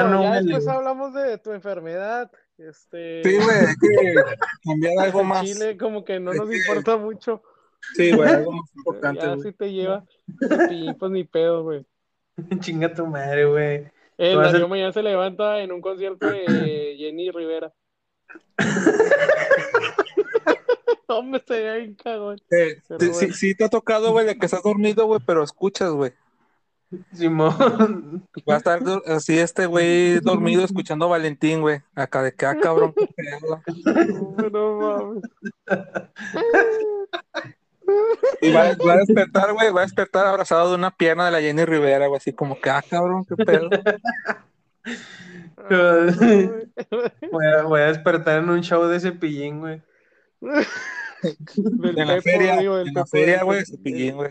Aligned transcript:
hermano, 0.00 0.22
ya 0.22 0.42
después 0.42 0.68
hablamos 0.68 1.14
de 1.14 1.38
tu 1.38 1.52
enfermedad. 1.52 2.30
Este, 2.58 3.22
Sí, 3.22 3.36
güey, 3.36 3.48
hay 3.56 3.74
que 3.80 4.14
cambiar 4.64 4.98
algo 5.06 5.20
en 5.20 5.26
más. 5.26 5.44
Chile 5.44 5.76
como 5.76 6.04
que 6.04 6.18
no 6.20 6.32
nos 6.32 6.52
importa 6.52 6.96
mucho. 6.96 7.42
Sí, 7.94 8.12
güey, 8.14 8.28
algo 8.28 8.52
más 8.52 8.70
importante. 8.76 9.20
Ya 9.26 9.36
si 9.38 9.52
te 9.52 9.72
lleva, 9.72 10.04
Cepillín, 10.48 10.94
pues 10.98 11.12
ni 11.12 11.24
pedo, 11.24 11.62
güey. 11.62 11.86
Chinga 12.60 12.92
tu 12.94 13.06
madre, 13.06 13.44
güey. 13.46 13.86
El 14.18 14.38
a- 14.40 14.44
Darío 14.50 14.68
mañana 14.68 14.92
se 14.92 15.02
levanta 15.02 15.60
en 15.60 15.72
un 15.72 15.80
concierto 15.82 16.26
de 16.26 16.94
Jenny 16.98 17.30
Rivera. 17.30 17.72
Hombre, 21.08 21.38
estaría 21.38 21.74
bien 21.74 21.94
cagón. 21.94 22.38
Eh, 22.50 22.80
bueno. 22.88 23.14
sí, 23.14 23.32
sí 23.32 23.54
te 23.54 23.64
ha 23.64 23.68
tocado, 23.68 24.10
güey, 24.12 24.26
de 24.26 24.36
que 24.38 24.46
estás 24.46 24.62
dormido, 24.62 25.06
güey, 25.06 25.20
pero 25.24 25.42
escuchas, 25.44 25.90
güey. 25.92 26.12
Simón. 27.12 28.26
Va 28.48 28.54
a 28.54 28.58
estar 28.58 28.80
así 29.06 29.38
este 29.38 29.66
güey 29.66 30.20
dormido 30.20 30.64
escuchando 30.64 31.06
a 31.06 31.08
Valentín, 31.08 31.60
güey. 31.60 31.80
Acá 31.94 32.22
de 32.22 32.32
que, 32.32 32.46
ah, 32.46 32.56
cabrón, 32.60 32.94
qué 32.96 33.08
pedo. 33.14 33.60
Hombre, 34.20 34.50
no 34.52 34.78
mames. 34.78 35.22
Y 38.40 38.52
va, 38.52 38.74
va 38.86 38.94
a 38.94 38.96
despertar, 38.98 39.52
güey, 39.52 39.70
va 39.70 39.82
a 39.82 39.84
despertar 39.84 40.26
abrazado 40.26 40.70
de 40.70 40.74
una 40.76 40.90
pierna 40.90 41.26
de 41.26 41.30
la 41.30 41.40
Jenny 41.40 41.64
Rivera, 41.64 42.06
güey, 42.08 42.18
así 42.18 42.32
como 42.32 42.60
que, 42.60 42.70
ah, 42.70 42.82
cabrón, 42.88 43.24
qué 43.24 43.36
pedo. 43.36 43.70
Voy 45.68 47.44
a, 47.44 47.62
voy 47.62 47.80
a 47.80 47.86
despertar 47.86 48.40
en 48.40 48.50
un 48.50 48.60
show 48.60 48.84
de 48.86 49.00
cepillín, 49.00 49.58
güey. 49.58 49.82
En 50.40 52.06
la 52.06 52.22
feria, 52.22 52.60
en 52.60 52.94
la 52.94 53.04
feria, 53.04 53.42
güey, 53.42 53.64
cepillín, 53.64 54.14
güey. 54.14 54.30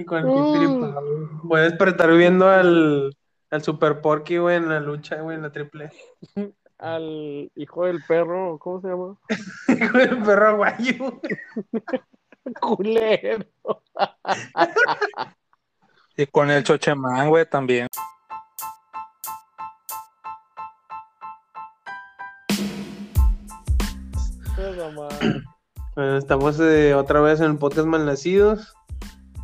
Y 0.00 0.04
con 0.06 0.18
el 0.18 0.24
Uh. 0.24 0.52
pipiripao. 0.54 1.02
Voy 1.42 1.60
a 1.60 1.64
despertar 1.64 2.10
viendo 2.16 2.48
al, 2.48 3.14
al 3.50 3.62
Super 3.62 4.00
Porky, 4.00 4.38
güey, 4.38 4.56
en 4.56 4.70
la 4.70 4.80
lucha, 4.80 5.16
güey, 5.16 5.36
en 5.36 5.42
la 5.42 5.52
triple. 5.52 5.90
Al 6.78 7.50
hijo 7.54 7.84
del 7.84 8.02
perro, 8.08 8.58
¿cómo 8.58 8.80
se 8.80 8.88
llama? 8.88 9.16
Con 9.92 10.00
el 10.00 10.22
perro 10.22 10.48
aguayo. 10.48 11.20
Culero. 12.60 13.44
Y 16.16 16.26
con 16.26 16.50
el 16.50 16.64
chochemán, 16.64 17.28
güey, 17.28 17.44
también. 17.44 17.86
Bueno, 25.94 26.16
estamos 26.16 26.58
eh, 26.60 26.94
otra 26.94 27.20
vez 27.20 27.40
en 27.40 27.50
el 27.52 27.58
podcast 27.58 27.86
Malnacidos. 27.86 28.74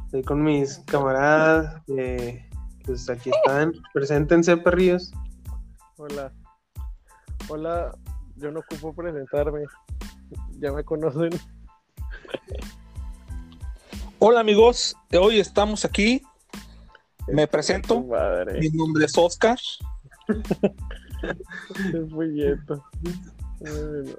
Estoy 0.06 0.22
con 0.22 0.42
mis 0.44 0.78
camaradas. 0.86 1.82
eh, 1.88 2.48
pues 2.84 3.10
aquí 3.10 3.30
están. 3.30 3.72
Preséntense, 3.92 4.56
perrillos. 4.56 5.12
Hola. 5.96 6.32
Hola, 7.48 7.92
yo 8.36 8.52
no 8.52 8.60
ocupo 8.60 8.94
presentarme. 8.94 9.64
Ya 10.60 10.70
me 10.70 10.84
conocen. 10.84 11.30
Hola, 14.20 14.40
amigos, 14.40 14.96
hoy 15.12 15.40
estamos 15.40 15.84
aquí. 15.84 16.22
Me 17.26 17.48
Tu 17.48 17.50
presento. 17.50 18.00
Madre, 18.04 18.60
Mi 18.60 18.68
nombre 18.70 19.06
es 19.06 19.18
Oscar. 19.18 19.58
es 21.92 22.10
muy. 22.10 22.56
Bueno, 23.58 24.14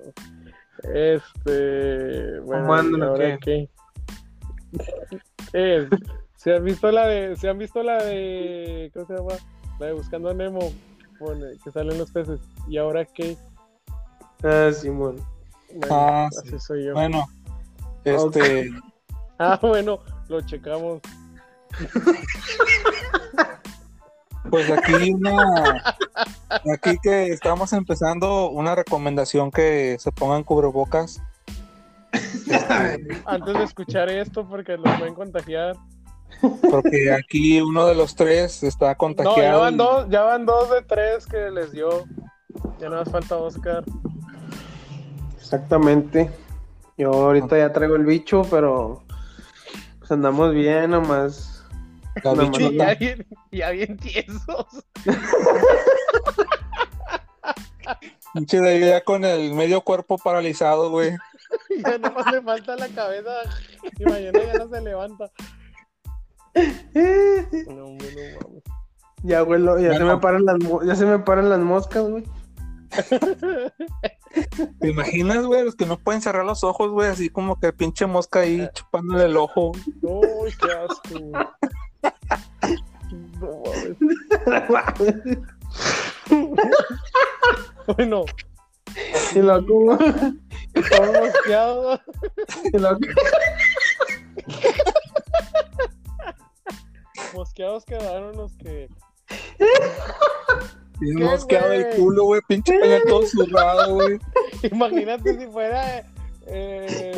Este. 0.84 2.40
Bueno, 2.42 2.64
¿Cómo 2.64 2.74
andan 2.74 3.00
¿y 3.00 3.04
o 3.04 3.08
ahora 3.08 3.38
qué? 3.40 3.70
¿Qué 5.10 5.20
es? 5.54 5.88
¿Se 6.36 6.56
han 6.56 6.64
visto 6.64 6.92
la 6.92 7.08
de. 7.08 7.36
¿Se 7.36 7.50
han 7.50 7.58
visto 7.58 7.82
la 7.84 8.04
de. 8.04 8.92
¿Cómo 8.94 9.06
se 9.08 9.14
llama? 9.16 9.34
La 9.80 9.88
de 9.88 9.94
Buscando 9.94 10.30
a 10.30 10.34
Nemo. 10.34 10.72
Pone, 11.20 11.58
que 11.64 11.72
salen 11.72 11.98
los 11.98 12.12
peces. 12.12 12.40
¿Y 12.68 12.78
ahora 12.78 13.06
qué? 13.06 13.36
Ah, 14.44 14.70
Simón. 14.72 15.16
Bueno, 15.74 15.96
Ah, 15.96 16.28
así 16.28 16.50
sí. 16.52 16.60
soy 16.60 16.86
yo. 16.86 16.94
Bueno, 16.94 17.26
este, 18.04 18.70
Ah, 19.40 19.58
bueno, 19.62 20.00
lo 20.30 20.42
checamos. 20.42 21.02
pues 24.50 24.70
aquí 24.72 25.12
una, 25.12 25.84
aquí 26.74 26.98
que 27.04 27.28
estamos 27.34 27.74
empezando 27.74 28.50
una 28.50 28.76
recomendación 28.76 29.52
que 29.52 29.98
se 30.00 30.12
pongan 30.12 30.44
cubrebocas. 30.44 31.22
Antes 33.26 33.54
de 33.54 33.64
escuchar 33.64 34.10
esto, 34.10 34.48
porque 34.48 34.78
los 34.78 34.98
pueden 34.98 35.16
contagiar. 35.16 35.76
Porque 36.70 37.12
aquí 37.12 37.62
uno 37.62 37.86
de 37.88 37.96
los 37.96 38.16
tres 38.16 38.62
está 38.64 38.86
No, 38.88 38.92
ya 38.92 38.96
contagiado. 38.98 39.62
van 39.62 39.78
dos, 39.78 40.08
ya 40.10 40.24
van 40.24 40.46
dos 40.46 40.70
de 40.70 40.82
tres 40.84 41.26
que 41.26 41.50
les 41.52 41.72
dio. 41.72 42.06
Ya 42.80 42.90
no 42.90 42.98
más 42.98 43.10
falta 43.10 43.38
Oscar. 43.38 43.84
Exactamente. 45.38 46.30
Yo 46.98 47.12
ahorita 47.14 47.58
ya 47.58 47.72
traigo 47.72 47.96
el 47.96 48.06
bicho, 48.06 48.44
pero 48.50 49.04
pues 50.00 50.12
andamos 50.12 50.54
bien, 50.54 50.92
nomás. 50.92 51.64
la 52.24 52.34
no, 52.34 52.44
bichota. 52.44 52.74
Y 52.74 52.78
ya 52.78 52.96
bien, 52.96 53.28
ya 53.52 53.70
bien 53.72 53.98
tiesos. 53.98 54.86
Pinche 58.34 58.60
de 58.60 58.70
ahí 58.70 58.80
ya 58.82 59.02
con 59.04 59.24
el 59.26 59.54
medio 59.54 59.82
cuerpo 59.82 60.18
paralizado, 60.18 60.90
güey. 60.90 61.16
Ya 61.86 61.98
nomás 61.98 62.32
le 62.32 62.42
falta 62.42 62.76
la 62.76 62.88
cabeza. 62.90 63.32
Y 64.00 64.06
mañana 64.06 64.40
ya 64.44 64.54
no 64.66 64.70
se 64.70 64.82
levanta. 64.82 65.32
No, 67.68 67.86
hombre, 67.86 68.36
no 68.40 68.48
mames. 68.48 68.64
Ya, 69.24 69.42
güey, 69.42 69.64
ya, 69.84 69.98
se 69.98 70.04
me 70.04 70.18
paran 70.18 70.46
las, 70.46 70.58
ya 70.86 70.96
se 70.96 71.06
me 71.06 71.20
paran 71.20 71.50
las 71.50 71.60
moscas, 71.60 72.08
güey. 72.08 72.24
¿Te 74.80 74.90
imaginas, 74.90 75.46
güey? 75.46 75.66
Los 75.66 75.76
que 75.76 75.86
no 75.86 75.98
pueden 75.98 76.22
cerrar 76.22 76.46
los 76.46 76.64
ojos, 76.64 76.92
güey, 76.92 77.10
así 77.10 77.30
como 77.30 77.60
que 77.60 77.74
pinche 77.74 78.06
mosca 78.06 78.40
ahí 78.42 78.68
chupándole 78.74 79.26
el 79.26 79.38
ojo. 79.38 79.72
Uy, 80.02 80.54
qué 80.60 80.72
asco. 80.72 81.20
No 83.40 84.62
mames. 84.70 85.16
Bueno, 87.96 88.26
y 89.36 89.40
loco, 89.40 89.98
y 92.74 92.78
loco. 92.78 93.00
Mosqueados 97.34 97.86
quedaron 97.86 98.36
los 98.38 98.54
que. 98.58 98.90
¿Qué, 99.58 101.14
mosqueado 101.24 101.72
el 101.74 101.96
culo, 101.96 102.24
güey. 102.26 102.42
Pinche 102.48 102.74
pelea 102.80 103.00
todo 103.08 103.24
zurrado, 103.28 103.94
güey. 103.96 104.20
Imagínate 104.72 105.38
si 105.38 105.46
fuera. 105.48 106.04
eh, 106.48 107.12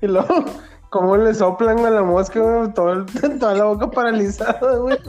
Y 0.00 0.06
luego, 0.06 0.44
¿cómo 0.90 1.16
le 1.16 1.34
soplan 1.34 1.84
a 1.84 1.90
la 1.90 2.02
mosca, 2.02 2.40
güey? 2.40 2.72
Todo 2.74 3.04
toda 3.38 3.54
la 3.54 3.64
boca 3.64 3.90
paralizada, 3.90 4.76
güey. 4.76 4.98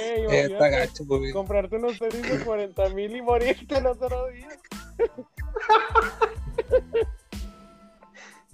Ey, 0.00 0.24
Eh, 0.24 0.40
está 0.42 0.68
imagínate 0.68 0.76
gacho, 0.78 1.04
güey. 1.06 1.32
comprarte 1.32 1.76
unos 1.76 1.98
tenis 1.98 2.22
de 2.30 2.44
40 2.44 2.88
mil 2.90 3.16
y 3.16 3.22
morirte 3.22 3.78
el 3.78 3.86
otro 3.86 4.26
día. 4.28 4.48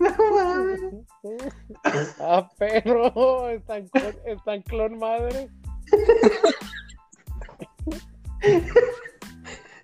ah, 2.21 2.49
perro, 2.59 3.49
están 3.51 3.89
clon, 3.89 4.15
están 4.27 4.63
clon 4.63 4.99
madre. 4.99 5.49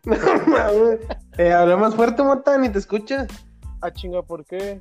No 0.04 0.16
mames. 0.48 0.98
Eh, 1.38 1.52
habla 1.52 1.76
más 1.76 1.94
fuerte, 1.94 2.24
Mota, 2.24 2.58
ni 2.58 2.68
te 2.68 2.80
escucha. 2.80 3.26
Ah, 3.80 3.92
chinga, 3.92 4.20
¿por 4.22 4.44
qué? 4.44 4.80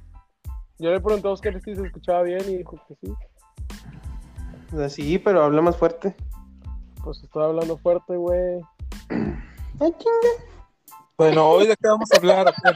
Yo 0.79 0.89
le 0.91 0.99
pregunté 0.99 1.27
a 1.27 1.31
Oscar 1.31 1.61
si 1.61 1.75
se 1.75 1.85
escuchaba 1.85 2.23
bien 2.23 2.41
y 2.49 2.57
dijo 2.57 2.75
que 2.87 2.95
sí. 2.95 3.13
O 4.73 4.77
sea, 4.77 4.89
sí, 4.89 5.19
pero 5.19 5.43
habla 5.43 5.61
más 5.61 5.77
fuerte. 5.77 6.15
Pues 7.03 7.23
estoy 7.23 7.43
hablando 7.43 7.77
fuerte, 7.77 8.15
güey. 8.15 8.61
Ay, 9.09 9.91
chinga. 9.97 10.45
Bueno, 11.17 11.49
hoy 11.49 11.67
de 11.67 11.75
qué 11.75 11.87
vamos 11.87 12.09
a 12.11 12.17
hablar. 12.17 12.53
Pues, 12.63 12.75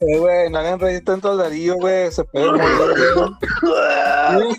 Eh, 0.00 0.18
güey, 0.18 0.50
no 0.50 0.58
hagan 0.58 0.78
reír 0.78 1.04
tanto 1.04 1.30
al 1.30 1.38
Darío, 1.38 1.76
güey. 1.76 2.10
Se 2.12 2.22
puede 2.24 2.52
morir, 2.52 2.68
güey. 3.62 4.56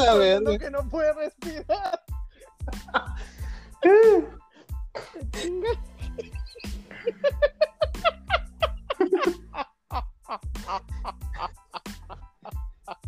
A 0.08 0.14
ver, 0.14 0.38
siento 0.38 0.50
güey. 0.50 0.58
que 0.58 0.70
no 0.70 0.88
puede 0.88 1.12
respirar. 1.12 2.00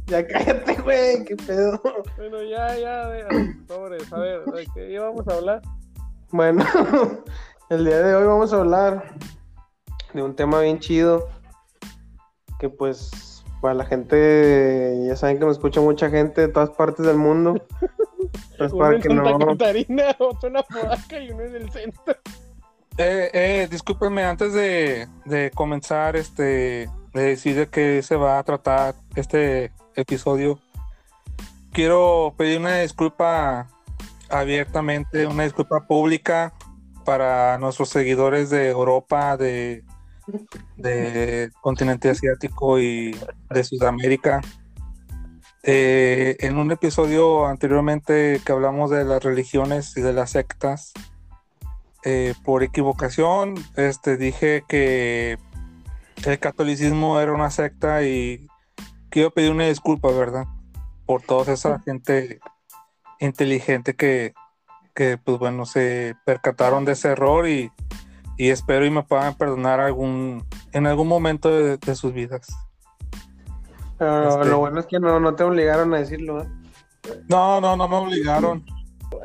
Ya 0.07 0.25
cállate, 0.25 0.75
güey, 0.83 1.25
qué 1.25 1.35
pedo. 1.35 1.81
Bueno, 2.17 2.41
ya, 2.45 2.77
ya, 2.79 3.11
ya. 3.19 3.29
Sobres, 3.67 4.13
a 4.13 4.19
ver, 4.19 4.45
¿de 4.45 4.67
qué 4.73 4.93
íbamos 4.93 5.27
a 5.27 5.35
hablar? 5.35 5.63
Bueno, 6.31 6.65
el 7.71 7.85
día 7.85 7.99
de 7.99 8.15
hoy 8.15 8.25
vamos 8.25 8.53
a 8.53 8.59
hablar 8.59 9.15
de 10.15 10.23
un 10.23 10.37
tema 10.37 10.61
bien 10.61 10.79
chido 10.79 11.29
que 12.61 12.69
pues 12.69 13.43
para 13.61 13.75
la 13.75 13.85
gente, 13.85 15.05
ya 15.09 15.17
saben 15.17 15.41
que 15.41 15.45
me 15.45 15.51
escucha 15.51 15.81
mucha 15.81 16.09
gente 16.09 16.43
de 16.43 16.49
todas 16.49 16.71
partes 16.71 17.05
del 17.05 17.17
mundo. 17.17 17.55
Pues 18.59 18.73
Uno 18.73 18.81
para 18.81 18.97
en 18.97 19.03
que 19.03 19.09
Santa 19.09 19.31
no... 19.33 19.47
Catarina, 19.49 20.17
otro 20.19 20.49
en 20.49 20.57
Apodaca 20.57 21.21
y 21.21 21.31
uno 21.31 21.43
en 21.43 21.57
el 21.57 21.71
centro. 21.71 22.17
Eh, 22.99 23.31
eh, 23.35 23.69
discúlpenme, 23.71 24.25
antes 24.25 24.55
de, 24.55 25.51
comenzar, 25.55 26.17
este, 26.17 26.89
de 27.13 27.23
decir 27.23 27.55
de 27.55 27.69
qué 27.69 28.03
se 28.03 28.17
va 28.17 28.39
a 28.39 28.43
tratar 28.43 28.95
este 29.15 29.71
episodio, 29.97 30.59
quiero 31.73 32.35
pedir 32.39 32.59
una 32.59 32.79
disculpa 32.79 33.69
abiertamente, 34.31 35.27
una 35.27 35.43
disculpa 35.43 35.87
pública 35.87 36.55
para 37.05 37.59
nuestros 37.59 37.91
seguidores 37.91 38.49
de 38.49 38.71
Europa, 38.71 39.37
de, 39.37 39.85
de 40.77 41.51
continente 41.61 42.09
asiático 42.09 42.81
y 42.81 43.15
de 43.51 43.65
Sudamérica. 43.65 44.41
Eh, 45.63 46.37
en 46.41 46.57
un 46.57 46.71
episodio 46.71 47.47
anteriormente 47.47 48.41
que 48.45 48.53
hablamos 48.53 48.91
de 48.91 49.05
las 49.05 49.23
religiones 49.23 49.97
y 49.97 50.01
de 50.01 50.15
las 50.15 50.31
sectas, 50.31 50.95
eh, 52.09 52.35
por 52.45 52.63
equivocación, 52.63 53.57
este, 53.75 54.17
dije 54.17 54.63
que 54.69 55.39
el 56.25 56.39
catolicismo 56.39 57.19
era 57.19 57.33
una 57.33 57.51
secta 57.51 58.05
y 58.05 58.47
quiero 59.11 59.33
pedir 59.33 59.51
una 59.51 59.67
disculpa, 59.67 60.11
¿verdad? 60.13 60.45
Por 61.05 61.23
toda 61.23 61.53
esa 61.53 61.81
gente 61.81 62.39
inteligente 63.19 63.95
que, 63.95 64.35
que, 64.95 65.19
pues 65.19 65.39
bueno, 65.41 65.67
se 65.67 66.15
percataron 66.25 66.85
de 66.85 66.93
ese 66.93 67.09
error 67.09 67.49
y, 67.49 67.73
y 68.37 68.51
espero 68.51 68.87
y 68.87 68.91
me 68.91 69.03
puedan 69.03 69.35
perdonar 69.35 69.81
algún, 69.81 70.47
en 70.73 70.87
algún 70.87 71.09
momento 71.09 71.51
de, 71.51 71.77
de 71.77 71.95
sus 71.97 72.13
vidas. 72.13 72.47
Pero 73.99 74.29
Este- 74.29 74.51
lo 74.51 74.59
bueno 74.61 74.79
es 74.79 74.87
que 74.87 75.01
no, 75.01 75.19
no 75.19 75.35
te 75.35 75.43
obligaron 75.43 75.93
a 75.93 75.99
decirlo, 75.99 76.43
¿eh? 76.43 76.49
No, 77.29 77.61
no, 77.61 77.77
no 77.77 77.89
me 77.89 77.97
obligaron. 77.97 78.65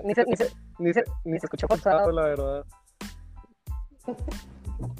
Ni 0.03 0.15
se, 0.15 0.25
ni 0.25 0.35
se, 0.35 0.49
ni 0.81 0.93
se, 0.93 1.03
ni 1.23 1.39
se 1.39 1.45
escuchó 1.45 1.67
forzado, 1.67 2.11
la 2.11 2.23
verdad. 2.23 2.65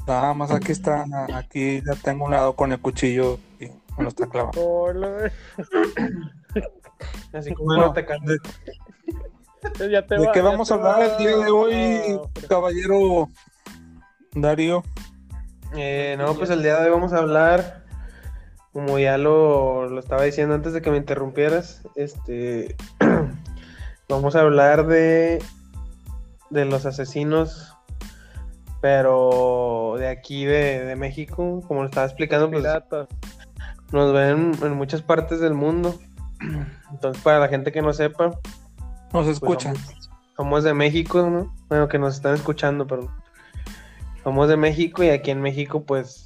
Nada 0.07 0.33
más 0.33 0.51
aquí 0.51 0.71
está, 0.71 1.05
aquí 1.33 1.81
ya 1.85 1.95
tengo 1.95 2.25
un 2.25 2.31
lado 2.31 2.55
con 2.55 2.71
el 2.71 2.79
cuchillo 2.79 3.39
y 3.59 3.65
me 3.97 4.03
lo 4.03 4.09
está 4.09 4.27
clavando. 4.27 5.17
Así 7.33 7.53
como 7.53 7.67
Bueno, 7.67 7.87
no 7.87 7.93
te. 7.93 8.03
¿de, 8.03 9.91
ya 9.91 10.05
te 10.05 10.15
de 10.17 10.25
va, 10.27 10.31
qué 10.31 10.39
ya 10.39 10.45
vamos 10.45 10.67
te 10.67 10.73
a 10.73 10.77
hablar 10.77 10.99
va. 10.99 11.05
el 11.05 11.17
día 11.17 11.37
de 11.37 11.51
hoy, 11.51 12.01
No, 12.09 12.47
caballero 12.47 13.29
Darío? 14.33 14.83
Eh, 15.75 16.15
no, 16.17 16.33
pues 16.35 16.49
el 16.49 16.61
día 16.63 16.77
de 16.77 16.85
hoy 16.85 16.91
vamos 16.91 17.13
a 17.13 17.17
hablar, 17.19 17.85
como 18.73 18.99
ya 18.99 19.17
lo, 19.17 19.87
lo 19.87 19.99
estaba 19.99 20.23
diciendo 20.23 20.53
antes 20.55 20.73
de 20.73 20.81
que 20.81 20.91
me 20.91 20.97
interrumpieras, 20.97 21.81
este, 21.95 22.75
vamos 24.09 24.35
a 24.35 24.41
hablar 24.41 24.85
de, 24.87 25.41
de 26.51 26.65
los 26.65 26.86
asesinos, 26.86 27.75
pero 28.81 29.95
de 29.98 30.07
aquí 30.07 30.45
de, 30.45 30.86
de 30.86 30.95
México, 30.95 31.62
como 31.68 31.81
lo 31.81 31.86
estaba 31.88 32.06
explicando, 32.06 32.50
pues 32.50 32.62
Piratas. 32.62 33.07
nos 33.92 34.13
ven 34.13 34.51
en 34.62 34.74
muchas 34.74 35.01
partes 35.01 35.39
del 35.39 35.53
mundo. 35.53 35.98
Entonces, 36.92 37.21
para 37.24 37.39
la 37.39 37.48
gente 37.48 37.71
que 37.71 37.81
no 37.81 37.94
sepa, 37.94 38.25
Nos 38.25 38.39
pues, 39.12 39.27
escuchan. 39.30 39.75
somos, 39.75 40.09
somos 40.36 40.63
de 40.63 40.74
México, 40.74 41.30
¿no? 41.30 41.56
Bueno, 41.69 41.88
que 41.88 42.00
nos 42.00 42.15
están 42.15 42.36
escuchando, 42.36 42.86
pero 42.86 43.09
somos 44.24 44.48
de 44.50 44.57
México 44.57 45.03
y 45.03 45.09
aquí 45.09 45.31
en 45.31 45.42
México, 45.42 45.83
pues, 45.83 46.25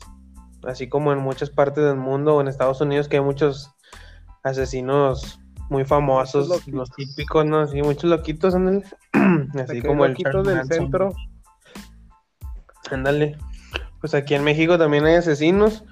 así 0.63 0.89
como 0.89 1.11
en 1.13 1.19
muchas 1.19 1.49
partes 1.49 1.83
del 1.83 1.97
mundo 1.97 2.35
o 2.35 2.41
en 2.41 2.47
Estados 2.47 2.81
Unidos, 2.81 3.07
que 3.07 3.17
hay 3.17 3.23
muchos 3.23 3.71
asesinos 4.43 5.39
muy 5.69 5.83
famosos, 5.85 6.65
los 6.67 6.89
típicos, 6.91 7.45
¿no? 7.45 7.67
Sí, 7.67 7.81
muchos 7.81 8.09
loquitos, 8.09 8.53
ándale. 8.55 8.83
Así 9.63 9.81
como 9.81 10.05
el 10.05 10.11
loquitos 10.11 10.31
Charles 10.33 10.47
del 10.47 10.57
Manson. 10.57 10.77
centro. 10.77 11.09
Ándale. 12.91 13.37
Pues 13.99 14.13
aquí 14.13 14.35
en 14.35 14.43
México 14.43 14.77
también 14.77 15.05
hay 15.05 15.15
asesinos 15.15 15.83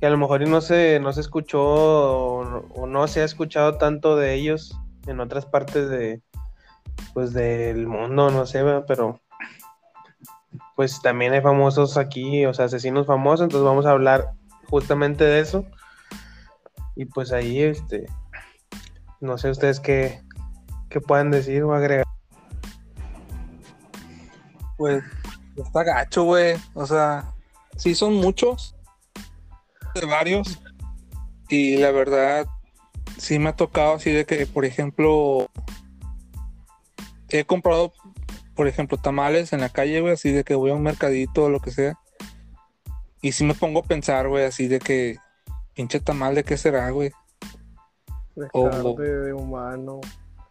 que 0.00 0.06
a 0.06 0.10
lo 0.10 0.18
mejor 0.18 0.42
y 0.42 0.46
no 0.46 0.60
se, 0.60 0.98
no 1.00 1.12
se 1.12 1.20
escuchó 1.20 1.62
o, 1.62 2.44
no- 2.44 2.64
o 2.74 2.86
no 2.86 3.06
se 3.06 3.20
ha 3.20 3.24
escuchado 3.24 3.78
tanto 3.78 4.16
de 4.16 4.34
ellos 4.34 4.76
en 5.06 5.20
otras 5.20 5.46
partes 5.46 5.88
de 5.88 6.20
pues 7.12 7.32
del 7.32 7.86
mundo, 7.86 8.30
no 8.30 8.46
sé, 8.46 8.62
¿verdad? 8.62 8.84
pero 8.88 9.20
pues 10.76 11.00
también 11.00 11.32
hay 11.32 11.40
famosos 11.40 11.96
aquí, 11.96 12.44
o 12.46 12.54
sea, 12.54 12.64
asesinos 12.64 13.06
famosos, 13.06 13.44
entonces 13.44 13.64
vamos 13.64 13.86
a 13.86 13.92
hablar 13.92 14.32
justamente 14.68 15.22
de 15.24 15.40
eso. 15.40 15.64
Y 16.96 17.04
pues 17.06 17.32
ahí 17.32 17.60
este 17.62 18.06
no 19.20 19.38
sé 19.38 19.50
ustedes 19.50 19.80
qué, 19.80 20.22
qué 20.88 21.00
puedan 21.00 21.30
decir 21.30 21.62
o 21.62 21.74
agregar. 21.74 22.04
Pues 24.76 25.02
está 25.56 25.84
gacho, 25.84 26.24
güey. 26.24 26.56
O 26.74 26.86
sea, 26.86 27.32
sí 27.76 27.94
son 27.94 28.14
muchos, 28.14 28.74
de 29.94 30.06
varios. 30.06 30.60
Y 31.48 31.76
la 31.76 31.90
verdad, 31.90 32.46
sí 33.18 33.38
me 33.38 33.50
ha 33.50 33.56
tocado 33.56 33.94
así 33.94 34.10
de 34.10 34.24
que, 34.24 34.46
por 34.46 34.64
ejemplo, 34.64 35.48
he 37.28 37.44
comprado, 37.44 37.92
por 38.54 38.66
ejemplo, 38.66 38.98
tamales 38.98 39.52
en 39.52 39.60
la 39.60 39.68
calle, 39.68 40.00
güey, 40.00 40.14
así 40.14 40.32
de 40.32 40.44
que 40.44 40.54
voy 40.54 40.70
a 40.70 40.74
un 40.74 40.82
mercadito 40.82 41.44
o 41.44 41.50
lo 41.50 41.60
que 41.60 41.70
sea. 41.70 41.98
Y 43.20 43.32
sí 43.32 43.44
me 43.44 43.54
pongo 43.54 43.80
a 43.80 43.84
pensar, 43.84 44.28
güey, 44.28 44.44
así 44.44 44.68
de 44.68 44.78
que, 44.78 45.18
pinche 45.74 46.00
tamal, 46.00 46.34
¿de 46.34 46.44
qué 46.44 46.56
será, 46.56 46.90
güey? 46.90 47.12
De 48.36 48.48
carne 48.48 49.04
de 49.04 49.32
humano. 49.32 50.00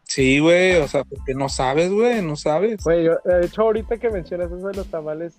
Sí, 0.03 0.39
güey, 0.39 0.75
o 0.75 0.87
sea, 0.87 1.03
porque 1.03 1.33
no 1.33 1.49
sabes, 1.49 1.89
güey, 1.91 2.21
no 2.21 2.35
sabes. 2.35 2.83
Güey, 2.83 3.05
yo- 3.05 3.17
de 3.23 3.45
hecho, 3.45 3.63
ahorita 3.63 3.97
que 3.97 4.09
mencionas 4.09 4.51
eso 4.51 4.67
de 4.67 4.75
los 4.75 4.87
tamales, 4.87 5.33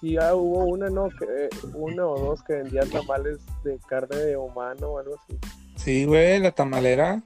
sí 0.00 0.16
ah, 0.18 0.34
hubo 0.34 0.66
una, 0.66 0.88
¿no? 0.88 1.08
Que, 1.08 1.48
una 1.74 2.06
o 2.06 2.18
dos 2.18 2.42
que 2.44 2.54
vendían 2.54 2.88
tamales 2.90 3.38
de 3.64 3.78
carne 3.88 4.16
de 4.16 4.36
humano 4.36 4.88
o 4.88 4.98
algo 4.98 5.16
así. 5.16 5.38
Sí, 5.76 6.04
güey, 6.04 6.38
la 6.38 6.52
tamalera. 6.52 7.22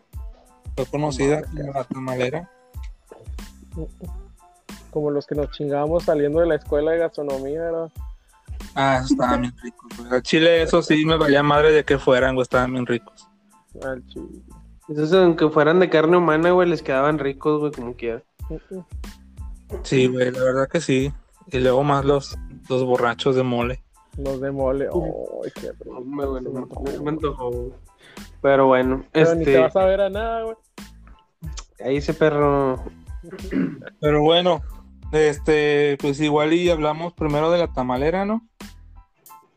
Fue 0.76 0.86
conocida 0.86 1.42
como 1.42 1.72
la 1.72 1.84
tamalera. 1.84 2.50
Como 4.90 5.10
los 5.10 5.26
que 5.26 5.34
nos 5.34 5.50
chingábamos 5.50 6.04
saliendo 6.04 6.40
de 6.40 6.46
la 6.46 6.54
escuela 6.54 6.92
de 6.92 6.98
gastronomía, 6.98 7.60
¿verdad? 7.60 7.92
Ah, 8.76 8.96
esos 8.98 9.10
estaban 9.12 9.42
bien 9.42 9.54
ricos, 9.62 9.96
güey. 9.98 10.10
Al 10.10 10.22
chile, 10.22 10.62
eso 10.62 10.82
sí 10.82 11.04
me 11.04 11.16
valía 11.16 11.42
madre 11.42 11.72
de 11.72 11.84
que 11.84 11.98
fueran, 11.98 12.34
güey, 12.34 12.44
estaban 12.44 12.72
bien 12.72 12.86
ricos. 12.86 13.28
Al 13.82 14.04
chile. 14.06 14.40
Esos 14.88 15.12
aunque 15.14 15.48
fueran 15.48 15.80
de 15.80 15.88
carne 15.88 16.16
humana, 16.16 16.50
güey, 16.50 16.68
les 16.68 16.82
quedaban 16.82 17.18
ricos, 17.18 17.60
güey, 17.60 17.72
como 17.72 17.94
quiera. 17.94 18.22
Sí, 19.82 20.06
güey, 20.08 20.30
la 20.30 20.42
verdad 20.42 20.68
que 20.68 20.80
sí. 20.80 21.12
Y 21.50 21.58
luego 21.58 21.82
más 21.84 22.04
los, 22.04 22.36
los 22.68 22.84
borrachos 22.84 23.34
de 23.36 23.42
mole. 23.42 23.82
Los 24.18 24.40
de 24.40 24.50
mole. 24.50 24.86
¡Ay, 24.92 25.50
qué 25.54 25.72
rico! 25.72 25.96
Hombre, 25.98 26.26
me 26.26 26.50
me, 26.50 26.58
antojó. 26.60 26.82
me- 26.82 26.98
me 27.00 27.10
antojó, 27.10 27.50
güey. 27.50 27.72
Pero 28.40 28.66
bueno, 28.66 29.04
Pero 29.12 29.34
ni 29.34 29.44
te 29.44 29.50
este, 29.52 29.62
vas 29.62 29.76
a 29.76 29.84
ver 29.86 30.00
a 30.02 30.10
nada, 30.10 30.42
güey. 30.44 30.56
ahí 31.84 31.96
ese 31.96 32.12
perro. 32.14 32.82
Pero 34.00 34.22
bueno, 34.22 34.60
este, 35.12 35.96
pues 36.00 36.20
igual 36.20 36.52
y 36.52 36.68
hablamos 36.70 37.14
primero 37.14 37.50
de 37.50 37.58
la 37.58 37.72
tamalera, 37.72 38.24
¿no? 38.26 38.46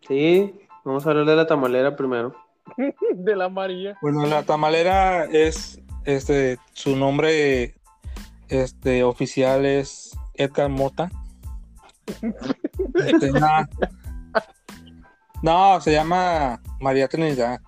Sí, 0.08 0.58
vamos 0.86 1.06
a 1.06 1.10
hablar 1.10 1.26
de 1.26 1.36
la 1.36 1.48
tamalera 1.48 1.96
primero. 1.98 2.34
De 3.16 3.36
la 3.36 3.50
María. 3.50 3.98
Bueno, 4.02 4.26
la 4.26 4.44
tamalera 4.44 5.26
es, 5.26 5.80
este, 6.06 6.58
su 6.74 6.96
nombre, 6.96 7.76
este, 8.50 9.04
oficial 9.04 9.66
es 9.66 10.18
Edgar 10.34 10.70
Mota. 10.70 11.10
Este, 12.94 13.32
na- 13.32 13.68
no, 15.44 15.80
se 15.82 15.92
llama 15.92 16.62
María 16.80 17.08
Trinidad. 17.08 17.60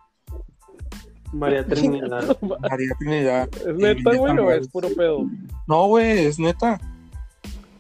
María 1.34 1.65
Trinidad. 1.65 2.38
María 2.41 2.96
Trinidad. 3.00 3.50
¿Es 3.56 3.75
neta, 3.75 4.15
güey, 4.15 4.38
o 4.39 4.51
es 4.51 4.68
puro 4.70 4.89
pedo? 4.96 5.25
No, 5.68 5.88
güey, 5.88 6.25
es 6.25 6.39
neta. 6.39 6.79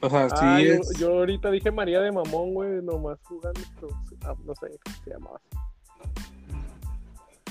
O 0.01 0.09
sea, 0.09 0.29
sí 0.29 0.35
Ah, 0.39 0.61
yo, 0.61 0.73
es. 0.73 0.97
yo 0.97 1.09
ahorita 1.09 1.49
dije 1.51 1.71
María 1.71 1.99
de 2.01 2.11
Mamón, 2.11 2.53
güey, 2.53 2.81
nomás 2.83 3.17
jugando, 3.23 3.59
pero 3.79 3.87
ah, 4.25 4.33
no 4.45 4.53
sé 4.55 4.67
qué 4.83 4.91
se 5.03 5.09
llamaba. 5.11 5.41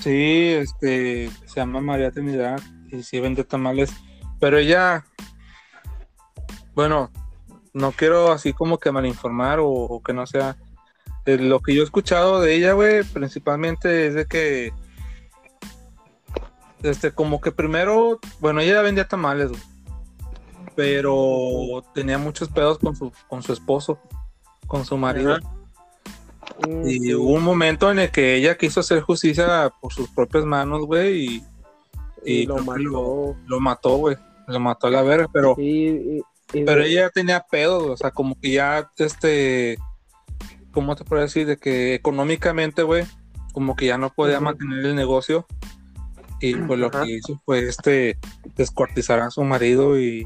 Sí, 0.01 0.53
este, 0.53 1.29
se 1.45 1.55
llama 1.55 1.81
María 1.81 2.11
Trinidad 2.11 2.59
y 2.91 3.03
sí 3.03 3.19
vende 3.19 3.43
tamales, 3.43 3.91
pero 4.39 4.57
ella, 4.57 5.05
bueno, 6.73 7.11
no 7.73 7.91
quiero 7.91 8.31
así 8.31 8.53
como 8.53 8.77
que 8.77 8.91
malinformar 8.91 9.59
o, 9.59 9.67
o 9.67 10.01
que 10.01 10.13
no 10.13 10.25
sea, 10.25 10.55
eh, 11.25 11.37
lo 11.37 11.59
que 11.59 11.75
yo 11.75 11.81
he 11.81 11.85
escuchado 11.85 12.39
de 12.39 12.55
ella, 12.55 12.73
güey, 12.73 13.03
principalmente 13.03 14.07
es 14.07 14.13
de 14.15 14.25
que, 14.25 14.73
este, 16.81 17.11
como 17.11 17.41
que 17.41 17.51
primero, 17.51 18.19
bueno, 18.39 18.61
ella 18.61 18.81
vendía 18.81 19.07
tamales, 19.07 19.51
pero 20.75 21.83
tenía 21.93 22.17
muchos 22.17 22.47
pedos 22.47 22.79
con 22.79 22.95
su, 22.95 23.11
con 23.27 23.43
su 23.43 23.51
esposo, 23.51 23.99
con 24.65 24.85
su 24.85 24.97
marido. 24.97 25.37
Y 26.85 26.99
sí. 26.99 27.13
hubo 27.13 27.33
un 27.33 27.43
momento 27.43 27.89
en 27.91 27.99
el 27.99 28.11
que 28.11 28.35
ella 28.35 28.57
quiso 28.57 28.79
hacer 28.81 29.01
justicia 29.01 29.71
por 29.81 29.93
sus 29.93 30.09
propias 30.09 30.45
manos, 30.45 30.85
güey, 30.85 31.25
y, 31.25 31.43
Y 32.25 32.33
y 32.33 32.45
lo 32.45 32.57
mató. 32.57 32.77
Lo, 32.79 33.35
lo 33.47 33.59
mató, 33.59 33.95
güey. 33.97 34.17
Lo 34.47 34.59
mató 34.59 34.87
a 34.87 34.91
la 34.91 35.01
verga, 35.03 35.27
pero, 35.31 35.55
Y, 35.57 35.87
y- 35.87 36.21
pero 36.65 36.81
ella 36.83 37.09
tenía 37.11 37.45
pedos, 37.49 37.83
o 37.83 37.95
sea, 37.97 38.09
como 38.11 38.39
que 38.39 38.51
ya, 38.51 38.89
este, 38.97 39.77
¿cómo 40.71 40.95
te 40.95 41.03
puedo 41.05 41.21
decir? 41.21 41.45
De 41.45 41.57
que 41.57 41.93
económicamente, 41.93 42.81
güey, 42.83 43.05
como 43.53 43.75
que 43.75 43.85
ya 43.85 43.97
no 43.99 44.11
podía 44.11 44.39
mantener 44.39 44.83
el 44.85 44.95
negocio. 44.95 45.45
Y 46.41 46.55
pues 46.55 46.79
lo 46.79 46.87
Ajá. 46.87 47.03
que 47.03 47.11
hizo 47.17 47.39
fue, 47.45 47.67
este, 47.67 48.17
descuartizar 48.55 49.19
a 49.19 49.29
su 49.29 49.43
marido 49.43 49.99
y, 49.99 50.25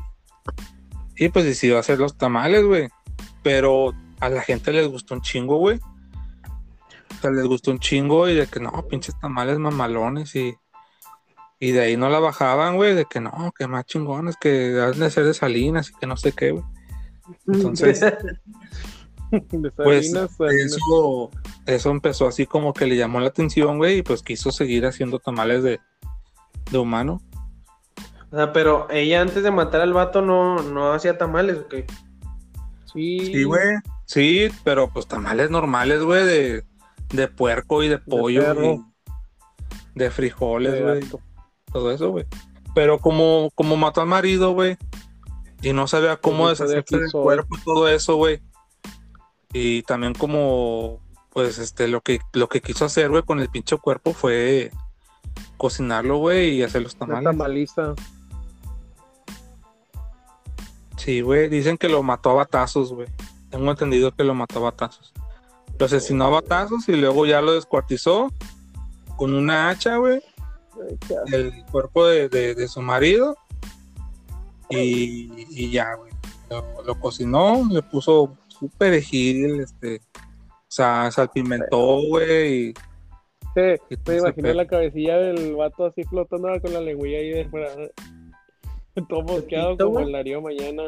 y 1.17 1.29
pues 1.29 1.43
decidió 1.43 1.77
hacer 1.79 1.99
los 1.99 2.17
tamales, 2.17 2.63
güey. 2.63 2.87
Pero 3.41 3.93
a 4.21 4.29
la 4.29 4.41
gente 4.41 4.71
les 4.71 4.87
gustó 4.87 5.15
un 5.15 5.21
chingo, 5.21 5.57
güey. 5.57 5.79
O 7.23 7.25
sea, 7.25 7.31
les 7.31 7.45
gustó 7.45 7.71
un 7.71 7.79
chingo 7.79 8.27
y 8.27 8.35
de 8.35 8.47
que 8.47 8.59
no, 8.59 8.85
pinches 8.89 9.17
tamales 9.17 9.57
mamalones 9.57 10.35
y, 10.35 10.57
y 11.57 11.71
de 11.71 11.79
ahí 11.79 11.95
no 11.95 12.09
la 12.09 12.19
bajaban, 12.19 12.75
güey, 12.75 12.95
de 12.95 13.05
que 13.05 13.21
no, 13.21 13.53
que 13.57 13.65
más 13.65 13.85
chingones, 13.85 14.35
que 14.35 14.49
deben 14.49 14.99
de 14.99 15.09
ser 15.09 15.23
de 15.23 15.33
Salinas 15.33 15.89
y 15.89 15.93
que 15.97 16.05
no 16.05 16.17
sé 16.17 16.33
qué, 16.33 16.51
güey. 16.51 16.65
Entonces, 17.47 18.01
de 19.31 19.71
pues 19.71 20.11
Salinas, 20.11 20.35
Salinas. 20.35 20.73
eso, 20.73 21.31
eso 21.65 21.91
empezó 21.91 22.27
así 22.27 22.45
como 22.45 22.73
que 22.73 22.87
le 22.87 22.97
llamó 22.97 23.21
la 23.21 23.27
atención, 23.27 23.77
güey, 23.77 23.99
y 23.99 24.03
pues 24.03 24.21
quiso 24.21 24.51
seguir 24.51 24.85
haciendo 24.85 25.17
tamales 25.19 25.63
de, 25.63 25.79
de 26.73 26.77
humano. 26.77 27.21
O 28.31 28.35
sea, 28.35 28.51
pero 28.51 28.89
ella 28.89 29.21
antes 29.21 29.43
de 29.43 29.51
matar 29.51 29.79
al 29.79 29.93
vato 29.93 30.21
no, 30.21 30.61
no 30.61 30.91
hacía 30.91 31.17
tamales, 31.17 31.55
¿o 31.59 31.67
qué? 31.69 31.85
Sí, 32.91 33.19
Sí, 33.27 33.43
güey. 33.45 33.77
Sí, 34.07 34.49
pero 34.65 34.89
pues 34.89 35.07
tamales 35.07 35.49
normales, 35.49 36.03
güey, 36.03 36.25
de, 36.25 36.65
de 37.13 37.27
puerco 37.29 37.83
y 37.83 37.87
de 37.87 37.99
pollo 37.99 38.41
y 38.63 38.81
de 39.95 40.11
frijoles, 40.11 40.73
de 40.73 40.81
güey. 40.81 41.01
todo 41.71 41.91
eso, 41.91 42.09
güey. 42.09 42.25
Pero 42.75 42.99
como, 42.99 43.51
como 43.55 43.77
mató 43.77 44.01
al 44.01 44.07
marido, 44.07 44.51
güey, 44.53 44.77
y 45.61 45.71
no 45.73 45.87
sabía 45.87 46.17
cómo 46.17 46.45
Pues, 46.45 46.57
todavía 46.57 46.77
deshacerse 46.81 47.03
del 47.03 47.11
cuerpo 47.23 47.55
y 47.55 47.61
todo 47.63 47.87
eso, 47.87 48.15
güey. 48.15 48.41
Y 49.53 49.83
también 49.83 50.13
como, 50.15 50.99
pues, 51.29 51.59
este, 51.59 51.87
lo 51.87 52.01
que, 52.01 52.19
lo 52.33 52.49
que 52.49 52.61
quiso 52.61 52.85
hacer, 52.85 53.09
güey, 53.09 53.23
con 53.23 53.39
el 53.39 53.49
pinche 53.49 53.77
cuerpo 53.77 54.13
fue 54.13 54.71
cocinarlo, 55.57 56.17
güey, 56.17 56.55
y 56.55 56.63
hacer 56.63 56.81
los 56.81 56.95
tamales. 56.95 57.23
tamaliza. 57.23 57.93
Sí, 60.97 61.21
güey, 61.21 61.49
dicen 61.49 61.77
que 61.77 61.89
lo 61.89 62.01
mató 62.01 62.31
a 62.31 62.33
batazos, 62.33 62.91
güey. 62.91 63.07
Tengo 63.51 63.69
entendido 63.69 64.11
que 64.11 64.23
lo 64.23 64.33
mató 64.33 64.59
a 64.59 64.71
batazos. 64.71 65.13
Lo 65.79 65.85
asesinó 65.85 66.25
a 66.25 66.29
batazos 66.29 66.87
y 66.87 66.93
luego 66.95 67.25
ya 67.25 67.41
lo 67.41 67.53
descuartizó 67.53 68.31
con 69.17 69.33
una 69.33 69.69
hacha, 69.69 69.97
güey. 69.97 70.21
El 71.31 71.53
cuerpo 71.71 72.05
de, 72.07 72.29
de- 72.29 72.55
de 72.55 72.67
su 72.67 72.81
marido 72.81 73.35
y, 74.69 75.31
y 75.49 75.71
ya, 75.71 75.95
güey. 75.95 76.11
Lo, 76.49 76.83
lo 76.83 76.99
cocinó, 76.99 77.67
le 77.71 77.81
puso 77.81 78.37
su 78.47 78.69
perejil, 78.69 79.61
este, 79.61 80.01
o 80.17 80.65
sea, 80.67 81.09
salpimentó, 81.11 81.99
güey, 82.07 82.69
y, 82.69 82.73
imaginé 83.55 84.33
pedo. 84.33 84.53
la 84.53 84.67
cabecilla 84.67 85.17
del 85.17 85.55
vato 85.55 85.85
así 85.85 86.03
flotando 86.03 86.49
con 86.61 86.73
la 86.73 86.81
lengüilla 86.81 87.19
ahí 87.19 87.29
de 87.29 87.45
fuera. 87.49 87.69
Todo 89.09 89.21
mosqueado 89.23 89.77
como 89.77 89.99
el 89.99 90.11
Darío 90.11 90.41
mañana. 90.41 90.83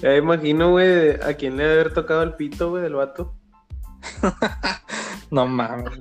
Ya 0.00 0.08
me 0.08 0.16
imagino, 0.16 0.70
güey, 0.70 1.20
a 1.20 1.34
quién 1.34 1.56
le 1.56 1.64
debe 1.64 1.80
haber 1.80 1.94
tocado 1.94 2.22
el 2.22 2.34
pito, 2.34 2.70
güey, 2.70 2.82
del 2.82 2.94
vato. 2.94 3.34
No 5.30 5.46
mames. 5.46 6.00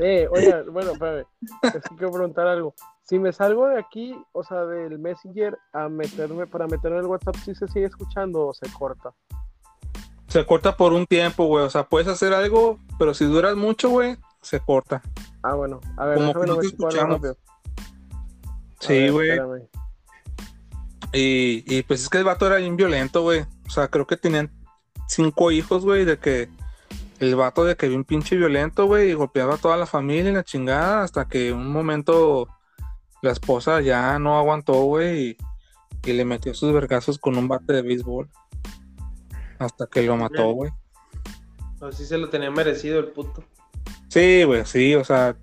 Eh, 0.00 0.26
oiga, 0.30 0.64
bueno, 0.70 0.92
espérame. 0.92 1.24
Es 1.62 1.72
que 1.72 1.96
quiero 1.96 2.12
preguntar 2.12 2.46
algo. 2.46 2.74
Si 3.02 3.18
me 3.18 3.32
salgo 3.32 3.68
de 3.68 3.78
aquí, 3.78 4.16
o 4.32 4.42
sea, 4.42 4.64
del 4.64 4.98
Messenger 4.98 5.58
a 5.72 5.88
meterme, 5.88 6.46
para 6.46 6.66
meterme 6.66 6.98
en 6.98 7.04
el 7.04 7.10
WhatsApp, 7.10 7.36
¿sí 7.36 7.54
se 7.54 7.68
sigue 7.68 7.86
escuchando 7.86 8.48
o 8.48 8.54
se 8.54 8.70
corta? 8.72 9.12
Se 10.28 10.46
corta 10.46 10.76
por 10.76 10.92
un 10.92 11.06
tiempo, 11.06 11.44
güey, 11.44 11.64
o 11.64 11.70
sea, 11.70 11.84
puedes 11.84 12.08
hacer 12.08 12.32
algo, 12.32 12.78
pero 12.98 13.12
si 13.12 13.26
duras 13.26 13.54
mucho, 13.54 13.90
güey, 13.90 14.16
se 14.40 14.60
corta. 14.60 15.02
Ah, 15.42 15.54
bueno. 15.54 15.80
A 15.96 16.06
ver, 16.06 16.16
Como 16.16 16.28
déjame 16.28 16.44
que 16.46 16.50
no 16.50 16.58
te 16.58 16.66
escuchamos. 16.66 17.20
Sí, 18.80 19.08
güey. 19.10 19.38
Y 21.12 21.82
pues 21.82 22.02
es 22.02 22.08
que 22.08 22.18
el 22.18 22.24
vato 22.24 22.46
era 22.46 22.56
bien 22.56 22.76
violento, 22.76 23.22
güey. 23.22 23.44
O 23.66 23.70
sea, 23.70 23.88
creo 23.88 24.06
que 24.06 24.16
tenían 24.16 24.50
cinco 25.08 25.50
hijos, 25.50 25.84
güey, 25.84 26.04
de 26.04 26.18
que 26.18 26.48
el 27.18 27.36
vato 27.36 27.64
de 27.64 27.76
que 27.76 27.88
bien 27.88 28.04
pinche 28.04 28.36
violento, 28.36 28.86
güey, 28.86 29.10
y 29.10 29.14
golpeaba 29.14 29.54
a 29.54 29.58
toda 29.58 29.76
la 29.76 29.86
familia 29.86 30.30
y 30.30 30.34
la 30.34 30.42
chingada, 30.42 31.04
hasta 31.04 31.28
que 31.28 31.52
un 31.52 31.70
momento 31.70 32.48
la 33.22 33.30
esposa 33.30 33.80
ya 33.80 34.18
no 34.18 34.36
aguantó, 34.36 34.82
güey, 34.82 35.28
y, 35.28 35.36
y 36.04 36.12
le 36.14 36.24
metió 36.24 36.52
sus 36.52 36.72
vergazos 36.72 37.18
con 37.18 37.36
un 37.36 37.46
bate 37.46 37.72
de 37.72 37.82
béisbol. 37.82 38.28
Hasta 39.58 39.86
que 39.86 40.02
lo 40.02 40.16
mató, 40.16 40.50
güey. 40.50 40.72
Así 41.80 42.04
se 42.04 42.18
lo 42.18 42.28
tenía 42.28 42.50
merecido 42.50 42.98
el 42.98 43.08
puto. 43.08 43.44
Sí, 44.08 44.42
güey, 44.42 44.66
sí, 44.66 44.94
o 44.96 45.04
sea, 45.04 45.36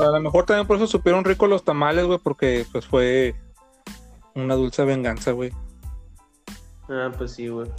a 0.00 0.04
lo 0.06 0.20
mejor 0.20 0.46
también 0.46 0.66
por 0.66 0.76
eso 0.76 0.86
supieron 0.86 1.24
ricos 1.24 1.48
los 1.48 1.64
tamales, 1.64 2.06
güey, 2.06 2.20
porque 2.22 2.64
pues 2.70 2.86
fue 2.86 3.34
una 4.34 4.54
dulce 4.54 4.84
venganza, 4.84 5.32
güey. 5.32 5.52
Ah, 6.88 7.10
pues 7.16 7.32
sí, 7.32 7.48
güey. 7.48 7.70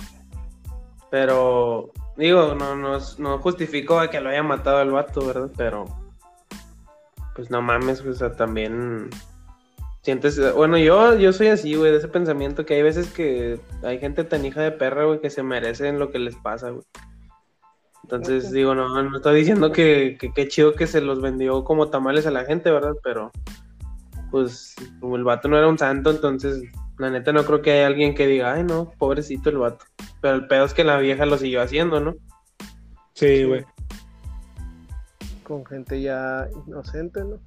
Pero, 1.10 1.91
digo, 2.15 2.55
no, 2.55 2.75
no, 2.75 2.98
no 3.17 3.38
justifico 3.39 4.00
a 4.00 4.10
que 4.10 4.22
lo 4.22 4.29
haya 4.29 4.43
matado 4.43 4.81
el 4.81 4.91
vato, 4.91 5.25
¿verdad? 5.25 5.51
Pero, 5.58 5.86
pues 7.36 7.50
no 7.50 7.62
mames, 7.62 8.01
o 8.01 8.13
sea, 8.13 8.36
también 8.36 9.10
sientes, 10.01 10.53
bueno, 10.55 10.77
yo, 10.77 11.15
yo 11.15 11.34
soy 11.34 11.48
así, 11.48 11.75
güey, 11.75 11.91
de 11.91 11.98
ese 11.98 12.08
pensamiento 12.08 12.65
que 12.65 12.75
hay 12.75 12.81
veces 12.81 13.12
que 13.12 13.60
hay 13.84 14.00
gente 14.00 14.24
tan 14.24 14.46
hija 14.46 14.62
de 14.62 14.72
perra, 14.72 15.05
güey, 15.05 15.20
que 15.20 15.29
se 15.29 15.43
merecen 15.43 16.00
lo 16.00 16.12
que 16.12 16.20
les 16.20 16.36
pasa, 16.36 16.70
güey. 16.70 16.86
Entonces, 18.03 18.51
digo, 18.51 18.74
no, 18.74 19.01
no 19.03 19.15
estoy 19.15 19.39
diciendo 19.39 19.72
que 19.72 20.17
que 20.20 20.34
qué 20.34 20.48
chido 20.48 20.74
que 20.74 20.88
se 20.88 21.01
los 21.01 21.22
vendió 21.22 21.63
como 21.63 21.89
tamales 21.89 22.25
a 22.25 22.31
la 22.31 22.46
gente, 22.46 22.72
¿verdad? 22.72 22.96
Pero, 23.03 23.31
pues, 24.32 24.76
como 25.00 25.18
el 25.18 25.24
vato 25.24 25.48
no 25.48 25.58
era 25.58 25.68
un 25.68 25.78
santo, 25.78 26.10
entonces, 26.10 26.64
la 26.98 27.10
neta 27.10 27.34
no 27.34 27.46
creo 27.46 27.62
que 27.62 27.72
haya 27.74 27.88
alguien 27.88 28.16
que 28.16 28.26
diga, 28.26 28.54
ay, 28.54 28.64
no, 28.64 28.92
pobrecito 28.98 29.50
el 29.50 29.58
vato. 29.58 29.86
Pero 30.22 30.36
el 30.36 30.48
pedo 30.48 30.66
es 30.66 30.74
que 30.74 30.84
la 30.84 30.98
vieja 30.98 31.26
lo 31.26 31.38
siguió 31.38 31.62
haciendo, 31.62 32.00
¿no? 32.00 32.16
Sí, 33.14 33.44
güey. 33.44 33.66
Con 35.44 35.66
gente 35.66 36.02
ya 36.02 36.48
inocente, 36.66 37.22
¿no? 37.24 37.40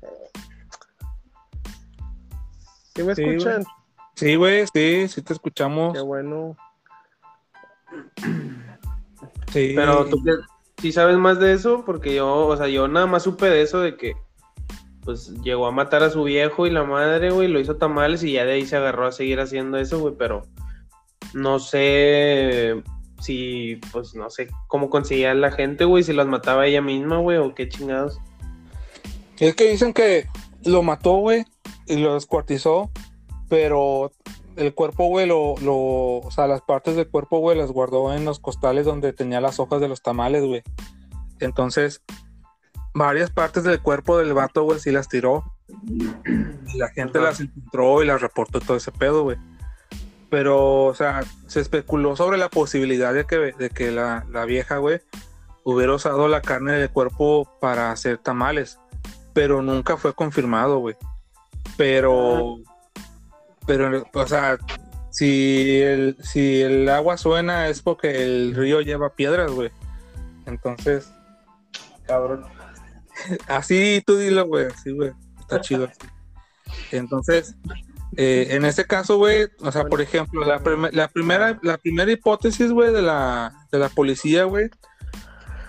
¿Sí 2.94 3.02
me 3.02 3.14
Sí, 3.14 3.24
escuchan? 3.24 3.64
Sí, 4.14 4.36
güey, 4.36 4.66
sí, 4.72 5.08
sí 5.08 5.22
te 5.22 5.32
escuchamos. 5.32 5.94
Qué 5.94 6.00
bueno. 6.00 6.56
Sí. 9.52 9.72
Pero 9.74 10.04
tú 10.06 10.22
sí 10.78 10.92
sabes 10.92 11.16
más 11.16 11.38
de 11.40 11.54
eso, 11.54 11.84
porque 11.84 12.14
yo, 12.14 12.46
o 12.46 12.56
sea, 12.56 12.68
yo 12.68 12.86
nada 12.88 13.06
más 13.06 13.22
supe 13.22 13.48
de 13.48 13.62
eso 13.62 13.80
de 13.80 13.96
que 13.96 14.14
pues 15.04 15.34
llegó 15.42 15.66
a 15.66 15.72
matar 15.72 16.02
a 16.02 16.10
su 16.10 16.24
viejo 16.24 16.66
y 16.66 16.70
la 16.70 16.84
madre, 16.84 17.30
güey, 17.30 17.48
lo 17.48 17.60
hizo 17.60 17.76
tamales 17.76 18.22
y 18.22 18.32
ya 18.32 18.44
de 18.44 18.52
ahí 18.52 18.66
se 18.66 18.76
agarró 18.76 19.06
a 19.06 19.12
seguir 19.12 19.40
haciendo 19.40 19.78
eso, 19.78 20.00
güey, 20.00 20.14
pero 20.16 20.42
no 21.34 21.58
sé 21.58 22.82
si, 23.20 23.80
pues 23.92 24.14
no 24.14 24.30
sé 24.30 24.48
cómo 24.66 24.90
conseguía 24.90 25.34
la 25.34 25.50
gente, 25.50 25.84
güey, 25.84 26.02
si 26.02 26.12
las 26.12 26.26
mataba 26.26 26.66
ella 26.66 26.82
misma, 26.82 27.18
güey, 27.18 27.38
o 27.38 27.54
qué 27.54 27.68
chingados. 27.68 28.18
Es 29.38 29.54
que 29.54 29.70
dicen 29.70 29.92
que 29.92 30.26
lo 30.64 30.82
mató, 30.82 31.16
güey, 31.16 31.44
y 31.86 31.96
lo 31.96 32.14
descuartizó, 32.14 32.90
pero 33.48 34.12
el 34.56 34.74
cuerpo, 34.74 35.08
güey, 35.08 35.26
lo, 35.26 35.54
lo, 35.62 35.74
o 36.18 36.30
sea, 36.30 36.46
las 36.46 36.62
partes 36.62 36.96
del 36.96 37.08
cuerpo, 37.08 37.38
güey, 37.38 37.58
las 37.58 37.72
guardó 37.72 38.14
en 38.14 38.24
los 38.24 38.38
costales 38.38 38.86
donde 38.86 39.12
tenía 39.12 39.40
las 39.40 39.58
hojas 39.58 39.80
de 39.80 39.88
los 39.88 40.02
tamales, 40.02 40.44
güey. 40.44 40.62
Entonces, 41.40 42.02
varias 42.94 43.30
partes 43.30 43.64
del 43.64 43.80
cuerpo 43.80 44.18
del 44.18 44.32
vato, 44.32 44.62
güey, 44.62 44.78
sí 44.78 44.90
las 44.90 45.08
tiró. 45.08 45.44
Y 45.86 46.78
la 46.78 46.88
gente 46.88 47.18
Ajá. 47.18 47.28
las 47.28 47.40
encontró 47.40 48.02
y 48.02 48.06
las 48.06 48.20
reportó 48.20 48.60
todo 48.60 48.76
ese 48.76 48.92
pedo, 48.92 49.24
güey. 49.24 49.36
Pero, 50.30 50.84
o 50.84 50.94
sea, 50.94 51.22
se 51.46 51.60
especuló 51.60 52.16
sobre 52.16 52.38
la 52.38 52.48
posibilidad 52.48 53.12
de 53.12 53.24
que, 53.24 53.36
de 53.36 53.70
que 53.70 53.90
la, 53.90 54.24
la 54.30 54.44
vieja, 54.44 54.78
güey, 54.78 55.00
hubiera 55.64 55.94
usado 55.94 56.28
la 56.28 56.40
carne 56.40 56.72
del 56.72 56.90
cuerpo 56.90 57.48
para 57.60 57.90
hacer 57.90 58.18
tamales. 58.18 58.78
Pero 59.32 59.62
nunca 59.62 59.96
fue 59.96 60.14
confirmado, 60.14 60.78
güey. 60.78 60.96
Pero, 61.76 62.58
pero, 63.66 64.04
o 64.12 64.26
sea, 64.26 64.58
si 65.10 65.80
el, 65.80 66.16
si 66.20 66.62
el 66.62 66.88
agua 66.88 67.16
suena 67.16 67.68
es 67.68 67.82
porque 67.82 68.24
el 68.24 68.54
río 68.54 68.80
lleva 68.80 69.14
piedras, 69.14 69.50
güey. 69.50 69.70
Entonces, 70.46 71.10
Cabrón. 72.06 72.44
Así 73.46 74.02
tú 74.06 74.16
dilo, 74.16 74.46
güey, 74.46 74.66
así, 74.66 74.90
güey. 74.92 75.12
está 75.40 75.60
chido. 75.60 75.88
Entonces, 76.90 77.56
eh, 78.16 78.48
en 78.50 78.64
este 78.64 78.84
caso, 78.84 79.16
güey, 79.16 79.48
o 79.60 79.72
sea, 79.72 79.84
por 79.84 80.00
ejemplo, 80.00 80.44
la, 80.44 80.60
la 80.92 81.08
primera, 81.08 81.58
la 81.62 81.78
primera 81.78 82.10
hipótesis, 82.10 82.70
güey, 82.70 82.92
de 82.92 83.02
la, 83.02 83.66
de 83.72 83.78
la 83.78 83.88
policía, 83.88 84.44
güey, 84.44 84.70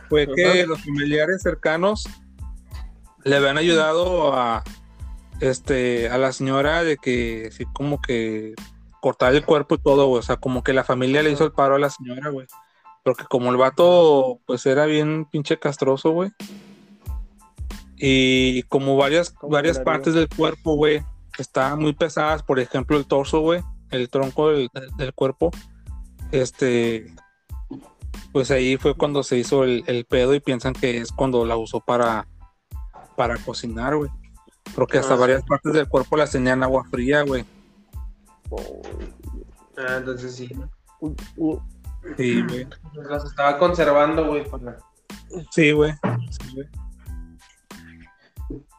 fue 0.10 0.28
que 0.34 0.66
los 0.68 0.84
familiares 0.84 1.42
cercanos 1.42 2.08
le 3.24 3.36
habían 3.36 3.58
ayudado 3.58 4.34
a, 4.34 4.64
este, 5.40 6.10
a 6.10 6.18
la 6.18 6.32
señora 6.32 6.84
de 6.84 6.98
que, 6.98 7.50
sí, 7.52 7.66
como 7.74 8.02
que 8.02 8.54
cortar 9.02 9.34
el 9.36 9.46
cuerpo 9.46 9.76
y 9.76 9.80
todo, 9.80 10.08
güey, 10.08 10.20
o 10.20 10.24
sea, 10.24 10.38
como 10.38 10.64
que 10.64 10.74
la 10.74 10.84
familia 10.84 11.24
le 11.24 11.32
hizo 11.32 11.46
el 11.46 11.52
paro 11.52 11.76
a 11.76 11.80
la 11.80 11.90
señora, 11.90 12.30
güey. 12.30 12.48
Porque 13.04 13.26
como 13.26 13.52
el 13.52 13.58
vato, 13.58 14.40
pues 14.46 14.66
era 14.66 14.86
bien 14.86 15.26
pinche 15.26 15.60
castroso, 15.60 16.12
güey. 16.12 16.32
Y 17.98 18.64
como 18.64 18.98
varias, 18.98 19.34
varias 19.42 19.80
partes 19.80 20.14
del 20.14 20.28
cuerpo, 20.28 20.76
güey, 20.76 21.04
estaban 21.38 21.80
muy 21.80 21.94
pesadas, 21.94 22.44
por 22.44 22.60
ejemplo 22.60 22.98
el 22.98 23.06
torso, 23.06 23.40
güey, 23.40 23.62
el 23.92 24.10
tronco 24.10 24.50
del, 24.50 24.70
cuerpo, 25.14 25.52
este, 26.32 27.14
pues 28.32 28.52
ahí 28.52 28.78
fue 28.78 28.96
cuando 28.96 29.24
se 29.24 29.38
hizo 29.38 29.64
el, 29.64 30.06
pedo 30.10 30.34
y 30.34 30.40
piensan 30.40 30.74
que 30.74 30.98
es 30.98 31.12
cuando 31.12 31.46
la 31.46 31.56
usó 31.56 31.80
para, 31.80 32.28
para 33.16 33.38
cocinar, 33.38 33.96
güey. 33.96 34.10
Porque 34.76 34.98
hasta 34.98 35.14
ah, 35.14 35.18
varias 35.18 35.44
partes 35.44 35.74
del 35.74 35.88
cuerpo 35.88 36.18
las 36.18 36.32
tenían 36.32 36.64
agua 36.64 36.84
fría, 36.90 37.22
güey. 37.22 37.46
Ah, 39.78 39.98
entonces 39.98 40.36
sí. 40.36 40.50
Sí, 42.18 42.42
güey. 42.42 42.68
Las 43.10 43.26
estaba 43.26 43.58
conservando, 43.58 44.28
güey. 44.28 44.44
Sí, 45.52 45.72
güey. 45.72 45.94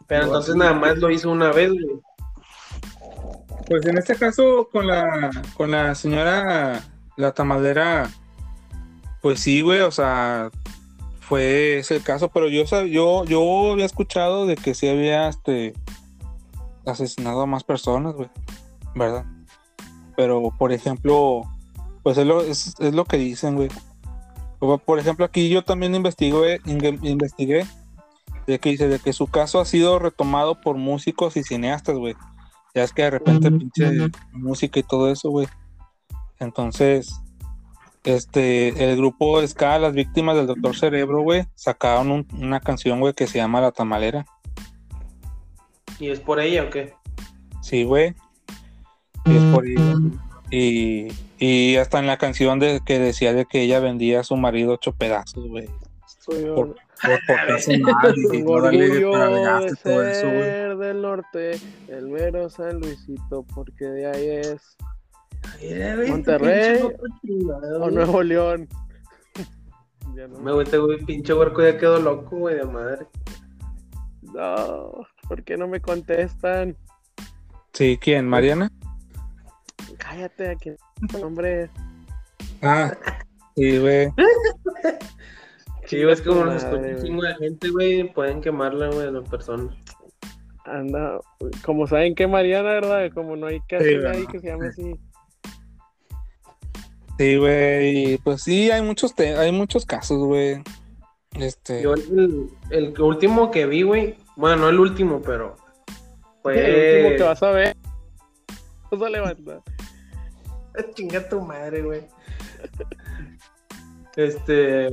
Pero 0.06 0.25
entonces 0.25 0.54
nada 0.54 0.72
más 0.72 0.98
lo 0.98 1.10
hizo 1.10 1.30
una 1.30 1.50
vez, 1.52 1.70
güey. 1.70 2.00
Pues 3.66 3.84
en 3.86 3.98
este 3.98 4.14
caso, 4.14 4.68
con 4.70 4.86
la, 4.86 5.30
con 5.56 5.72
la 5.72 5.94
señora, 5.96 6.84
la 7.16 7.32
tamadera, 7.32 8.08
pues 9.20 9.40
sí, 9.40 9.60
güey, 9.60 9.80
o 9.80 9.90
sea, 9.90 10.50
fue 11.20 11.78
ese 11.78 11.96
el 11.96 12.02
caso, 12.04 12.28
pero 12.28 12.48
yo, 12.48 12.64
yo, 12.84 13.25
yo 13.25 13.72
había 13.72 13.84
escuchado 13.84 14.46
de 14.46 14.54
que 14.54 14.75
sí 14.75 14.88
había 14.88 15.28
este, 15.28 15.75
asesinado 16.84 17.40
a 17.40 17.46
más 17.46 17.64
personas, 17.64 18.14
güey, 18.14 18.28
¿verdad? 18.94 19.25
Pero, 20.16 20.52
por 20.56 20.72
ejemplo, 20.72 21.42
pues 22.04 22.18
es 22.18 22.26
lo, 22.26 22.42
es, 22.42 22.76
lo 22.78 23.04
que 23.04 23.18
dicen, 23.18 23.56
güey. 23.56 23.68
Por 24.60 24.98
ejemplo, 24.98 25.25
aquí 25.25 25.48
yo 25.48 25.62
también 25.62 25.94
investigué, 25.94 26.60
investigué 26.64 27.66
de 28.46 28.58
que 28.58 28.70
dice 28.70 28.88
de 28.88 28.98
que 28.98 29.12
su 29.12 29.26
caso 29.26 29.60
ha 29.60 29.64
sido 29.64 29.98
retomado 29.98 30.60
por 30.60 30.76
músicos 30.76 31.36
y 31.36 31.42
cineastas, 31.42 31.96
güey. 31.96 32.14
Ya 32.74 32.82
es 32.84 32.92
que 32.92 33.02
de 33.02 33.10
repente 33.10 33.50
pinche 33.50 34.10
música 34.32 34.78
y 34.78 34.82
todo 34.82 35.10
eso, 35.10 35.30
güey. 35.30 35.48
Entonces, 36.38 37.20
este, 38.04 38.90
el 38.90 38.96
grupo 38.96 39.44
Ska, 39.46 39.78
las 39.78 39.94
víctimas 39.94 40.36
del 40.36 40.46
Doctor 40.46 40.76
Cerebro, 40.76 41.22
güey, 41.22 41.46
sacaron 41.54 42.26
una 42.32 42.60
canción, 42.60 43.00
güey, 43.00 43.14
que 43.14 43.26
se 43.26 43.38
llama 43.38 43.60
La 43.60 43.72
Tamalera. 43.72 44.26
¿Y 45.98 46.10
es 46.10 46.20
por 46.20 46.38
ella 46.40 46.64
o 46.64 46.70
qué? 46.70 46.94
Sí, 47.62 47.84
güey. 47.84 48.14
Y 49.24 49.36
es 49.36 49.42
por 49.52 49.66
ella. 49.66 49.96
Y, 50.50 51.08
y 51.38 51.76
hasta 51.76 51.98
en 51.98 52.06
la 52.06 52.18
canción 52.18 52.58
de 52.58 52.80
que 52.84 52.98
decía 52.98 53.32
de 53.32 53.46
que 53.46 53.62
ella 53.62 53.80
vendía 53.80 54.20
a 54.20 54.24
su 54.24 54.36
marido 54.36 54.74
ocho 54.74 54.92
pedazos, 54.92 55.48
güey. 55.48 55.68
Por, 56.54 56.76
por, 57.02 57.20
por 58.44 58.70
de 60.00 60.14
ser 60.14 60.76
del 60.76 61.02
norte, 61.02 61.60
el 61.88 62.08
mero 62.08 62.48
San 62.48 62.80
Luisito, 62.80 63.44
porque 63.54 63.84
de 63.84 64.06
ahí 64.06 64.28
es 64.28 64.76
Monterrey 66.08 66.82
o 67.80 67.90
Nuevo 67.90 68.22
León. 68.22 68.68
Me 70.14 70.52
güey, 70.52 70.64
este 70.64 70.78
güey, 70.78 71.04
pinche 71.04 71.35
huerco 71.35 71.62
ya 71.62 71.76
quedó 71.76 72.00
loco, 72.00 72.37
güey, 72.37 72.56
de 72.56 72.64
madre. 72.64 73.06
No, 74.22 75.06
¿por 75.28 75.44
qué 75.44 75.56
no 75.56 75.68
me 75.68 75.80
contestan? 75.80 76.76
Sí, 77.72 77.98
¿quién? 78.00 78.26
¿Mariana? 78.26 78.70
Cállate, 79.98 80.50
aquí 80.50 80.70
nombre. 81.20 81.70
Ah, 82.62 82.96
sí, 83.54 83.78
güey. 83.78 84.09
Sí, 85.87 86.03
es 86.03 86.20
como 86.22 86.44
nos 86.44 86.62
escucha 86.62 86.88
un 86.88 87.03
chingo 87.03 87.22
de 87.22 87.35
gente, 87.37 87.70
güey, 87.70 88.12
pueden 88.12 88.40
quemarla, 88.40 88.88
güey, 88.88 89.07
a 89.07 89.11
las 89.12 89.29
personas. 89.29 89.75
Anda, 90.64 91.20
como 91.64 91.87
saben 91.87 92.14
que 92.14 92.27
Mariana, 92.27 92.72
¿verdad? 92.72 93.11
Como 93.14 93.37
no 93.37 93.46
hay 93.46 93.61
casi 93.68 93.96
nadie 93.96 94.27
que 94.27 94.40
se 94.40 94.49
llame 94.49 94.68
así. 94.68 94.96
Sí, 97.18 97.37
güey, 97.37 98.18
pues 98.18 98.42
sí, 98.42 98.70
hay 98.70 98.83
muchos, 98.83 99.14
hay 99.18 99.53
muchos 99.53 99.87
casos, 99.87 100.18
güey. 100.18 100.62
Este... 101.35 101.83
Yo 101.83 101.94
el, 101.94 102.51
el, 102.70 103.01
último 103.01 103.51
que 103.51 103.66
vi, 103.66 103.83
güey, 103.83 104.16
bueno, 104.37 104.57
no 104.57 104.68
el 104.68 104.81
último, 104.81 105.22
pero 105.22 105.57
fue... 106.42 106.59
El 106.59 107.05
último 107.05 107.16
que 107.16 107.22
vas 107.22 107.42
a 107.42 107.51
ver. 107.53 107.77
Vas 108.90 109.03
a 109.03 109.09
levantar. 109.09 109.62
Chinga 110.94 111.29
tu 111.29 111.40
madre, 111.40 111.83
güey. 111.83 112.03
Este... 114.16 114.88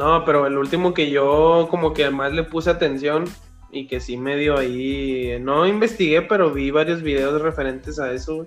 No, 0.00 0.24
pero 0.24 0.46
el 0.46 0.56
último 0.56 0.94
que 0.94 1.10
yo 1.10 1.68
como 1.70 1.92
que 1.92 2.04
además 2.04 2.32
le 2.32 2.42
puse 2.42 2.70
atención 2.70 3.24
y 3.70 3.86
que 3.86 4.00
sí 4.00 4.16
medio 4.16 4.56
ahí, 4.56 5.36
no 5.42 5.66
investigué, 5.66 6.22
pero 6.22 6.50
vi 6.50 6.70
varios 6.70 7.02
videos 7.02 7.42
referentes 7.42 7.98
a 8.00 8.10
eso, 8.10 8.36
güey. 8.36 8.46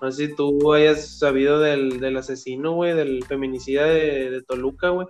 No 0.00 0.10
sé 0.10 0.26
si 0.26 0.34
tú 0.34 0.72
hayas 0.72 1.06
sabido 1.06 1.60
del, 1.60 2.16
asesino, 2.16 2.72
güey, 2.72 2.94
del 2.94 3.24
feminicida 3.26 3.84
de, 3.84 4.42
Toluca, 4.48 4.88
güey. 4.88 5.06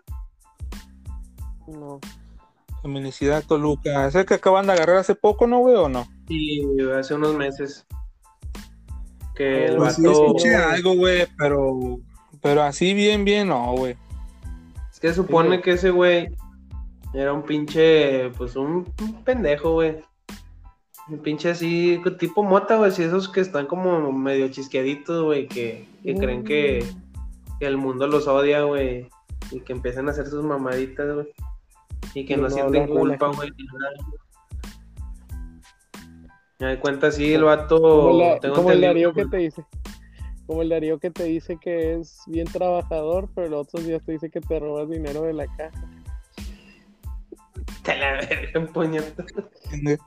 No. 1.68 1.98
Feminicida 2.82 3.40
de 3.40 3.46
Toluca. 3.46 4.08
¿Es 4.08 4.14
el 4.14 4.26
que 4.26 4.34
acaban 4.34 4.66
de 4.66 4.74
agarrar 4.74 4.98
hace 4.98 5.14
poco, 5.14 5.46
no, 5.46 5.60
güey, 5.60 5.76
o 5.76 5.88
no? 5.88 6.06
Sí, 6.28 6.60
hace 6.94 7.14
unos 7.14 7.34
meses. 7.34 7.86
Que 9.34 9.68
el 9.68 9.76
pues 9.76 9.96
vato... 9.96 10.12
escuché 10.12 10.54
algo, 10.54 10.96
güey, 10.96 11.26
pero, 11.38 11.98
pero 12.42 12.62
así 12.62 12.92
bien, 12.92 13.24
bien, 13.24 13.48
no, 13.48 13.72
güey 13.74 13.96
que 15.02 15.12
supone 15.12 15.60
que 15.60 15.72
ese 15.72 15.90
güey 15.90 16.28
era 17.12 17.32
un 17.32 17.42
pinche, 17.42 18.30
pues 18.30 18.54
un, 18.54 18.84
pendejo, 19.24 19.72
güey. 19.72 19.96
Un 21.08 21.18
pinche 21.18 21.50
así, 21.50 22.00
tipo 22.20 22.44
mota, 22.44 22.76
güey, 22.76 22.92
si 22.92 23.02
esos 23.02 23.28
que 23.28 23.40
están 23.40 23.66
como 23.66 24.12
medio 24.12 24.48
chisqueaditos, 24.48 25.24
güey, 25.24 25.48
que, 25.48 25.88
creen 26.04 26.44
que, 26.44 26.86
el 27.58 27.76
mundo 27.76 28.06
los 28.06 28.28
odia, 28.28 28.62
güey, 28.62 29.08
y 29.50 29.60
que 29.60 29.72
empiezan 29.72 30.06
a 30.06 30.12
hacer 30.12 30.28
sus 30.28 30.44
mamaditas, 30.44 31.12
güey, 31.12 31.26
y 32.14 32.24
que 32.24 32.36
no, 32.36 32.48
sienten 32.48 32.86
culpa, 32.86 33.26
güey, 33.26 33.50
Me 36.60 36.66
da 36.66 36.80
cuenta 36.80 37.08
así 37.08 37.34
el 37.34 37.42
vato. 37.42 37.80
Como, 38.54 38.70
el 38.70 38.80
Darío 38.80 39.12
que 39.12 39.26
te 39.26 39.36
dice. 39.38 39.66
Como 40.52 40.60
el 40.60 40.68
Darío 40.68 40.98
que 40.98 41.10
te 41.10 41.24
dice 41.24 41.56
que 41.56 41.94
es 41.94 42.20
bien 42.26 42.46
trabajador, 42.46 43.26
pero 43.34 43.48
los 43.48 43.62
otros 43.62 43.86
días 43.86 44.02
te 44.04 44.12
dice 44.12 44.28
que 44.28 44.42
te 44.42 44.60
robas 44.60 44.86
dinero 44.90 45.22
de 45.22 45.32
la 45.32 45.46
caja. 45.46 45.82
Te 47.82 47.96
la 47.96 48.12
verga, 48.12 48.70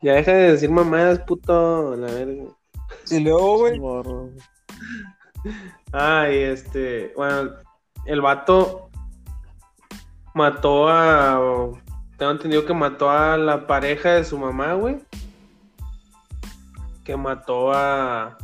ya 0.00 0.14
deja 0.14 0.32
de 0.32 0.52
decir 0.52 0.70
mamadas, 0.70 1.18
puto. 1.18 1.94
La 1.96 2.10
verga. 2.10 2.44
Y 3.10 3.20
luego, 3.20 3.58
güey. 3.58 3.78
Ay, 5.92 6.38
este. 6.38 7.12
Bueno, 7.14 7.50
el 8.06 8.22
vato 8.22 8.88
mató 10.32 10.88
a. 10.88 11.78
Tengo 12.16 12.32
entendido 12.32 12.64
que 12.64 12.72
mató 12.72 13.10
a 13.10 13.36
la 13.36 13.66
pareja 13.66 14.14
de 14.14 14.24
su 14.24 14.38
mamá, 14.38 14.72
güey 14.72 14.96
que 17.10 17.16
mató 17.16 17.72
a 17.72 18.38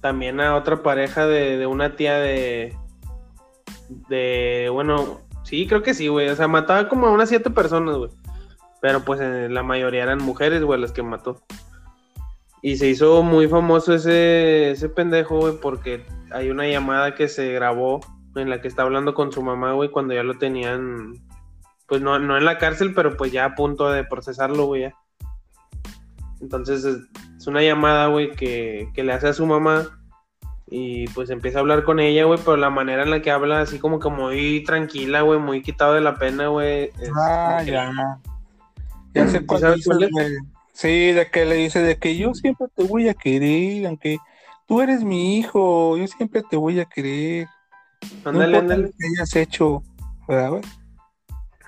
también 0.00 0.40
a 0.40 0.54
otra 0.54 0.84
pareja 0.84 1.26
de, 1.26 1.66
una 1.66 1.96
tía 1.96 2.16
de 2.16 2.76
de 4.08 4.68
bueno 4.70 5.20
sí 5.42 5.66
creo 5.66 5.82
que 5.82 5.94
sí 5.94 6.06
güey 6.06 6.28
o 6.28 6.36
sea 6.36 6.46
mataba 6.46 6.88
como 6.88 7.08
a 7.08 7.10
unas 7.10 7.28
siete 7.28 7.50
personas 7.50 7.96
güey 7.96 8.10
pero 8.80 9.04
pues 9.04 9.18
eh, 9.20 9.48
la 9.50 9.64
mayoría 9.64 10.04
eran 10.04 10.22
mujeres 10.22 10.62
güey 10.62 10.80
las 10.80 10.92
que 10.92 11.02
mató. 11.02 11.40
Y 12.62 12.76
se 12.76 12.86
hizo 12.86 13.24
muy 13.24 13.48
famoso 13.48 13.94
ese 13.94 14.70
ese 14.70 14.88
pendejo 14.88 15.38
güey 15.38 15.54
porque 15.60 16.06
hay 16.30 16.50
una 16.50 16.68
llamada 16.68 17.16
que 17.16 17.26
se 17.26 17.52
grabó 17.52 18.00
en 18.36 18.48
la 18.48 18.60
que 18.60 18.68
está 18.68 18.82
hablando 18.82 19.12
con 19.12 19.32
su 19.32 19.42
mamá 19.42 19.72
güey 19.72 19.90
cuando 19.90 20.14
ya 20.14 20.22
lo 20.22 20.38
tenían 20.38 21.14
pues 21.88 22.00
no, 22.00 22.20
no 22.20 22.38
en 22.38 22.44
la 22.44 22.58
cárcel 22.58 22.94
pero 22.94 23.16
pues 23.16 23.32
ya 23.32 23.44
a 23.44 23.54
punto 23.56 23.90
de 23.90 24.04
procesarlo 24.04 24.66
güey 24.66 24.82
ya 24.82 24.94
entonces 26.42 26.84
es 26.84 27.46
una 27.46 27.62
llamada, 27.62 28.08
güey, 28.08 28.32
que, 28.32 28.90
le 28.94 29.12
hace 29.12 29.28
a 29.28 29.32
su 29.32 29.46
mamá 29.46 29.98
y 30.68 31.06
pues 31.08 31.30
empieza 31.30 31.58
a 31.58 31.60
hablar 31.60 31.84
con 31.84 32.00
ella, 32.00 32.24
güey, 32.24 32.38
pero 32.44 32.56
la 32.56 32.70
manera 32.70 33.02
en 33.04 33.10
la 33.10 33.22
que 33.22 33.30
habla 33.30 33.60
así 33.60 33.78
como 33.78 34.00
que 34.00 34.10
muy 34.10 34.64
tranquila, 34.64 35.22
güey, 35.22 35.38
muy 35.38 35.62
quitado 35.62 35.94
de 35.94 36.00
la 36.00 36.16
pena, 36.16 36.48
güey. 36.48 36.90
Ah, 37.16 37.62
ya. 37.64 37.92
Ya 39.14 39.28
sé 39.28 39.38
¿Sí 39.40 39.46
cuál 39.46 39.60
sabes 39.60 39.76
dices, 39.76 39.86
cuál 39.86 40.02
es? 40.04 40.10
güey. 40.10 40.32
Sí, 40.72 41.12
de 41.12 41.30
que 41.30 41.44
le 41.44 41.56
dice 41.56 41.80
de 41.80 41.96
que 41.98 42.16
yo 42.16 42.34
siempre 42.34 42.66
te 42.74 42.84
voy 42.84 43.08
a 43.08 43.14
querer, 43.14 43.86
aunque 43.86 44.18
tú 44.66 44.80
eres 44.80 45.04
mi 45.04 45.38
hijo, 45.38 45.96
yo 45.98 46.06
siempre 46.06 46.42
te 46.48 46.56
voy 46.56 46.80
a 46.80 46.86
querer. 46.86 47.46
No 48.24 48.30
Ándale, 48.30 48.56
importa 48.56 48.74
ándale. 48.74 48.94
que 48.98 49.06
hayas 49.16 49.36
hecho, 49.36 49.82
¿verdad, 50.26 50.50
güey? 50.50 50.62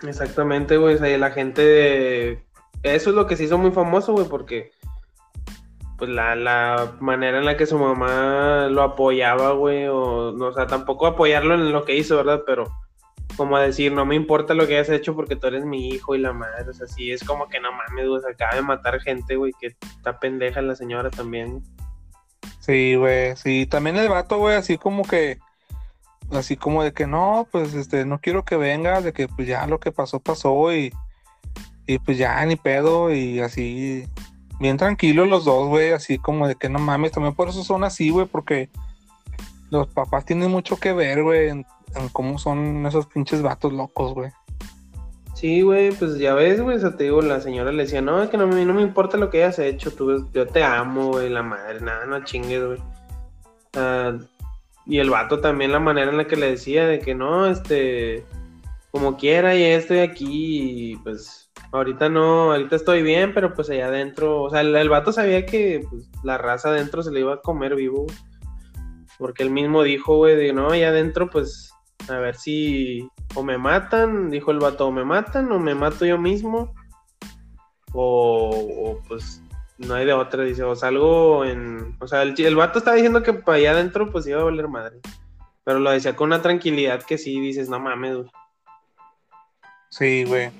Exactamente, 0.03 0.77
güey. 0.79 0.95
O 0.95 0.99
sea, 0.99 1.15
y 1.15 1.19
la 1.19 1.31
gente. 1.31 2.44
Eso 2.85 3.11
es 3.11 3.17
lo 3.17 3.27
que 3.27 3.37
se 3.37 3.45
hizo 3.45 3.59
muy 3.59 3.73
famoso, 3.73 4.13
güey, 4.13 4.29
porque. 4.29 4.71
Pues 5.99 6.11
la, 6.11 6.35
la 6.37 6.97
manera 7.01 7.39
en 7.39 7.45
la 7.45 7.57
que 7.57 7.67
su 7.67 7.79
mamá 7.79 8.69
lo 8.71 8.83
apoyaba, 8.83 9.53
güey. 9.53 9.87
O, 9.89 10.33
no, 10.33 10.47
o 10.47 10.53
sea, 10.53 10.67
tampoco 10.67 11.07
apoyarlo 11.07 11.55
en 11.55 11.73
lo 11.73 11.85
que 11.85 11.97
hizo, 11.97 12.17
¿verdad? 12.17 12.43
Pero. 12.47 12.71
Como 13.37 13.59
decir, 13.59 13.91
no 13.91 14.07
me 14.07 14.15
importa 14.15 14.55
lo 14.55 14.69
que 14.69 14.75
hayas 14.77 14.91
hecho 14.91 15.17
porque 15.17 15.35
tú 15.35 15.49
eres 15.49 15.65
mi 15.65 15.89
hijo 15.89 16.15
y 16.15 16.19
la 16.19 16.33
madre. 16.33 16.71
O 16.71 16.73
sea, 16.73 16.87
sí, 16.87 17.11
es 17.11 17.25
como 17.25 17.49
que 17.49 17.59
no 17.59 17.73
mames, 17.73 18.07
güey. 18.07 18.23
Se 18.23 18.31
acaba 18.31 18.55
de 18.55 18.63
matar 18.63 19.01
gente, 19.01 19.35
güey. 19.35 19.53
Que 19.59 19.69
está 19.69 20.21
pendeja 20.21 20.63
la 20.63 20.77
señora 20.77 21.11
también. 21.11 21.63
Sí, 22.61 22.95
güey, 22.95 23.37
sí, 23.37 23.67
también 23.67 23.97
el 23.97 24.09
vato, 24.09 24.39
güey, 24.39 24.57
así 24.57 24.79
como 24.79 25.03
que, 25.03 25.39
así 26.31 26.57
como 26.57 26.83
de 26.83 26.95
que 26.95 27.07
no, 27.07 27.47
pues, 27.51 27.75
este, 27.75 28.07
no 28.07 28.21
quiero 28.21 28.45
que 28.45 28.57
venga, 28.57 29.03
de 29.03 29.13
que 29.13 29.29
pues 29.29 29.47
ya 29.47 29.67
lo 29.67 29.81
que 29.81 29.93
pasó, 29.93 30.21
pasó 30.21 30.73
y, 30.73 30.91
y 31.87 31.99
pues 31.99 32.19
ya 32.19 32.45
ni 32.47 32.57
pedo 32.57 33.13
y 33.13 33.41
así, 33.41 34.07
bien 34.61 34.77
tranquilos 34.77 35.29
los 35.29 35.45
dos, 35.45 35.69
güey, 35.69 35.93
así 35.93 36.19
como 36.19 36.49
de 36.49 36.55
que 36.55 36.69
no 36.69 36.79
mames, 36.79 37.13
también 37.13 37.35
por 37.35 37.49
eso 37.49 37.65
son 37.65 37.85
así, 37.85 38.11
güey, 38.11 38.27
porque 38.27 38.71
los 39.71 39.89
papás 39.89 40.25
tienen 40.25 40.51
mucho 40.51 40.77
que 40.77 40.93
ver, 40.93 41.23
güey, 41.23 41.49
en, 41.49 41.67
cómo 42.13 42.39
son 42.39 42.87
esos 42.87 43.07
pinches 43.07 43.43
vatos 43.43 43.73
locos, 43.73 44.15
güey. 44.15 44.31
Sí, 45.35 45.63
güey, 45.63 45.91
pues 45.93 46.19
ya 46.19 46.33
ves, 46.35 46.61
güey, 46.61 46.77
o 46.77 46.81
sea, 46.81 46.97
te 46.97 47.05
digo, 47.05 47.21
la 47.21 47.41
señora 47.41 47.73
le 47.73 47.83
decía, 47.83 48.01
no, 48.01 48.23
es 48.23 48.31
que 48.31 48.37
no, 48.37 48.47
no 48.47 48.75
me 48.75 48.83
importa 48.83 49.17
lo 49.17 49.31
que 49.31 49.43
hayas 49.43 49.59
hecho, 49.59 49.93
tú, 49.93 50.31
yo 50.33 50.47
te 50.47 50.63
amo, 50.63 51.09
güey, 51.09 51.29
la 51.29 51.43
madre, 51.43 51.81
nada, 51.81 52.07
no 52.07 52.25
chingues, 52.25 52.65
güey. 52.65 52.79
Y 54.87 54.99
el 54.99 55.11
vato 55.11 55.41
también, 55.41 55.73
la 55.73 55.81
manera 55.81 56.11
en 56.11 56.19
la 56.19 56.27
que 56.27 56.37
le 56.37 56.51
decía, 56.51 56.87
de 56.87 57.01
que 57.01 57.15
no, 57.15 57.47
este, 57.47 58.25
como 58.95 59.17
quiera, 59.17 59.57
ya 59.57 59.75
estoy 59.75 59.99
aquí, 59.99 60.93
y 60.93 60.97
pues, 60.99 61.51
ahorita 61.73 62.09
no, 62.09 62.53
ahorita 62.53 62.77
estoy 62.77 63.03
bien, 63.03 63.35
pero 63.35 63.53
pues 63.53 63.69
allá 63.69 63.89
adentro, 63.89 64.43
o 64.43 64.51
sea, 64.51 64.61
el, 64.61 64.73
el 64.77 64.89
vato 64.89 65.11
sabía 65.11 65.45
que 65.45 65.85
pues, 65.91 66.09
la 66.23 66.39
raza 66.39 66.69
adentro 66.69 67.03
se 67.03 67.11
le 67.11 67.19
iba 67.19 67.35
a 67.35 67.41
comer 67.41 67.75
vivo. 67.75 68.07
Porque 69.19 69.43
él 69.43 69.51
mismo 69.51 69.83
dijo, 69.83 70.19
güey, 70.19 70.37
de 70.37 70.53
no, 70.53 70.71
allá 70.71 70.91
adentro, 70.91 71.29
pues, 71.29 71.73
a 72.09 72.19
ver 72.19 72.37
si 72.37 73.09
o 73.35 73.43
me 73.43 73.59
matan, 73.59 74.31
dijo 74.31 74.53
el 74.53 74.61
vato, 74.61 74.87
o 74.87 74.93
me 74.93 75.05
matan 75.05 75.51
o 75.51 75.59
me 75.59 75.75
mato 75.75 76.05
yo 76.05 76.17
mismo. 76.17 76.73
O, 77.93 79.01
pues 79.09 79.43
no 79.79 79.95
hay 79.95 80.07
de 80.07 80.13
otra, 80.13 80.45
dice, 80.45 80.63
o 80.63 80.77
salgo 80.77 81.45
en... 81.45 81.97
O 81.99 82.07
sea, 82.07 82.23
el, 82.23 82.41
el 82.41 82.55
vato 82.55 82.79
estaba 82.79 82.95
diciendo 82.95 83.25
que 83.25 83.33
para 83.33 83.59
allá 83.59 83.73
adentro 83.73 84.13
pues 84.13 84.25
iba 84.29 84.41
a 84.41 84.45
valer 84.45 84.69
madre. 84.69 85.01
Pero 85.65 85.81
lo 85.81 85.91
decía 85.91 86.15
con 86.15 86.29
una 86.29 86.43
tranquilidad 86.43 87.03
que 87.03 87.19
sí, 87.19 87.41
dices, 87.41 87.69
no 87.69 87.81
mames, 87.81 88.19
güey. 88.19 88.31
Sí, 89.97 90.25
güey. 90.25 90.51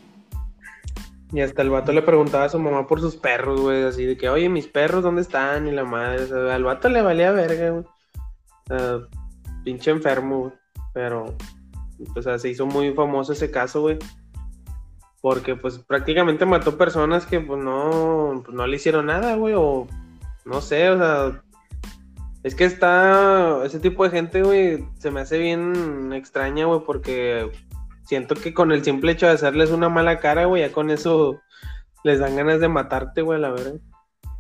Y 1.33 1.41
hasta 1.41 1.63
el 1.63 1.71
vato 1.71 1.93
le 1.93 2.03
preguntaba 2.03 2.45
a 2.45 2.49
su 2.49 2.61
mamá 2.61 2.87
por 2.87 3.01
sus 3.01 3.17
perros, 3.17 3.61
güey, 3.61 3.83
así 3.83 4.05
de 4.05 4.17
que, 4.17 4.29
oye, 4.29 4.49
mis 4.49 4.69
perros, 4.69 5.03
¿dónde 5.03 5.23
están? 5.23 5.67
Y 5.67 5.73
la 5.73 5.83
madre, 5.83 6.23
o 6.23 6.27
sea, 6.29 6.55
al 6.55 6.63
vato 6.63 6.89
le 6.89 7.03
valía 7.03 7.33
verga, 7.33 7.71
güey. 7.71 7.85
Pinche 9.65 9.91
enfermo, 9.91 10.39
güey. 10.39 10.53
Pero, 10.93 11.35
o 12.15 12.23
sea, 12.23 12.39
se 12.39 12.51
hizo 12.51 12.65
muy 12.65 12.93
famoso 12.95 13.33
ese 13.33 13.51
caso, 13.51 13.81
güey. 13.81 13.99
Porque, 15.21 15.57
pues, 15.57 15.81
prácticamente 15.81 16.47
mató 16.47 16.79
personas 16.79 17.27
que, 17.27 17.41
pues, 17.41 17.61
no, 17.61 18.43
pues, 18.45 18.57
no 18.57 18.69
le 18.69 18.77
hicieron 18.77 19.07
nada, 19.07 19.35
güey, 19.35 19.55
o 19.57 19.89
no 20.45 20.61
sé, 20.61 20.91
o 20.91 20.97
sea, 20.97 21.43
es 22.45 22.55
que 22.55 22.67
está, 22.67 23.65
ese 23.65 23.81
tipo 23.81 24.05
de 24.05 24.11
gente, 24.11 24.45
güey, 24.45 24.87
se 24.99 25.11
me 25.11 25.23
hace 25.23 25.39
bien 25.39 26.13
extraña, 26.13 26.67
güey, 26.67 26.83
porque 26.87 27.51
siento 28.05 28.35
que 28.35 28.55
con 28.55 28.73
el 28.73 28.85
simple 28.85 29.13
hecho 29.13 29.27
de 29.27 29.33
hacerles 29.33 29.71
una 29.71 29.89
mala 29.89 30.21
cara, 30.21 30.45
güey, 30.47 30.63
ya 30.63 30.73
con 30.73 30.91
eso 30.91 31.41
les 32.05 32.19
dan 32.21 32.37
ganas 32.37 32.61
de 32.61 32.69
matarte, 32.69 33.23
güey, 33.23 33.39
a 33.39 33.43
la 33.43 33.51
verdad. 33.51 33.75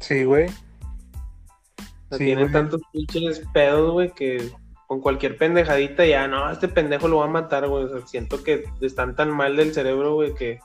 Sí, 0.00 0.24
güey. 0.24 0.46
O 0.46 2.08
sea, 2.10 2.18
Sí, 2.18 2.24
tienen 2.26 2.44
güey. 2.44 2.52
tantos 2.52 2.80
pinches 2.92 3.42
pedos, 3.52 3.92
güey, 3.92 4.12
que 4.12 4.50
con 4.86 5.00
cualquier 5.00 5.36
pendejadita 5.38 6.04
ya, 6.04 6.28
no, 6.28 6.50
este 6.50 6.68
pendejo 6.68 7.08
lo 7.08 7.18
va 7.18 7.24
a 7.24 7.28
matar, 7.28 7.66
güey. 7.68 7.84
O 7.84 7.88
sea, 7.88 8.06
siento 8.06 8.42
que 8.42 8.64
están 8.80 9.16
tan 9.16 9.30
mal 9.30 9.56
del 9.56 9.72
cerebro, 9.72 10.14
güey, 10.14 10.34
que 10.34 10.60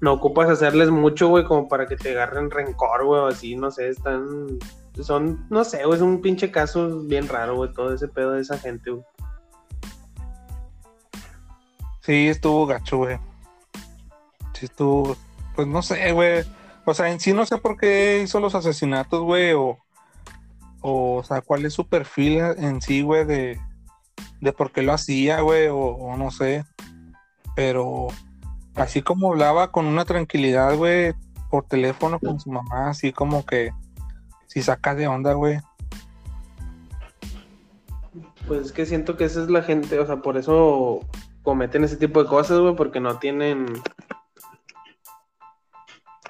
no 0.00 0.12
ocupas 0.12 0.50
hacerles 0.50 0.90
mucho, 0.90 1.28
güey, 1.28 1.44
como 1.44 1.68
para 1.68 1.86
que 1.86 1.96
te 1.96 2.10
agarren 2.10 2.50
rencor, 2.50 3.04
güey, 3.04 3.20
o 3.20 3.26
así, 3.28 3.56
no 3.56 3.70
sé, 3.70 3.88
están, 3.88 4.58
son, 5.00 5.46
no 5.48 5.64
sé, 5.64 5.84
güey, 5.84 5.96
es 5.96 6.02
un 6.02 6.20
pinche 6.20 6.50
caso 6.50 7.00
bien 7.04 7.28
raro, 7.28 7.56
güey, 7.56 7.72
todo 7.72 7.94
ese 7.94 8.08
pedo 8.08 8.32
de 8.32 8.42
esa 8.42 8.58
gente, 8.58 8.90
güey. 8.90 9.04
Sí, 12.02 12.28
estuvo 12.28 12.66
gacho, 12.66 12.98
güey. 12.98 13.18
Sí, 14.54 14.66
estuvo. 14.66 15.16
Pues 15.54 15.68
no 15.68 15.82
sé, 15.82 16.12
güey. 16.12 16.44
O 16.84 16.94
sea, 16.94 17.10
en 17.10 17.20
sí 17.20 17.32
no 17.32 17.46
sé 17.46 17.58
por 17.58 17.76
qué 17.76 18.22
hizo 18.24 18.40
los 18.40 18.54
asesinatos, 18.54 19.22
güey. 19.22 19.52
O, 19.52 19.78
o, 20.80 21.22
sea, 21.24 21.40
cuál 21.40 21.64
es 21.64 21.74
su 21.74 21.86
perfil 21.86 22.38
en 22.38 22.80
sí, 22.82 23.02
güey, 23.02 23.24
de, 23.24 23.60
de 24.40 24.52
por 24.52 24.72
qué 24.72 24.82
lo 24.82 24.92
hacía, 24.92 25.40
güey. 25.40 25.68
O 25.70 26.16
no 26.16 26.30
sé. 26.30 26.64
Pero 27.54 28.08
así 28.74 29.02
como 29.02 29.30
hablaba 29.32 29.70
con 29.70 29.86
una 29.86 30.04
tranquilidad, 30.04 30.76
güey, 30.76 31.14
por 31.50 31.64
teléfono 31.66 32.18
con 32.18 32.40
su 32.40 32.50
mamá, 32.50 32.90
así 32.90 33.12
como 33.12 33.44
que 33.44 33.72
si 34.46 34.62
saca 34.62 34.94
de 34.94 35.06
onda, 35.06 35.34
güey. 35.34 35.60
Pues 38.46 38.66
es 38.66 38.72
que 38.72 38.86
siento 38.86 39.16
que 39.16 39.24
esa 39.24 39.42
es 39.42 39.50
la 39.50 39.62
gente, 39.62 39.98
o 39.98 40.06
sea, 40.06 40.16
por 40.16 40.36
eso 40.36 41.00
cometen 41.42 41.84
ese 41.84 41.96
tipo 41.96 42.22
de 42.22 42.28
cosas, 42.28 42.58
güey, 42.60 42.74
porque 42.74 43.00
no 43.00 43.18
tienen. 43.18 43.66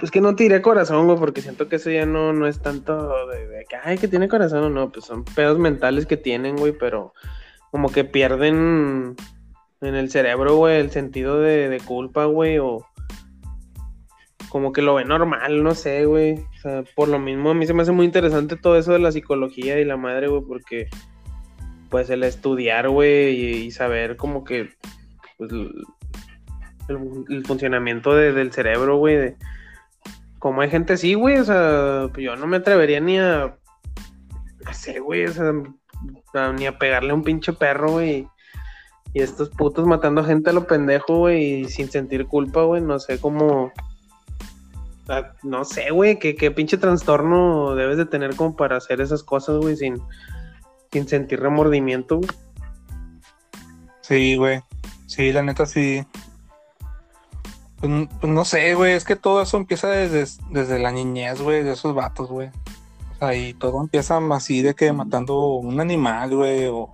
Es 0.00 0.10
que 0.10 0.20
no 0.20 0.34
te 0.34 0.44
diré 0.44 0.62
corazón, 0.62 1.06
güey, 1.06 1.18
porque 1.18 1.42
siento 1.42 1.68
que 1.68 1.76
eso 1.76 1.90
ya 1.90 2.06
no, 2.06 2.32
no 2.32 2.46
es 2.46 2.60
tanto 2.60 3.26
de, 3.28 3.64
que, 3.68 3.76
ay, 3.76 3.98
que 3.98 4.08
tiene 4.08 4.28
corazón 4.28 4.64
o 4.64 4.70
no, 4.70 4.90
pues 4.90 5.04
son 5.04 5.24
pedos 5.24 5.58
mentales 5.58 6.06
que 6.06 6.16
tienen, 6.16 6.56
güey, 6.56 6.72
pero 6.72 7.12
como 7.70 7.90
que 7.90 8.04
pierden 8.04 9.14
en 9.80 9.94
el 9.94 10.10
cerebro, 10.10 10.56
güey, 10.56 10.80
el 10.80 10.90
sentido 10.90 11.40
de, 11.40 11.68
de 11.68 11.80
culpa, 11.80 12.24
güey, 12.24 12.58
o 12.58 12.84
como 14.48 14.72
que 14.72 14.82
lo 14.82 14.94
ven 14.94 15.08
normal, 15.08 15.62
no 15.62 15.74
sé, 15.74 16.04
güey. 16.04 16.34
O 16.34 16.60
sea, 16.60 16.84
por 16.94 17.08
lo 17.08 17.18
mismo 17.18 17.50
a 17.50 17.54
mí 17.54 17.66
se 17.66 17.72
me 17.72 17.82
hace 17.82 17.92
muy 17.92 18.04
interesante 18.04 18.56
todo 18.56 18.76
eso 18.76 18.92
de 18.92 18.98
la 18.98 19.12
psicología 19.12 19.78
y 19.78 19.84
la 19.84 19.96
madre, 19.96 20.28
güey, 20.28 20.42
porque 20.46 20.88
pues 21.88 22.10
el 22.10 22.22
estudiar, 22.22 22.88
güey, 22.88 23.64
y 23.64 23.70
saber 23.70 24.16
como 24.16 24.44
que 24.44 24.70
pues, 25.38 25.50
el, 26.88 27.44
funcionamiento 27.46 28.14
de- 28.14 28.32
del 28.32 28.52
cerebro, 28.52 28.96
güey, 28.96 29.16
de 29.16 29.36
como 30.38 30.60
hay 30.60 30.70
gente 30.70 30.94
así, 30.94 31.14
güey, 31.14 31.38
o 31.38 31.44
sea, 31.44 32.08
pues, 32.12 32.24
yo 32.24 32.34
no 32.34 32.46
me 32.46 32.56
atrevería 32.56 32.98
ni 33.00 33.18
a, 33.18 33.56
no 34.64 34.72
sé, 34.72 34.98
güey, 34.98 35.26
o 35.26 35.32
sea, 35.32 35.52
ni 36.52 36.66
a 36.66 36.78
pegarle 36.78 37.12
a 37.12 37.14
un 37.14 37.22
pinche 37.22 37.52
perro, 37.52 37.92
güey, 37.92 38.26
y 39.14 39.22
estos 39.22 39.50
putos 39.50 39.86
matando 39.86 40.24
gente 40.24 40.50
a 40.50 40.52
lo 40.52 40.66
pendejo, 40.66 41.18
güey, 41.18 41.60
y 41.60 41.64
sin 41.66 41.90
sentir 41.90 42.26
culpa, 42.26 42.62
güey, 42.62 42.82
no 42.82 42.98
sé 42.98 43.20
cómo, 43.20 43.72
ah, 45.08 45.32
no 45.44 45.64
sé, 45.64 45.90
güey, 45.90 46.18
qué, 46.18 46.34
qué 46.34 46.50
pinche 46.50 46.76
trastorno 46.76 47.76
debes 47.76 47.98
de 47.98 48.06
tener 48.06 48.34
como 48.34 48.56
para 48.56 48.78
hacer 48.78 49.00
esas 49.00 49.22
cosas, 49.22 49.58
güey, 49.58 49.76
sin, 49.76 50.00
sin 50.90 51.06
sentir 51.06 51.38
remordimiento, 51.40 52.16
güey. 52.16 52.30
Sí, 54.00 54.36
güey. 54.36 54.60
Sí, 55.14 55.30
la 55.30 55.42
neta 55.42 55.66
sí. 55.66 56.06
Pues, 57.80 58.08
pues 58.18 58.32
no 58.32 58.46
sé, 58.46 58.74
güey. 58.74 58.94
Es 58.94 59.04
que 59.04 59.14
todo 59.14 59.42
eso 59.42 59.58
empieza 59.58 59.88
desde, 59.88 60.24
desde 60.50 60.78
la 60.78 60.90
niñez, 60.90 61.42
güey, 61.42 61.62
de 61.62 61.72
esos 61.72 61.94
vatos, 61.94 62.30
güey. 62.30 62.48
O 62.48 63.18
sea, 63.18 63.34
y 63.34 63.52
todo 63.52 63.82
empieza 63.82 64.18
así 64.32 64.62
de 64.62 64.74
que 64.74 64.90
matando 64.92 65.56
un 65.56 65.78
animal, 65.80 66.34
güey, 66.34 66.64
o, 66.66 66.90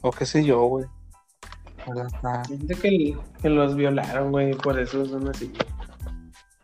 o 0.00 0.10
qué 0.12 0.24
sé 0.24 0.44
yo, 0.44 0.62
güey. 0.62 0.86
O 1.86 1.94
sea, 1.94 2.06
está- 2.06 2.42
Gente 2.48 2.74
que, 2.74 3.16
que 3.42 3.48
los 3.50 3.76
violaron, 3.76 4.30
güey, 4.32 4.54
por 4.54 4.78
eso 4.80 5.04
son 5.04 5.28
así. 5.28 5.52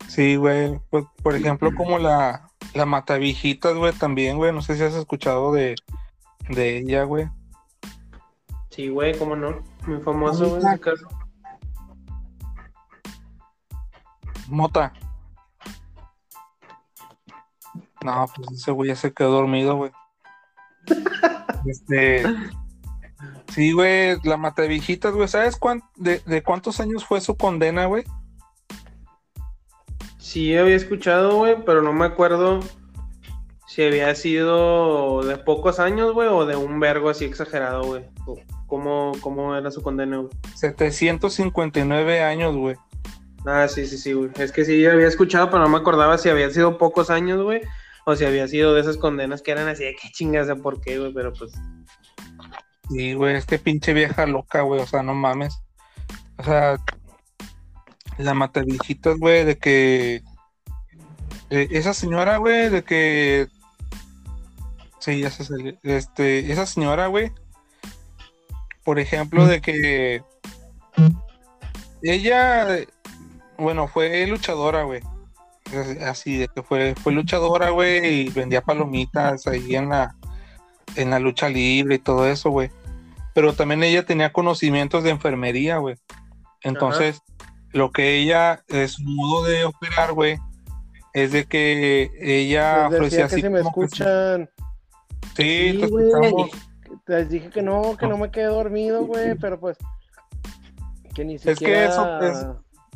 Sí, 0.09 0.37
güey. 0.37 0.81
Pues, 0.89 1.05
por 1.23 1.37
ejemplo, 1.37 1.71
como 1.77 1.99
la, 1.99 2.49
la 2.73 2.87
Matavijitas, 2.87 3.75
güey, 3.77 3.93
también, 3.93 4.39
güey. 4.39 4.53
No 4.53 4.63
sé 4.63 4.77
si 4.77 4.83
has 4.85 4.95
escuchado 4.95 5.53
de, 5.53 5.75
de 6.49 6.79
ella, 6.79 7.05
güey. 7.05 7.29
Sí, 8.73 8.89
güey, 8.89 9.17
cómo 9.19 9.37
no. 9.37 9.63
Muy 9.87 10.01
famoso, 10.01 10.49
güey, 10.49 10.65
ese 10.65 10.81
caso. 10.81 11.07
Mota. 14.49 14.93
No, 18.03 18.27
pues 18.35 18.51
ese 18.53 18.71
güey 18.71 18.89
ya 18.89 18.97
se 18.97 19.13
quedó 19.13 19.31
dormido, 19.33 19.77
güey. 19.77 19.93
Este. 21.67 22.25
Sí, 23.53 23.73
güey, 23.73 24.19
la 24.25 24.37
matavijitas, 24.37 25.15
güey. 25.15 25.29
¿Sabes 25.29 25.57
cuán- 25.57 25.83
de, 25.97 26.19
de 26.27 26.43
cuántos 26.43 26.81
años 26.81 27.05
fue 27.05 27.21
su 27.21 27.37
condena, 27.37 27.85
güey? 27.87 28.05
Sí, 30.19 30.57
había 30.57 30.75
escuchado, 30.75 31.37
güey, 31.37 31.63
pero 31.65 31.83
no 31.83 31.93
me 31.93 32.07
acuerdo 32.07 32.61
si 33.69 33.85
había 33.85 34.13
sido 34.15 35.23
de 35.23 35.37
pocos 35.37 35.79
años, 35.79 36.15
güey, 36.15 36.29
o 36.29 36.47
de 36.47 36.57
un 36.57 36.81
vergo 36.81 37.11
así 37.11 37.27
exagerado, 37.27 37.85
güey. 37.85 38.05
¿Cómo, 38.73 39.13
¿Cómo 39.21 39.55
era 39.55 39.71
su 39.71 39.83
condena, 39.83 40.17
güey? 40.17 40.31
759 40.55 42.23
años, 42.23 42.57
güey. 42.57 42.75
Ah, 43.45 43.69
sí, 43.69 43.85
sí, 43.87 43.99
sí, 43.99 44.15
güey. 44.15 44.31
Es 44.39 44.51
que 44.51 44.65
sí, 44.65 44.87
había 44.87 45.09
escuchado, 45.09 45.51
pero 45.51 45.63
no 45.63 45.69
me 45.69 45.77
acordaba 45.77 46.17
si 46.17 46.31
había 46.31 46.49
sido 46.49 46.79
pocos 46.79 47.11
años, 47.11 47.43
güey, 47.43 47.61
o 48.07 48.17
si 48.17 48.25
había 48.25 48.49
sido 48.49 48.73
de 48.73 48.81
esas 48.81 48.97
condenas 48.97 49.43
que 49.43 49.51
eran 49.51 49.69
así 49.69 49.85
de 49.85 49.95
qué 49.95 50.09
chingas 50.11 50.47
de 50.47 50.57
por 50.57 50.81
qué, 50.81 50.99
güey, 50.99 51.13
pero 51.13 51.35
pues. 51.35 51.53
Sí, 52.89 53.13
güey, 53.13 53.37
es 53.37 53.45
que 53.45 53.59
pinche 53.59 53.93
vieja 53.93 54.25
loca, 54.25 54.63
güey, 54.63 54.81
o 54.81 54.87
sea, 54.87 55.03
no 55.03 55.13
mames. 55.13 55.55
O 56.39 56.43
sea, 56.43 56.79
la 58.17 58.33
mata 58.33 58.63
viejitas, 58.63 59.19
güey, 59.19 59.45
de 59.45 59.59
que. 59.59 60.23
eh, 61.51 61.69
esa 61.73 61.93
señora, 61.93 62.39
güey, 62.39 62.71
de 62.71 62.83
que. 62.85 63.49
Sí, 64.99 65.21
ya 65.21 65.31
se 65.31 65.45
salió. 65.45 65.75
Este, 65.83 66.51
esa 66.51 66.65
señora, 66.65 67.09
güey. 67.09 67.33
Por 68.85 68.99
ejemplo, 68.99 69.47
de 69.47 69.61
que. 69.61 70.23
Ella. 72.03 72.67
Bueno, 73.59 73.87
fue 73.89 74.27
luchadora, 74.27 74.83
güey. 74.85 75.01
Así, 76.07 76.37
de 76.37 76.49
que 76.49 76.63
fue, 76.63 76.95
fue 77.03 77.13
luchadora, 77.13 77.71
güey, 77.71 78.05
y 78.27 78.29
vendía 78.31 78.61
palomitas 78.61 79.47
ahí 79.47 79.75
en 79.77 79.89
la, 79.89 80.15
en 80.97 81.11
la 81.11 81.19
lucha 81.19 81.49
libre 81.49 81.95
y 81.95 81.99
todo 81.99 82.29
eso, 82.29 82.51
güey. 82.51 82.71
Pero 83.35 83.55
también 83.55 83.83
ella 83.83 84.05
tenía 84.05 84.33
conocimientos 84.33 85.03
de 85.05 85.11
enfermería, 85.11 85.79
güey. 85.79 85.97
Entonces, 86.63 87.23
lo 87.71 87.91
que 87.91 88.17
ella, 88.19 88.63
es 88.69 88.93
su 88.93 89.03
modo 89.05 89.45
de 89.45 89.65
operar, 89.65 90.13
güey, 90.13 90.37
es 91.15 91.33
de 91.33 91.45
que 91.47 92.11
ella 92.21 92.89
decía 92.91 92.97
ofrecía 92.99 93.19
que 93.29 93.35
así 93.35 93.43
me 93.49 93.61
que- 93.63 93.69
escuchan. 93.69 94.51
Sí, 95.37 95.71
Sí, 95.73 95.79
te 95.79 95.85
escuchamos. 95.85 96.51
Les 97.07 97.29
dije 97.29 97.51
que 97.51 97.63
no, 97.63 97.97
que 97.97 98.07
no 98.07 98.17
me 98.17 98.31
quedé 98.31 98.45
dormido, 98.47 99.05
güey, 99.05 99.35
pero 99.37 99.59
pues. 99.59 99.77
Que 101.15 101.25
ni 101.25 101.35
Es 101.35 101.43
que 101.43 101.55
siquiera. 101.57 101.85
eso 101.87 102.21
es- 102.23 102.47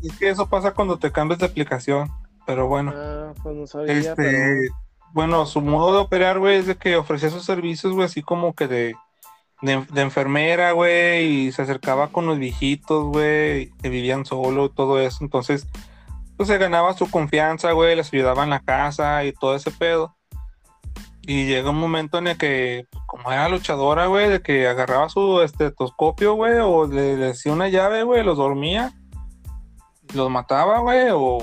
Es 0.02 0.18
que 0.18 0.28
eso 0.28 0.48
pasa 0.48 0.72
cuando 0.74 0.98
te 0.98 1.10
cambias 1.12 1.40
de 1.40 1.46
aplicación. 1.46 2.10
Pero 2.46 2.68
bueno. 2.68 2.92
Ah, 2.94 3.32
pues 3.42 3.56
no 3.56 3.66
sabía, 3.66 3.92
Este, 3.92 4.14
pero. 4.14 4.74
bueno, 5.12 5.46
su 5.46 5.60
modo 5.60 5.92
de 5.94 5.98
operar, 5.98 6.38
güey, 6.38 6.56
es 6.58 6.66
de 6.66 6.76
que 6.76 6.96
ofrecía 6.96 7.30
sus 7.30 7.44
servicios, 7.44 7.92
güey, 7.92 8.04
así 8.06 8.22
como 8.22 8.54
que 8.54 8.68
de, 8.68 8.94
de, 9.62 9.84
de 9.92 10.00
enfermera, 10.02 10.72
güey, 10.72 11.26
y 11.26 11.52
se 11.52 11.62
acercaba 11.62 12.08
con 12.08 12.26
los 12.26 12.38
viejitos, 12.38 13.04
güey, 13.06 13.70
que 13.82 13.88
vivían 13.88 14.24
solo, 14.24 14.70
todo 14.70 15.00
eso. 15.00 15.18
Entonces, 15.22 15.66
pues 16.36 16.48
se 16.48 16.58
ganaba 16.58 16.92
su 16.92 17.10
confianza, 17.10 17.72
güey, 17.72 17.96
les 17.96 18.12
ayudaba 18.12 18.44
en 18.44 18.50
la 18.50 18.60
casa 18.60 19.24
y 19.24 19.32
todo 19.32 19.56
ese 19.56 19.70
pedo. 19.72 20.14
Y 21.26 21.46
llega 21.46 21.70
un 21.70 21.78
momento 21.78 22.18
en 22.18 22.28
el 22.28 22.38
que, 22.38 22.86
como 23.06 23.32
era 23.32 23.48
luchadora, 23.48 24.06
güey, 24.06 24.28
de 24.28 24.42
que 24.42 24.68
agarraba 24.68 25.08
su 25.08 25.40
estetoscopio, 25.42 26.34
güey, 26.34 26.58
o 26.60 26.86
le, 26.86 27.16
le 27.16 27.26
decía 27.26 27.52
una 27.52 27.68
llave, 27.68 28.04
güey, 28.04 28.22
los 28.22 28.38
dormía, 28.38 28.94
los 30.14 30.30
mataba, 30.30 30.78
güey, 30.78 31.08
o 31.10 31.38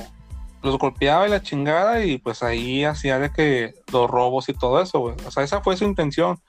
los 0.64 0.78
golpeaba 0.78 1.28
y 1.28 1.30
la 1.30 1.42
chingada 1.42 2.04
y 2.06 2.18
pues 2.18 2.42
ahí 2.42 2.86
hacía 2.86 3.20
de 3.20 3.32
que 3.32 3.76
los 3.92 4.10
robos 4.10 4.48
y 4.48 4.54
todo 4.54 4.82
eso, 4.82 5.00
güey. 5.00 5.16
O 5.28 5.32
sea, 5.32 5.44
esa 5.44 5.62
fue 5.62 5.76
su 5.76 5.84
intención. 5.84 6.40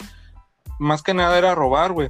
Más 0.78 1.02
que 1.02 1.14
nada 1.14 1.36
era 1.36 1.54
robar, 1.56 1.92
güey. 1.92 2.08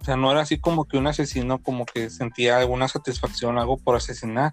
O 0.00 0.04
sea, 0.04 0.16
no 0.16 0.30
era 0.30 0.40
así 0.40 0.58
como 0.58 0.86
que 0.86 0.96
un 0.96 1.06
asesino 1.06 1.62
como 1.62 1.84
que 1.84 2.08
sentía 2.08 2.56
alguna 2.56 2.88
satisfacción, 2.88 3.58
algo 3.58 3.76
por 3.76 3.96
asesinar. 3.96 4.52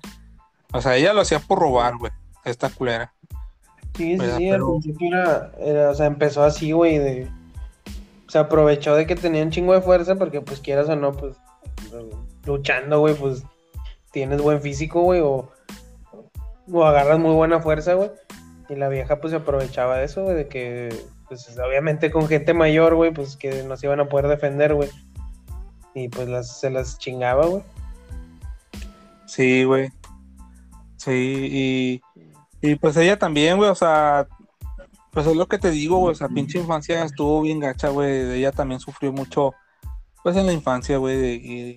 O 0.74 0.82
sea, 0.82 0.98
ella 0.98 1.14
lo 1.14 1.22
hacía 1.22 1.40
por 1.40 1.60
robar, 1.60 1.96
güey. 1.98 2.12
Esta 2.44 2.70
culera. 2.70 3.14
Sí, 3.96 4.18
sí, 4.20 4.26
sí, 4.38 4.50
al 4.50 4.62
principio 4.62 5.08
era, 5.08 5.52
era, 5.60 5.90
o 5.90 5.96
sea, 5.96 6.06
empezó 6.08 6.44
así, 6.44 6.72
güey, 6.72 6.98
de... 6.98 7.30
Se 8.28 8.40
aprovechó 8.40 8.96
de 8.96 9.06
que 9.06 9.16
tenía 9.16 9.44
un 9.44 9.52
chingo 9.52 9.74
de 9.74 9.82
fuerza 9.82 10.16
porque, 10.16 10.42
pues, 10.42 10.60
quieras 10.60 10.90
o 10.90 10.96
no, 10.96 11.14
pues, 11.14 11.38
luchando, 12.46 13.00
güey, 13.00 13.16
pues, 13.16 13.44
tienes 14.12 14.42
buen 14.42 14.62
físico, 14.62 15.02
güey, 15.02 15.22
o, 15.22 15.50
o 16.72 16.84
agarras 16.84 17.20
muy 17.20 17.34
buena 17.34 17.62
fuerza, 17.62 17.94
güey. 17.94 18.12
Y 18.68 18.76
la 18.76 18.90
vieja, 18.90 19.22
pues, 19.22 19.32
se 19.32 19.38
aprovechaba 19.38 19.98
de 19.98 20.06
eso, 20.06 20.24
güey, 20.24 20.36
de 20.36 20.48
que, 20.48 20.90
pues, 21.30 21.58
obviamente 21.58 22.12
con 22.12 22.28
gente 22.28 22.54
mayor, 22.54 22.96
güey, 22.96 23.12
pues, 23.12 23.38
que 23.38 23.64
no 23.64 23.78
se 23.78 23.86
iban 23.86 24.02
a 24.02 24.10
poder 24.10 24.28
defender, 24.28 24.74
güey. 24.74 24.90
Y, 25.94 26.10
pues, 26.10 26.28
las, 26.28 26.60
se 26.60 26.70
las 26.70 26.98
chingaba, 26.98 27.46
güey. 27.46 27.64
Sí, 29.26 29.64
güey. 29.64 29.90
Sí, 30.98 31.50
y, 31.52 32.02
y 32.66 32.76
pues 32.76 32.98
ella 32.98 33.18
también, 33.20 33.58
güey, 33.58 33.70
o 33.70 33.76
sea, 33.76 34.28
pues 35.12 35.28
es 35.28 35.36
lo 35.36 35.48
que 35.48 35.58
te 35.60 35.72
digo, 35.72 35.98
güey, 35.98 36.14
o 36.14 36.16
sea, 36.16 36.28
pinche 36.28 36.60
infancia 36.60 37.04
estuvo 37.04 37.42
bien 37.42 37.60
gacha, 37.60 37.90
güey, 37.90 38.34
ella 38.34 38.52
también 38.52 38.80
sufrió 38.80 39.14
mucho, 39.14 39.54
pues 40.24 40.36
en 40.36 40.48
la 40.48 40.54
infancia, 40.54 40.98
güey, 40.98 41.36
y 41.36 41.76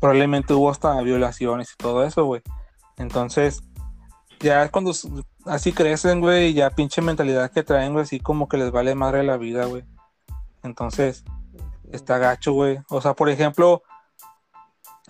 probablemente 0.00 0.54
hubo 0.54 0.70
hasta 0.70 1.00
violaciones 1.02 1.72
y 1.72 1.76
todo 1.76 2.04
eso, 2.04 2.24
güey. 2.24 2.42
Entonces, 2.96 3.62
ya 4.40 4.62
es 4.62 4.70
cuando 4.70 4.92
así 5.46 5.72
crecen, 5.72 6.20
güey, 6.20 6.48
y 6.48 6.54
ya 6.54 6.70
pinche 6.70 7.02
mentalidad 7.02 7.50
que 7.50 7.62
traen, 7.62 7.92
güey, 7.92 8.04
así 8.04 8.20
como 8.20 8.48
que 8.48 8.58
les 8.58 8.70
vale 8.70 8.94
madre 8.94 9.22
la 9.24 9.36
vida, 9.36 9.66
güey. 9.66 9.84
Entonces, 10.62 11.24
está 11.92 12.18
gacho, 12.18 12.52
güey. 12.52 12.78
O 12.88 13.00
sea, 13.00 13.14
por 13.14 13.28
ejemplo, 13.28 13.82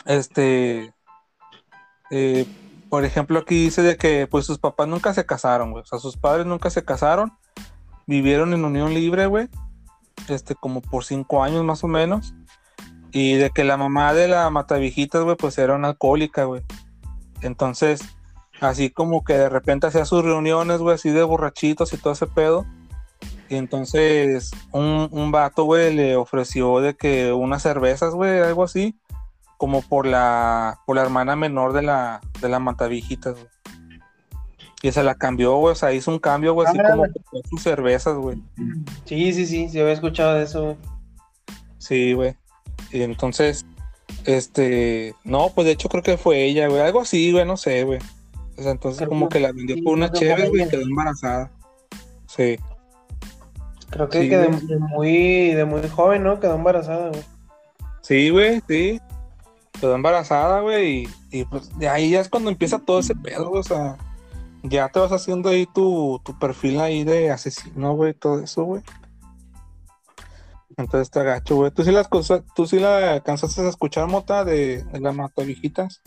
este, 0.05 0.95
eh, 2.11 2.47
por 2.97 3.05
ejemplo, 3.05 3.41
aquí 3.41 3.65
dice 3.65 3.83
de 3.83 3.99
que 3.99 4.27
pues 4.27 4.47
sus 4.47 4.59
papás 4.59 4.89
nunca 4.89 5.13
se 5.13 5.27
casaron, 5.27 5.71
güey. 5.71 5.83
O 5.83 5.87
sea, 5.87 5.99
sus 5.99 6.17
padres 6.17 6.47
nunca 6.47 6.71
se 6.71 6.83
casaron. 6.83 7.31
Vivieron 8.07 8.55
en 8.55 8.65
unión 8.65 8.95
libre, 8.95 9.27
güey. 9.27 9.51
Este, 10.29 10.55
como 10.55 10.81
por 10.81 11.05
cinco 11.05 11.45
años 11.45 11.63
más 11.63 11.85
o 11.85 11.89
menos. 11.89 12.35
Y 13.13 13.35
de 13.35 13.51
que 13.51 13.65
la 13.65 13.77
mamá 13.77 14.15
de 14.15 14.29
la 14.29 14.49
matavijitas, 14.49 15.23
güey, 15.25 15.37
pues 15.37 15.59
era 15.59 15.75
una 15.75 15.89
alcohólica, 15.89 16.45
güey. 16.45 16.63
Entonces, 17.43 18.01
así 18.63 18.89
como 18.89 19.25
que 19.25 19.35
de 19.35 19.51
repente 19.51 19.89
hacía 19.89 20.07
sus 20.07 20.25
reuniones, 20.25 20.79
güey, 20.79 20.95
así 20.95 21.11
de 21.11 21.23
borrachitos 21.23 21.93
y 21.93 21.99
todo 21.99 22.15
ese 22.15 22.27
pedo. 22.27 22.65
Y 23.51 23.57
entonces 23.57 24.53
un, 24.73 25.11
un 25.11 25.33
vato, 25.33 25.65
güey, 25.65 25.95
le 25.95 26.17
ofreció 26.17 26.81
de 26.81 26.97
que 26.97 27.31
unas 27.31 27.61
cervezas, 27.61 28.15
güey, 28.15 28.41
algo 28.41 28.65
así 28.65 28.99
como 29.57 29.83
por 29.83 30.07
la 30.07 30.79
por 30.87 30.97
la 30.97 31.03
hermana 31.03 31.37
menor 31.37 31.73
de 31.73 31.83
la 31.83 32.21
de 32.41 32.49
la 32.49 32.59
matavijitas, 32.59 33.35
güey. 33.35 33.47
Y 34.83 34.93
se 34.93 35.03
la 35.03 35.15
cambió, 35.15 35.57
güey, 35.57 35.73
o 35.73 35.75
sea, 35.75 35.93
hizo 35.93 36.11
un 36.11 36.19
cambio, 36.19 36.53
güey, 36.55 36.69
así 36.69 36.79
como 36.79 37.03
con 37.31 37.43
sus 37.49 37.63
cervezas, 37.63 38.15
güey. 38.17 38.39
Sí, 39.05 39.33
sí, 39.33 39.47
sí, 39.47 39.69
sí 39.69 39.81
había 39.81 39.95
escuchado 39.95 40.35
de 40.35 40.45
eso, 40.45 40.63
güey. 40.65 40.77
Sí, 41.79 42.13
güey. 42.13 42.37
Y 42.93 43.03
entonces, 43.03 43.65
este, 44.27 45.15
no, 45.25 45.49
pues 45.55 45.65
de 45.67 45.73
hecho 45.73 45.89
creo 45.89 46.03
que 46.03 46.19
fue 46.19 46.45
ella, 46.45 46.69
güey, 46.69 46.81
algo 46.83 47.01
así, 47.01 47.33
güey, 47.33 47.45
no 47.47 47.57
sé, 47.57 47.85
güey. 47.85 47.99
O 48.59 48.63
sea, 48.63 48.71
entonces 48.71 48.99
Creo 48.99 49.09
como 49.09 49.29
que- 49.29 49.39
que 49.39 49.41
la 49.41 49.53
vendió 49.53 49.77
sí, 49.77 49.83
por 49.83 49.95
una 49.95 50.13
chévere, 50.13 50.49
güey, 50.51 50.63
y 50.65 50.69
quedó 50.69 50.83
embarazada. 50.83 51.51
Sí. 52.27 52.57
Creo 53.91 54.09
que, 54.09 54.23
Sí, 54.23 54.29
que 54.29 54.37
de, 54.39 54.47
güey. 54.49 54.67
de 54.67 54.79
muy, 54.79 55.49
de 55.55 55.65
muy 55.65 55.89
joven, 55.89 56.23
¿no? 56.23 56.39
Quedó 56.39 56.55
embarazada, 56.55 57.09
güey. 57.09 57.23
Sí, 58.03 58.31
güey, 58.31 58.63
sí. 58.69 59.01
Quedó 59.81 59.95
embarazada, 59.95 60.61
güey, 60.61 61.09
y, 61.31 61.45
pues 61.45 61.77
de 61.79 61.89
ahí 61.89 62.11
ya 62.11 62.21
es 62.21 62.29
cuando 62.29 62.51
empieza 62.51 62.79
todo 62.79 63.01
ese 63.01 63.15
pedo, 63.15 63.51
o 63.51 63.63
sea, 63.63 63.97
ya 64.63 64.89
te 64.89 64.99
vas 64.99 65.13
haciendo 65.13 65.49
ahí 65.51 65.67
tu, 65.67 66.21
tu 66.25 66.39
perfil 66.39 66.81
ahí 66.81 67.05
de 67.05 67.31
asesino, 67.31 67.95
güey, 67.95 68.15
todo 68.15 68.41
eso, 68.41 68.65
güey. 68.65 68.83
Entonces 70.79 71.03
está 71.03 71.23
gacho, 71.23 71.57
güey. 71.57 71.71
¿Tú 71.71 71.85
sí 71.85 71.91
las 71.91 72.09
tú 72.55 72.67
sí 72.67 72.79
la 72.79 73.13
alcanzaste 73.13 73.63
a 73.63 73.69
escuchar, 73.69 74.09
Mota, 74.09 74.45
de, 74.45 74.83
de 74.85 75.01
la 75.01 75.13
matavijitas? 75.13 76.03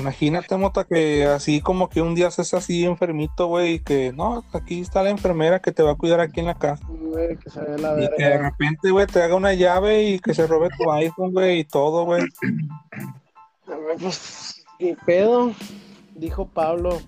Imagínate, 0.00 0.56
Mota, 0.56 0.84
que 0.84 1.26
así 1.26 1.60
como 1.60 1.90
que 1.90 2.00
un 2.00 2.14
día 2.14 2.28
estés 2.28 2.54
así 2.54 2.84
enfermito, 2.84 3.46
güey, 3.48 3.74
y 3.74 3.80
que 3.80 4.12
no, 4.12 4.42
aquí 4.54 4.80
está 4.80 5.02
la 5.02 5.10
enfermera 5.10 5.60
que 5.60 5.72
te 5.72 5.82
va 5.82 5.92
a 5.92 5.96
cuidar 5.96 6.20
aquí 6.20 6.40
en 6.40 6.46
la 6.46 6.54
casa. 6.54 6.82
Que 7.42 7.50
se 7.50 7.60
ve 7.60 7.78
la 7.78 8.02
Y 8.02 8.08
que 8.16 8.24
de 8.24 8.38
repente, 8.38 8.90
güey, 8.90 9.06
te 9.06 9.22
haga 9.22 9.34
una 9.34 9.52
llave 9.52 10.02
y 10.04 10.18
que 10.18 10.32
se 10.32 10.46
robe 10.46 10.70
tu 10.78 10.90
iPhone, 10.90 11.32
güey, 11.32 11.60
y 11.60 11.64
todo, 11.64 12.04
güey. 12.04 12.24
Pues, 14.00 14.64
¿qué 14.78 14.96
pedo? 15.04 15.52
Dijo 16.14 16.46
Pablo. 16.46 16.98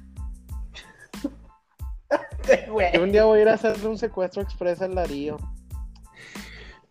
Yo 2.95 3.03
un 3.03 3.13
día 3.13 3.25
voy 3.25 3.39
a 3.39 3.43
ir 3.43 3.49
a 3.49 3.55
hacerle 3.55 3.89
un 3.89 3.97
secuestro 3.97 4.43
express 4.43 4.83
al 4.83 4.95
Darío. 4.95 5.39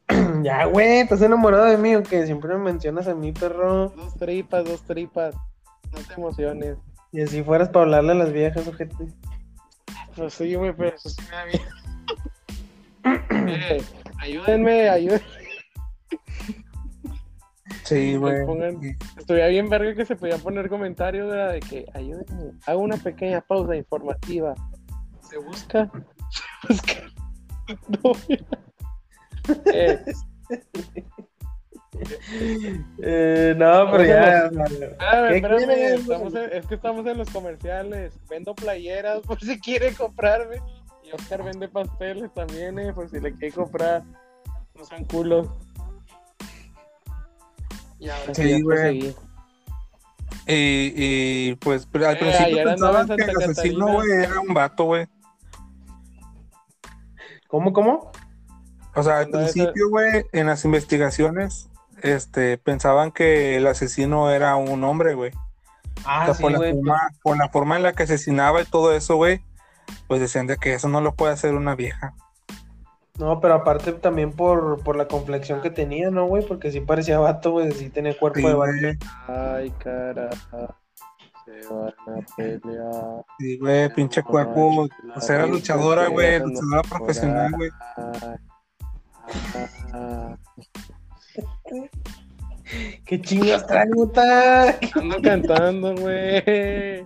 Ya, 0.44 0.66
güey, 0.66 1.02
¿estás 1.02 1.22
enamorado 1.22 1.66
de 1.66 1.78
mí 1.78 1.96
o 1.96 2.04
qué? 2.04 2.26
Siempre 2.26 2.54
me 2.56 2.64
mencionas 2.64 3.08
a 3.08 3.14
mí, 3.14 3.32
perro. 3.32 3.90
Dos 3.90 4.16
tripas, 4.16 4.66
dos 4.66 4.82
tripas. 4.82 5.36
No 5.92 6.00
te 6.08 6.14
emociones. 6.14 6.78
Y 7.12 7.22
así 7.22 7.44
fueras 7.44 7.70
para 7.70 7.84
hablarle 7.84 8.12
a 8.14 8.16
las 8.16 8.32
viejas, 8.34 8.68
ojete. 8.68 8.96
Pues 10.16 10.34
sí, 10.34 10.56
güey, 10.56 10.74
pero 10.74 10.96
eso 10.96 11.10
sí 11.10 11.22
me 11.30 11.36
da 11.36 11.46
miedo. 11.46 11.64
Eh, 13.54 13.82
ayúdenme, 14.20 14.88
ayúdenme. 14.90 15.26
Sí, 17.84 18.16
güey. 18.16 18.46
pongan- 18.46 18.98
Estuviera 19.18 19.48
bien 19.48 19.70
verga 19.70 19.96
que 19.96 20.06
se 20.06 20.16
podía 20.16 20.38
poner 20.38 20.70
comentarios 20.70 21.30
¿verdad? 21.30 21.54
de 21.54 21.60
que 21.62 21.86
ayúdenme, 21.94 22.52
hago 22.68 22.82
una 22.82 22.98
pequeña 22.98 23.42
pausa 23.42 23.76
informativa. 23.76 24.54
Se 25.30 25.38
busca, 25.40 25.90
se 26.68 26.68
busca 26.68 26.94
novia. 28.04 28.46
Eh, 29.74 30.00
Eh, 33.04 33.54
no, 33.58 33.92
pero 33.92 34.06
ya. 34.06 34.46
estamos 35.96 36.34
en- 36.36 36.52
es 36.54 36.66
que 36.66 36.76
estamos 36.76 37.06
en 37.06 37.18
los 37.18 37.30
comerciales. 37.30 38.14
Vendo 38.30 38.56
playeras 38.56 39.20
por 39.28 39.40
si 39.40 39.60
quiere 39.60 39.94
comprarme. 39.94 40.58
Y 41.04 41.12
Oscar 41.12 41.44
vende 41.44 41.68
pasteles 41.68 42.34
también, 42.34 42.80
eh, 42.80 42.94
por 42.94 43.10
si 43.10 43.20
le 43.20 43.34
quiere 43.34 43.54
comprar. 43.54 44.04
No 44.76 44.86
sean 44.86 45.04
culos. 45.06 45.48
Y 48.00 48.10
ahora 48.10 48.34
Sí, 48.34 48.62
güey. 48.62 49.16
Y, 50.48 50.94
y 51.52 51.56
pues 51.56 51.86
pero 51.92 52.08
al 52.08 52.16
Eh, 52.16 52.20
principio 52.20 52.64
pensaban 52.64 53.12
en 53.12 53.18
que 53.18 53.24
el 53.26 53.38
asesino, 53.38 53.94
güey, 53.94 54.10
era 54.12 54.40
un 54.40 54.54
vato, 54.54 54.86
güey. 54.86 55.06
¿Cómo, 57.48 57.74
cómo? 57.74 58.12
O 58.96 59.04
sea, 59.04 59.20
al 59.20 59.30
principio, 59.30 59.90
güey, 59.90 60.26
en 60.32 60.48
las 60.48 60.66
investigaciones, 60.66 61.70
este, 62.04 62.58
pensaban 62.58 63.12
que 63.12 63.58
el 63.58 63.68
asesino 63.68 64.30
era 64.32 64.56
un 64.56 64.84
hombre, 64.84 65.14
güey. 65.16 65.32
Ah, 66.06 66.22
O 66.24 66.26
sea, 66.26 66.34
sí, 66.36 66.42
por, 66.44 66.52
la 66.52 66.58
güey. 66.58 66.74
forma, 66.74 66.98
por 67.24 67.38
la 67.38 67.50
forma 67.50 67.76
en 67.78 67.84
la 67.84 67.94
que 67.94 68.04
asesinaba 68.04 68.62
y 68.62 68.66
todo 68.66 68.94
eso, 68.96 69.16
güey, 69.16 69.42
pues 70.08 70.20
decían 70.22 70.48
de 70.48 70.58
que 70.58 70.74
eso 70.74 70.88
no 70.90 71.02
lo 71.02 71.14
puede 71.16 71.34
hacer 71.34 71.54
una 71.54 71.76
vieja. 71.76 72.14
No, 73.20 73.40
pero 73.40 73.54
aparte 73.56 73.92
también 73.94 74.32
por, 74.32 74.82
por 74.84 74.96
la 74.96 75.08
complexión 75.08 75.62
que 75.62 75.70
tenía, 75.70 76.10
¿no, 76.10 76.26
güey? 76.26 76.46
Porque 76.48 76.72
sí 76.72 76.80
parecía 76.80 77.20
vato, 77.20 77.52
güey. 77.52 77.72
Sí 77.74 77.90
tenía 77.90 78.18
cuerpo 78.18 78.40
Sí, 78.40 78.46
de 78.46 78.54
vato. 78.54 78.72
güey, 78.80 78.98
Ay, 79.28 79.70
caraja. 79.72 80.76
Se 81.46 81.68
van 81.68 81.90
a 81.90 82.36
pelear. 82.36 83.26
sí, 83.38 83.58
güey, 83.60 83.94
pinche 83.94 84.24
cuerpo. 84.24 84.88
O 85.16 85.22
sea, 85.22 85.36
era 85.36 85.46
luchadora, 85.48 86.08
güey, 86.08 86.40
luchadora 86.40 86.82
profesional, 86.84 87.52
güey. 87.52 87.70
¿Qué 93.06 93.22
chingas 93.22 93.66
trae, 93.68 93.88
puta? 93.90 94.80
Ando 94.96 95.22
cantando, 95.22 95.96
güey. 95.96 97.06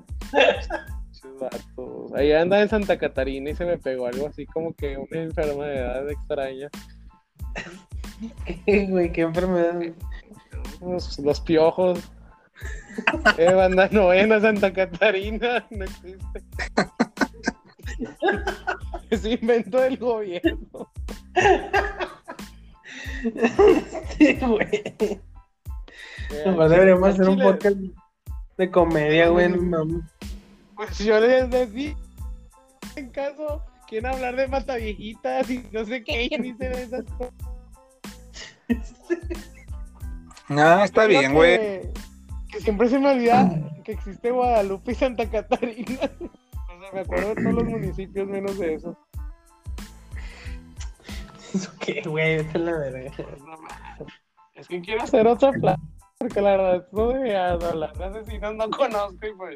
Ahí 2.15 2.31
anda 2.31 2.61
en 2.61 2.69
Santa 2.69 2.97
Catarina 2.97 3.49
y 3.49 3.55
se 3.55 3.65
me 3.65 3.77
pegó 3.77 4.07
algo 4.07 4.27
así 4.27 4.45
como 4.45 4.73
que 4.73 4.97
una 4.97 5.21
enfermedad 5.21 6.09
extraña. 6.09 6.69
¿Qué, 8.65 8.85
güey? 8.87 9.11
¿Qué 9.11 9.21
enfermedad? 9.21 9.81
Los, 10.81 11.19
los 11.19 11.41
piojos. 11.41 11.99
Eh, 13.37 13.53
banda 13.53 13.89
novena 13.91 14.39
Santa 14.39 14.71
Catarina. 14.71 15.65
No 15.71 15.83
existe. 15.83 16.43
Es 19.09 19.23
invento 19.25 19.79
del 19.79 19.97
gobierno. 19.97 20.91
Sí, 24.17 24.37
güey. 24.41 24.83
Nomás 26.45 26.69
deberíamos 26.69 27.09
hacer 27.09 27.29
un 27.29 27.39
podcast 27.39 27.77
de 28.57 28.71
comedia, 28.71 29.29
güey. 29.29 29.49
no. 29.49 29.85
Pues 30.75 30.97
yo 30.99 31.19
les 31.19 31.49
decía, 31.49 31.95
en 32.95 33.09
caso, 33.09 33.63
quieren 33.87 34.11
hablar 34.11 34.35
de 34.35 34.47
mataviejitas 34.47 35.49
y 35.49 35.63
no 35.71 35.85
sé 35.85 36.03
qué, 36.03 36.25
y 36.25 36.41
dicen 36.41 36.73
esas 36.73 37.05
cosas. 37.17 37.33
Ah, 40.47 40.83
está 40.85 41.05
Creo 41.05 41.21
bien, 41.21 41.33
güey. 41.33 41.57
Que, 41.57 41.93
que 42.51 42.59
siempre 42.61 42.87
se 42.87 42.99
me 42.99 43.09
olvida 43.09 43.49
que 43.83 43.93
existe 43.93 44.31
Guadalupe 44.31 44.91
y 44.91 44.95
Santa 44.95 45.29
Catarina. 45.29 46.11
O 46.75 46.79
sea, 46.79 46.91
me 46.93 46.99
acuerdo 46.99 47.29
de 47.29 47.35
todos 47.35 47.53
los 47.55 47.63
municipios 47.63 48.27
menos 48.27 48.59
de 48.59 48.75
esos. 48.75 48.95
¿Eso 51.61 51.71
qué, 51.79 52.01
güey? 52.05 52.37
Vete 52.37 52.57
a 52.57 52.61
la 52.61 52.77
verga. 52.77 53.11
No. 53.39 54.05
Es 54.55 54.67
que 54.67 54.81
quiero 54.81 55.03
hacer 55.03 55.27
otra 55.27 55.51
plan, 55.51 55.77
porque 56.17 56.41
la 56.41 56.51
verdad, 56.51 56.75
esto 56.75 57.09
de 57.09 57.37
hablar 57.37 57.97
de 57.97 58.05
asesinos 58.05 58.55
no 58.55 58.69
conozco 58.69 59.27
y 59.27 59.33
pues. 59.35 59.55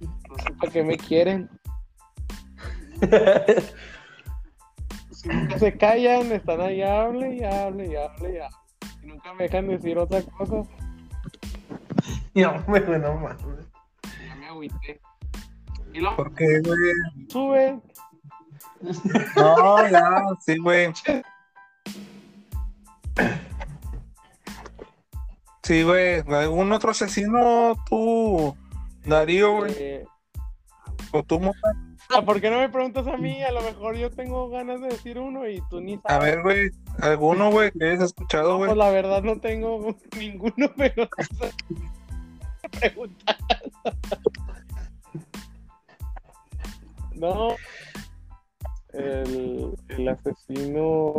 No 0.00 0.36
sé 0.38 0.52
para 0.60 0.72
qué 0.72 0.82
me 0.82 0.96
quieren. 0.96 1.48
Si 5.10 5.28
nunca 5.28 5.58
se 5.58 5.76
callan, 5.76 6.32
están 6.32 6.60
ahí, 6.60 6.82
hable 6.82 7.36
y 7.36 7.44
hable 7.44 7.86
y 7.86 7.94
hable 7.94 8.34
y 8.34 8.38
hable. 8.38 8.56
Y 9.02 9.06
nunca 9.06 9.32
me 9.34 9.44
dejan 9.44 9.68
decir 9.68 9.96
otra 9.98 10.20
cosa. 10.22 10.62
No, 12.34 12.64
güey, 12.66 12.82
no 12.98 13.14
mames. 13.14 13.36
Ya 14.26 14.34
me 14.34 14.46
agüité. 14.46 15.00
Y 15.92 16.00
luego 16.00 16.16
¿Por 16.16 16.34
qué, 16.34 16.60
güey? 16.60 16.92
sube. 17.28 17.80
No, 19.36 19.88
ya, 19.88 20.24
sí, 20.44 20.56
güey. 20.58 20.92
Sí, 25.62 25.82
güey. 25.82 26.20
¿Algún 26.28 26.72
otro 26.72 26.90
asesino 26.90 27.74
tú, 27.88 28.56
Darío, 29.04 29.58
güey? 29.58 29.72
eh, 29.78 30.04
¿O 31.12 31.22
tú, 31.22 31.38
Mota? 31.38 31.58
ah, 32.10 32.22
¿Por 32.22 32.40
qué 32.40 32.50
no 32.50 32.58
me 32.58 32.68
preguntas 32.68 33.06
a 33.06 33.16
mí? 33.16 33.42
A 33.42 33.52
lo 33.52 33.62
mejor 33.62 33.96
yo 33.96 34.10
tengo 34.10 34.48
ganas 34.48 34.80
de 34.80 34.88
decir 34.88 35.18
uno 35.18 35.46
y 35.48 35.62
tú 35.70 35.80
ni 35.80 35.94
A 36.04 36.14
sabes. 36.14 36.34
ver, 36.34 36.42
güey. 36.42 36.70
¿Alguno, 37.00 37.50
güey, 37.50 37.70
que 37.72 37.84
hayas 37.84 38.02
escuchado, 38.04 38.56
güey? 38.56 38.68
Pues 38.68 38.78
la 38.78 38.90
verdad 38.90 39.22
no 39.22 39.38
tengo 39.38 39.94
ninguno, 40.18 40.70
pero 40.76 41.08
preguntar. 42.80 43.36
No. 47.14 47.54
El, 48.92 49.74
el 49.88 50.08
asesino. 50.08 51.14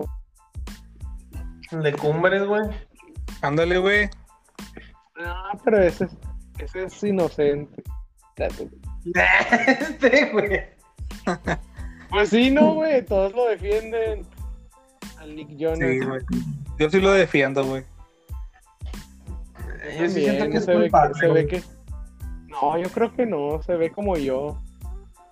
El 1.71 1.81
de 1.83 1.93
Cumbres, 1.93 2.45
güey. 2.45 2.61
Ándale, 3.41 3.77
güey. 3.79 4.09
Ah, 5.17 5.57
pero 5.63 5.81
ese, 5.81 6.05
es- 6.05 6.17
ese 6.59 6.83
es 6.85 7.03
inocente. 7.03 7.83
Este, 8.35 10.29
güey. 10.31 10.61
Pues 12.09 12.29
sí, 12.29 12.51
no, 12.51 12.73
güey. 12.75 13.03
Todos 13.05 13.33
lo 13.33 13.47
defienden. 13.47 14.25
Al 15.19 15.35
Nick 15.35 15.49
Jonas. 15.57 15.79
Sí, 15.79 15.99
güey. 15.99 16.21
Yo 16.79 16.89
sí 16.89 16.99
lo 17.01 17.11
defiendo, 17.11 17.65
güey. 17.65 17.83
Yo 19.99 20.09
sí 20.09 20.21
siento 20.23 20.49
que 20.49 20.57
es 20.57 20.65
se, 20.65 20.75
ve 20.75 20.89
que, 20.89 21.13
se 21.19 21.27
ve 21.27 21.47
que. 21.47 21.63
No, 22.47 22.77
yo 22.77 22.89
creo 22.89 23.13
que 23.15 23.25
no. 23.25 23.61
Se 23.63 23.75
ve 23.75 23.91
como 23.91 24.15
yo. 24.17 24.57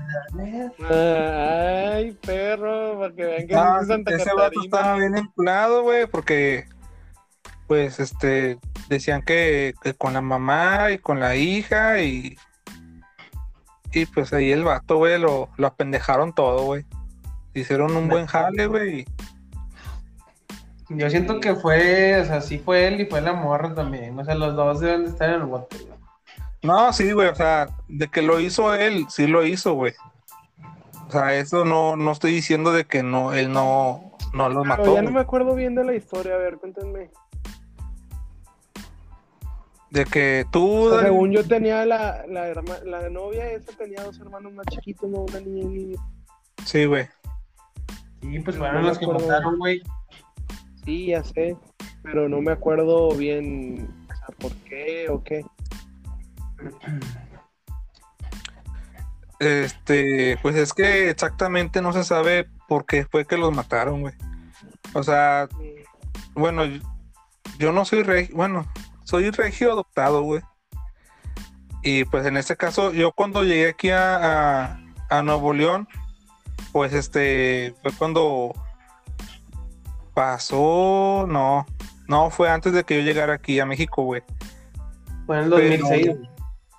Ay, 0.91 2.13
perro, 2.27 2.99
para 3.01 3.15
que 3.15 3.25
vean 3.25 3.47
que 3.47 3.57
Ah, 3.57 3.75
no 3.77 3.81
es 3.83 3.89
Santa 3.89 4.11
ese 4.15 4.25
vato 4.35 4.37
Catarina. 4.37 4.65
estaba 4.65 4.97
bien 4.97 5.17
enculado, 5.17 5.83
güey, 5.83 6.07
porque, 6.07 6.67
pues, 7.67 8.01
este, 8.01 8.59
decían 8.89 9.23
que, 9.23 9.75
que 9.83 9.95
con 9.95 10.13
la 10.15 10.21
mamá 10.21 10.91
y 10.91 10.99
con 10.99 11.21
la 11.21 11.37
hija 11.37 12.01
y, 12.01 12.37
y 13.93 14.07
pues 14.07 14.33
ahí 14.33 14.51
el 14.53 14.65
vato, 14.65 14.97
güey, 14.97 15.19
lo, 15.19 15.49
lo 15.57 15.67
apendejaron 15.67 16.35
todo, 16.35 16.65
güey. 16.65 16.85
Hicieron 17.55 17.97
un 17.97 18.09
buen 18.09 18.27
jale, 18.27 18.67
güey. 18.67 19.05
Yo 20.91 21.11
siento 21.11 21.41
que 21.41 21.55
fue, 21.55 22.19
o 22.21 22.25
sea, 22.25 22.41
sí 22.41 22.59
fue 22.59 22.87
él 22.89 23.01
y 23.01 23.07
fue 23.07 23.21
la 23.21 23.33
morra 23.35 23.75
también. 23.75 24.19
O 24.19 24.25
sea, 24.25 24.35
los 24.35 24.55
dos 24.57 24.81
deben 24.81 25.05
de 25.05 25.11
estar 25.11 25.29
en 25.29 25.35
el 25.37 25.43
bote. 25.47 25.77
güey. 25.79 25.98
No, 26.63 26.93
sí, 26.93 27.13
güey, 27.13 27.29
o 27.29 27.35
sea, 27.35 27.69
de 27.89 28.09
que 28.09 28.21
lo 28.23 28.41
hizo 28.41 28.75
él, 28.75 29.07
sí 29.09 29.27
lo 29.27 29.45
hizo, 29.47 29.75
güey. 29.75 29.95
O 31.07 31.11
sea, 31.11 31.35
eso 31.35 31.65
no, 31.65 31.97
no 31.97 32.13
estoy 32.13 32.33
diciendo 32.33 32.73
de 32.73 32.85
que 32.85 33.03
no, 33.03 33.33
él 33.33 33.51
no, 33.53 34.13
no 34.35 34.49
los 34.49 34.63
Pero 34.65 34.77
mató. 34.77 34.95
ya 34.95 35.01
no 35.03 35.05
güey. 35.05 35.15
me 35.15 35.21
acuerdo 35.21 35.55
bien 35.55 35.75
de 35.75 35.85
la 35.85 35.95
historia, 35.95 36.35
a 36.35 36.39
ver, 36.39 36.59
cuéntenme. 36.59 37.11
De 39.91 40.05
que 40.05 40.45
O 40.49 40.51
tú, 40.51 40.91
sea, 40.91 41.03
según 41.03 41.33
yo 41.33 41.47
tenía 41.47 41.87
la, 41.87 42.25
la, 42.29 42.49
herma- 42.53 42.83
la 42.85 43.09
novia 43.09 43.51
esa 43.53 43.73
tenía 43.73 44.03
dos 44.03 44.19
hermanos 44.19 44.53
más 44.53 44.67
chiquitos, 44.67 45.09
no 45.09 45.21
una 45.21 45.41
niña 45.41 45.63
y 45.63 45.65
un 45.65 45.75
niño. 45.75 45.99
sí, 46.65 46.85
güey. 46.85 47.07
Sí, 48.21 48.41
pues 48.41 48.57
fueron 48.59 48.85
los 48.85 48.99
que 48.99 49.07
mataron, 49.07 49.57
güey. 49.59 49.81
Sí, 50.85 51.07
ya 51.07 51.23
sé, 51.25 51.57
pero 52.03 52.29
no 52.29 52.41
me 52.43 52.53
acuerdo 52.53 53.11
bien 53.15 53.89
o 54.11 54.15
sea, 54.15 54.27
por 54.39 54.53
qué 54.69 55.07
o 55.09 55.23
qué. 55.23 55.43
Este, 59.39 60.37
pues 60.43 60.57
es 60.57 60.73
que 60.73 61.11
exactamente 61.11 61.81
no 61.81 61.93
se 61.93 62.03
sabe 62.05 62.49
por 62.67 62.87
qué 62.87 63.07
fue 63.11 63.25
que 63.25 63.37
los 63.37 63.55
mataron, 63.55 64.01
güey. 64.01 64.15
O 64.95 65.03
sea, 65.03 65.49
bueno, 66.35 66.63
yo- 67.59 67.73
no 67.73 67.85
soy 67.85 68.03
regio, 68.03 68.35
bueno, 68.37 68.67
soy 69.05 69.31
regio 69.31 69.73
adoptado, 69.73 70.23
güey. 70.23 70.43
Y 71.83 72.05
pues 72.05 72.27
en 72.27 72.37
este 72.37 72.57
caso, 72.57 72.93
yo 72.93 73.13
cuando 73.13 73.45
llegué 73.45 73.69
aquí 73.69 73.91
a, 73.91 74.65
a, 74.67 74.81
a 75.11 75.23
Nuevo 75.23 75.53
León, 75.53 75.87
pues 76.73 76.93
este, 76.93 77.75
fue 77.83 77.93
cuando 77.93 78.53
pasó, 80.15 81.27
no, 81.29 81.65
no, 82.09 82.31
fue 82.31 82.51
antes 82.51 82.73
de 82.73 82.83
que 82.83 82.97
yo 82.97 83.03
llegara 83.03 83.35
aquí 83.35 83.61
a 83.61 83.67
México, 83.67 84.03
güey. 84.03 84.23
Fue 85.27 85.39
en 85.39 85.45
el 85.45 85.51
2006. 85.51 86.17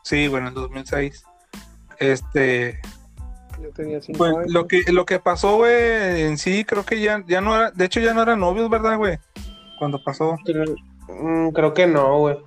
Sí, 0.03 0.27
bueno, 0.27 0.47
en 0.47 0.53
el 0.53 0.61
2006. 0.61 1.23
Este, 1.99 2.79
Yo 3.61 3.69
tenía 3.71 4.01
cinco 4.01 4.19
pues 4.19 4.35
años. 4.35 4.51
lo 4.51 4.67
que, 4.67 4.83
lo 4.91 5.05
que 5.05 5.19
pasó, 5.19 5.57
güey, 5.57 6.23
en 6.23 6.37
sí, 6.37 6.63
creo 6.63 6.85
que 6.85 7.01
ya, 7.01 7.23
ya 7.27 7.41
no 7.41 7.55
era, 7.55 7.71
de 7.71 7.85
hecho 7.85 7.99
ya 7.99 8.13
no 8.13 8.21
eran 8.21 8.39
novios, 8.39 8.69
¿verdad, 8.69 8.97
güey? 8.97 9.19
Cuando 9.77 10.01
pasó. 10.03 10.37
Creo, 10.45 10.75
mm, 11.07 11.49
creo 11.49 11.73
que 11.73 11.87
no, 11.87 12.19
güey. 12.19 12.37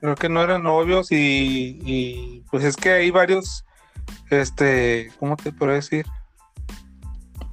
Creo 0.00 0.14
que 0.14 0.28
no 0.28 0.42
eran 0.42 0.62
novios 0.62 1.10
y, 1.10 1.80
y, 1.84 2.44
pues 2.50 2.62
es 2.62 2.76
que 2.76 2.92
hay 2.92 3.10
varios, 3.10 3.64
este, 4.30 5.10
¿cómo 5.18 5.36
te 5.36 5.50
puedo 5.50 5.72
decir? 5.72 6.06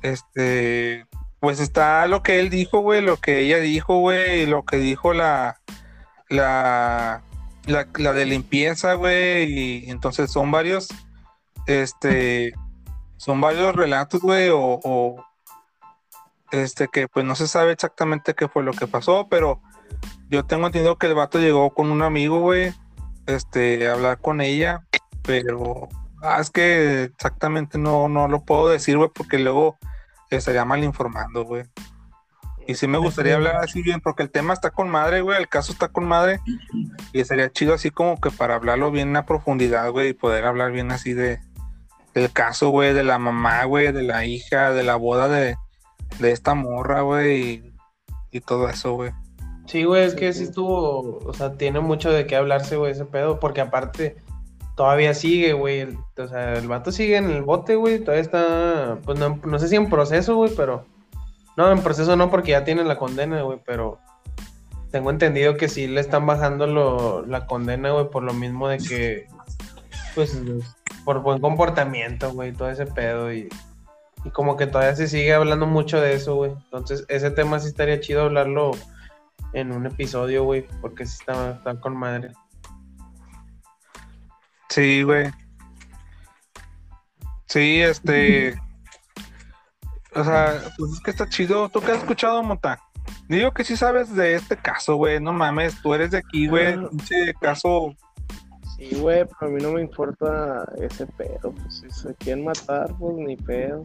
Este, 0.03 1.07
pues 1.39 1.59
está 1.59 2.05
lo 2.07 2.21
que 2.21 2.39
él 2.39 2.51
dijo, 2.51 2.79
güey, 2.79 3.01
lo 3.01 3.17
que 3.17 3.39
ella 3.39 3.57
dijo, 3.57 3.99
güey, 3.99 4.41
y 4.41 4.45
lo 4.45 4.63
que 4.63 4.77
dijo 4.77 5.13
la, 5.13 5.59
la, 6.29 7.23
la, 7.68 8.13
de 8.13 8.26
limpieza, 8.26 8.93
güey, 8.93 9.51
y 9.51 9.89
entonces 9.89 10.32
son 10.32 10.51
varios, 10.51 10.88
este, 11.68 12.53
son 13.18 13.41
varios 13.41 13.76
relatos, 13.76 14.22
güey, 14.22 14.49
o, 14.49 14.80
o, 14.84 15.26
este, 16.51 16.88
que 16.88 17.07
pues 17.07 17.26
no 17.26 17.36
se 17.36 17.47
sabe 17.47 17.72
exactamente 17.72 18.34
qué 18.34 18.47
fue 18.47 18.63
lo 18.63 18.74
que 18.74 18.88
pasó, 18.88 19.28
pero 19.30 19.61
yo 20.30 20.45
tengo 20.45 20.68
entendido 20.68 20.97
que 20.97 21.07
el 21.07 21.16
vato 21.16 21.39
llegó 21.39 21.74
con 21.74 21.91
un 21.91 22.01
amigo, 22.01 22.39
güey, 22.39 22.74
este, 23.26 23.88
a 23.88 23.93
hablar 23.93 24.20
con 24.20 24.41
ella, 24.41 24.86
pero 25.24 25.89
ah, 26.22 26.39
es 26.39 26.49
que 26.49 27.03
exactamente 27.03 27.78
no, 27.78 28.07
no 28.09 28.28
lo 28.28 28.43
puedo 28.43 28.70
decir, 28.70 28.97
güey, 28.97 29.09
porque 29.13 29.39
luego 29.39 29.78
estaría 30.30 30.66
mal 30.66 30.84
informando, 30.84 31.45
güey. 31.45 31.63
Y 32.68 32.76
sí 32.76 32.88
me 32.88 32.97
gustaría 32.97 33.36
hablar 33.36 33.57
así 33.57 33.82
bien, 33.82 34.01
porque 34.01 34.24
el 34.24 34.32
tema 34.32 34.53
está 34.53 34.72
con 34.72 34.89
madre, 34.89 35.22
güey, 35.22 35.38
el 35.38 35.47
caso 35.47 35.72
está 35.72 35.88
con 35.89 36.05
madre, 36.05 36.39
y 37.13 37.24
sería 37.24 37.51
chido 37.51 37.76
así 37.76 37.91
como 37.91 38.20
que 38.20 38.32
para 38.32 38.55
hablarlo 38.55 38.89
bien 38.91 39.16
a 39.16 39.26
profundidad, 39.26 39.91
güey, 39.91 40.09
y 40.09 40.13
poder 40.13 40.45
hablar 40.45 40.72
bien 40.72 40.91
así 40.91 41.13
de 41.13 41.39
del 42.16 42.32
caso, 42.32 42.70
güey, 42.70 42.93
de 42.93 43.03
la 43.03 43.20
mamá, 43.20 43.66
güey, 43.66 43.91
de 43.91 44.01
la 44.01 44.26
hija, 44.26 44.72
de 44.72 44.84
la 44.84 44.95
boda 44.95 45.28
de, 45.28 45.57
de 46.20 46.32
esta 46.32 46.55
morra, 46.55 47.01
güey, 47.01 47.41
y, 47.41 47.74
y 48.32 48.39
todo 48.39 48.70
eso, 48.70 48.93
güey. 48.93 49.11
Sí, 49.66 49.84
güey, 49.84 50.05
es 50.05 50.16
que 50.16 50.32
sí. 50.32 50.43
estuvo, 50.43 51.20
o 51.20 51.34
sea, 51.34 51.57
tiene 51.57 51.82
mucho 51.82 52.09
de 52.11 52.26
qué 52.26 52.38
hablarse, 52.38 52.78
güey, 52.78 52.93
ese 52.93 53.05
pedo, 53.05 53.39
porque 53.39 53.61
aparte 53.61 54.16
todavía 54.76 55.13
sigue, 55.13 55.53
güey, 55.53 55.88
o 56.18 56.28
sea, 56.28 56.53
el 56.53 56.68
vato 56.68 56.91
sigue 56.91 57.18
en 57.18 57.30
el 57.30 57.43
bote, 57.43 57.76
güey, 57.76 57.99
todavía 57.99 58.22
está, 58.22 58.99
pues 59.03 59.20
no, 59.20 59.39
no 59.43 59.59
sé 59.59 59.68
si 59.68 59.76
en 59.76 59.89
proceso, 59.89 60.36
güey, 60.36 60.51
pero, 60.55 60.86
no, 61.57 61.71
en 61.71 61.81
proceso 61.81 62.15
no, 62.15 62.29
porque 62.29 62.51
ya 62.51 62.63
tiene 62.63 62.83
la 62.83 62.97
condena, 62.97 63.41
güey, 63.41 63.59
pero 63.65 63.99
tengo 64.91 65.09
entendido 65.09 65.57
que 65.57 65.69
sí 65.69 65.87
le 65.87 66.01
están 66.01 66.25
bajando 66.25 66.67
lo, 66.67 67.25
la 67.25 67.47
condena, 67.47 67.91
güey, 67.91 68.09
por 68.09 68.23
lo 68.23 68.33
mismo 68.33 68.67
de 68.67 68.77
que, 68.77 69.27
pues, 70.15 70.39
por 71.03 71.21
buen 71.21 71.39
comportamiento, 71.39 72.31
güey, 72.33 72.53
todo 72.53 72.69
ese 72.69 72.85
pedo, 72.85 73.33
y, 73.33 73.49
y 74.23 74.29
como 74.31 74.57
que 74.57 74.67
todavía 74.67 74.95
se 74.95 75.07
sigue 75.07 75.33
hablando 75.33 75.65
mucho 75.65 75.99
de 76.01 76.13
eso, 76.13 76.35
güey, 76.35 76.51
entonces 76.51 77.05
ese 77.09 77.31
tema 77.31 77.59
sí 77.59 77.67
estaría 77.67 77.99
chido 77.99 78.23
hablarlo 78.23 78.71
en 79.53 79.71
un 79.71 79.85
episodio, 79.85 80.43
güey, 80.43 80.67
porque 80.81 81.05
sí 81.05 81.17
está, 81.19 81.51
está 81.51 81.79
con 81.79 81.95
madre. 81.95 82.31
Sí, 84.69 85.03
güey. 85.03 85.31
Sí, 87.45 87.81
este. 87.81 88.59
O 90.16 90.24
sea, 90.24 90.61
pues 90.78 90.93
es 90.93 90.99
que 91.01 91.11
está 91.11 91.28
chido. 91.28 91.70
¿Tú 91.70 91.82
qué 91.82 91.91
has 91.91 91.97
escuchado, 91.99 92.41
Mota? 92.41 92.80
Digo 93.28 93.51
que 93.51 93.63
sí 93.63 93.76
sabes 93.76 94.16
de 94.16 94.36
este 94.36 94.55
caso, 94.55 94.95
güey. 94.95 95.20
No 95.20 95.34
mames, 95.34 95.82
tú 95.82 95.93
eres 95.93 96.11
de 96.11 96.20
aquí, 96.20 96.47
güey. 96.47 96.74
Ah. 96.74 96.88
Pinche 96.89 97.34
caso. 97.41 97.93
Sí, 98.78 98.95
güey, 98.99 99.26
pero 99.26 99.51
a 99.51 99.55
mí 99.55 99.61
no 99.61 99.72
me 99.72 99.82
importa 99.82 100.66
ese 100.78 101.05
pedo. 101.05 101.51
Pues 101.51 101.80
si 101.82 101.89
se 101.89 102.13
quieren 102.16 102.45
matar, 102.45 102.93
pues 102.97 103.16
ni 103.18 103.36
pedo. 103.36 103.82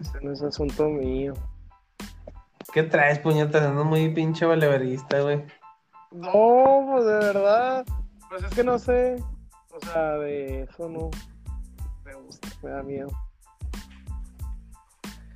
Ese 0.00 0.20
no 0.22 0.32
es 0.32 0.42
asunto 0.42 0.88
mío. 0.88 1.34
¿Qué 2.72 2.82
traes, 2.82 3.18
puñetas? 3.18 3.62
Andas 3.62 3.84
muy 3.84 4.08
pinche 4.10 4.46
valeverista, 4.46 5.20
güey. 5.20 5.44
No, 6.10 6.86
pues 6.90 7.04
de 7.04 7.12
verdad. 7.12 7.84
Pues 8.30 8.44
es 8.44 8.54
que 8.54 8.64
no 8.64 8.78
sé. 8.78 9.16
O 9.70 9.80
sea, 9.86 10.12
de 10.18 10.62
eso 10.62 10.88
no. 10.88 11.10
Me 12.04 12.14
gusta, 12.14 12.48
me 12.62 12.70
da 12.70 12.82
miedo. 12.82 13.08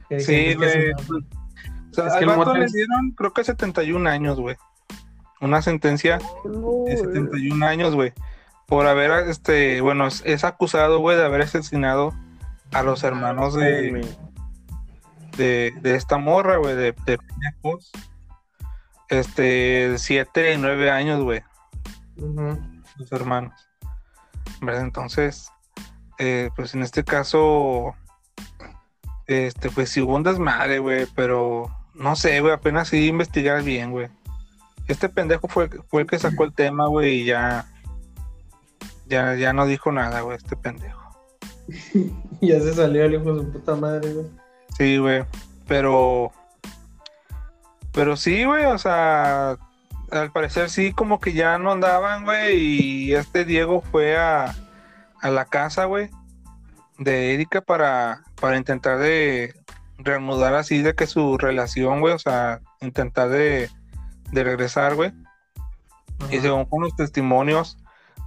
Que 0.09 0.21
Sí, 0.21 0.33
que 0.33 0.55
güey. 0.55 0.71
se- 0.71 0.93
O 0.95 1.95
sea, 1.97 2.07
Es 2.09 2.13
que 2.15 2.25
al 2.25 2.31
el 2.31 2.37
vato 2.39 2.55
le 2.55 2.65
es- 2.67 2.73
dieron, 2.73 3.11
creo 3.13 3.33
que 3.33 3.43
71 3.45 4.07
años, 4.07 4.39
güey. 4.39 4.57
Una 5.41 5.63
sentencia 5.63 6.19
No, 6.45 6.51
de 6.53 6.59
güey. 6.59 6.97
71 6.99 7.63
años, 7.67 7.95
güey. 7.95 8.13
Por 8.67 8.87
haber, 8.87 9.29
este, 9.29 9.81
bueno, 9.81 10.07
es, 10.07 10.23
es 10.27 10.45
acusado, 10.45 10.99
güey, 10.99 11.17
de 11.17 11.25
haber 11.25 11.43
asesinado 11.43 12.13
a 12.73 12.83
los 12.83 13.03
hermanos 13.05 13.55
de, 13.55 14.05
de, 15.37 15.73
de 15.81 15.95
esta 15.95 16.19
morra, 16.19 16.57
güey, 16.57 16.75
de, 16.75 16.93
de 17.07 17.19
Peña 17.19 17.55
Cos. 17.63 17.93
Este, 19.09 19.97
siete 19.99 20.53
y 20.55 20.59
nueve 20.59 20.91
años, 20.91 21.23
güey, 21.23 21.43
Ujú. 22.17 22.59
los 22.97 23.13
hermanos. 23.13 23.53
¿Verdad? 24.61 24.83
Entonces, 24.83 25.51
eh, 26.19 26.51
pues 26.57 26.75
en 26.75 26.83
este 26.83 27.05
caso, 27.05 27.95
este, 29.27 29.71
pues 29.71 29.91
sí 29.91 30.01
hubo 30.01 30.17
un 30.17 30.23
desmadre, 30.23 30.79
güey, 30.79 31.07
pero 31.15 31.71
no 31.95 32.17
sé, 32.17 32.41
güey, 32.41 32.53
apenas 32.53 32.89
sí 32.89 33.07
investigar 33.09 33.63
bien, 33.63 33.91
güey. 33.91 34.09
Este 34.89 35.09
pendejo 35.09 35.49
fue, 35.49 35.69
fue 35.89 36.03
el 36.03 36.09
que 36.09 36.19
sacó 36.19 36.45
el 36.45 36.53
tema, 36.55 36.87
güey, 36.87 37.21
y 37.21 37.25
ya, 37.25 37.67
ya, 39.07 39.35
ya 39.35 39.53
no 39.53 39.67
dijo 39.67 39.93
nada, 39.93 40.21
güey, 40.21 40.37
este 40.37 40.57
pendejo. 40.57 41.07
Ya 42.41 42.61
se 42.61 42.75
salió 42.75 43.05
el 43.05 43.15
hijo 43.15 43.35
de 43.35 43.45
su 43.45 43.53
puta 43.53 43.75
madre, 43.77 44.13
güey. 44.13 44.27
Sí, 44.77 44.99
güey. 44.99 45.25
Pero. 45.67 46.33
Pero 47.93 48.17
sí, 48.17 48.45
güey. 48.45 48.67
O 48.67 48.79
sea. 48.79 49.57
Al 50.11 50.31
parecer 50.31 50.71
sí, 50.71 50.93
como 50.93 51.19
que 51.19 51.33
ya 51.33 51.59
no 51.59 51.73
andaban, 51.73 52.25
güey. 52.25 52.59
Y 52.59 53.15
este 53.15 53.45
Diego 53.45 53.81
fue 53.81 54.17
a, 54.17 54.55
a 55.21 55.31
la 55.31 55.47
casa, 55.47 55.87
güey. 55.87 56.11
De 56.99 57.35
Erika 57.35 57.61
para, 57.61 58.23
para 58.41 58.57
intentar 58.57 58.99
de 58.99 59.55
reanudar 59.99 60.55
así 60.55 60.83
de 60.83 60.95
que 60.95 61.07
su 61.07 61.39
relación, 61.39 62.01
güey. 62.01 62.15
O 62.15 62.19
sea, 62.19 62.61
intentar 62.81 63.29
de, 63.29 63.71
de 64.33 64.45
regresar, 64.45 64.95
güey. 64.95 65.13
Y 66.31 66.39
según 66.39 66.65
con 66.65 66.83
los 66.83 66.97
testimonios 66.97 67.79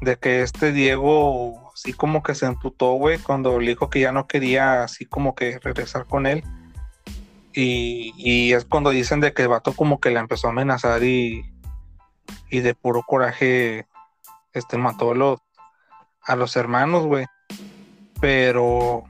de 0.02 0.18
que 0.18 0.42
este 0.42 0.72
Diego 0.72 1.70
así 1.74 1.94
como 1.94 2.24
que 2.24 2.36
se 2.36 2.46
emputó, 2.46 2.94
güey, 2.94 3.20
cuando 3.20 3.60
le 3.60 3.70
dijo 3.70 3.90
que 3.90 4.02
ya 4.02 4.12
no 4.12 4.28
quería 4.28 4.84
así 4.84 5.06
como 5.06 5.34
que 5.34 5.60
regresar 5.60 6.06
con 6.06 6.26
él. 6.26 6.44
Y, 7.54 8.14
y 8.18 8.54
es 8.54 8.66
cuando 8.66 8.90
dicen 8.90 9.22
de 9.22 9.34
que 9.34 9.44
el 9.44 9.48
vato 9.48 9.74
como 9.74 10.00
que 10.00 10.12
la 10.12 10.20
empezó 10.20 10.48
a 10.48 10.52
amenazar 10.52 11.04
y, 11.04 11.50
y 12.50 12.60
de 12.60 12.76
puro 12.76 13.04
coraje 13.04 13.88
este 14.54 14.78
mató 14.78 15.12
a 15.12 15.16
los, 15.16 15.40
a 16.22 16.36
los 16.36 16.56
hermanos, 16.56 17.06
güey. 17.06 17.26
Pero 18.20 19.04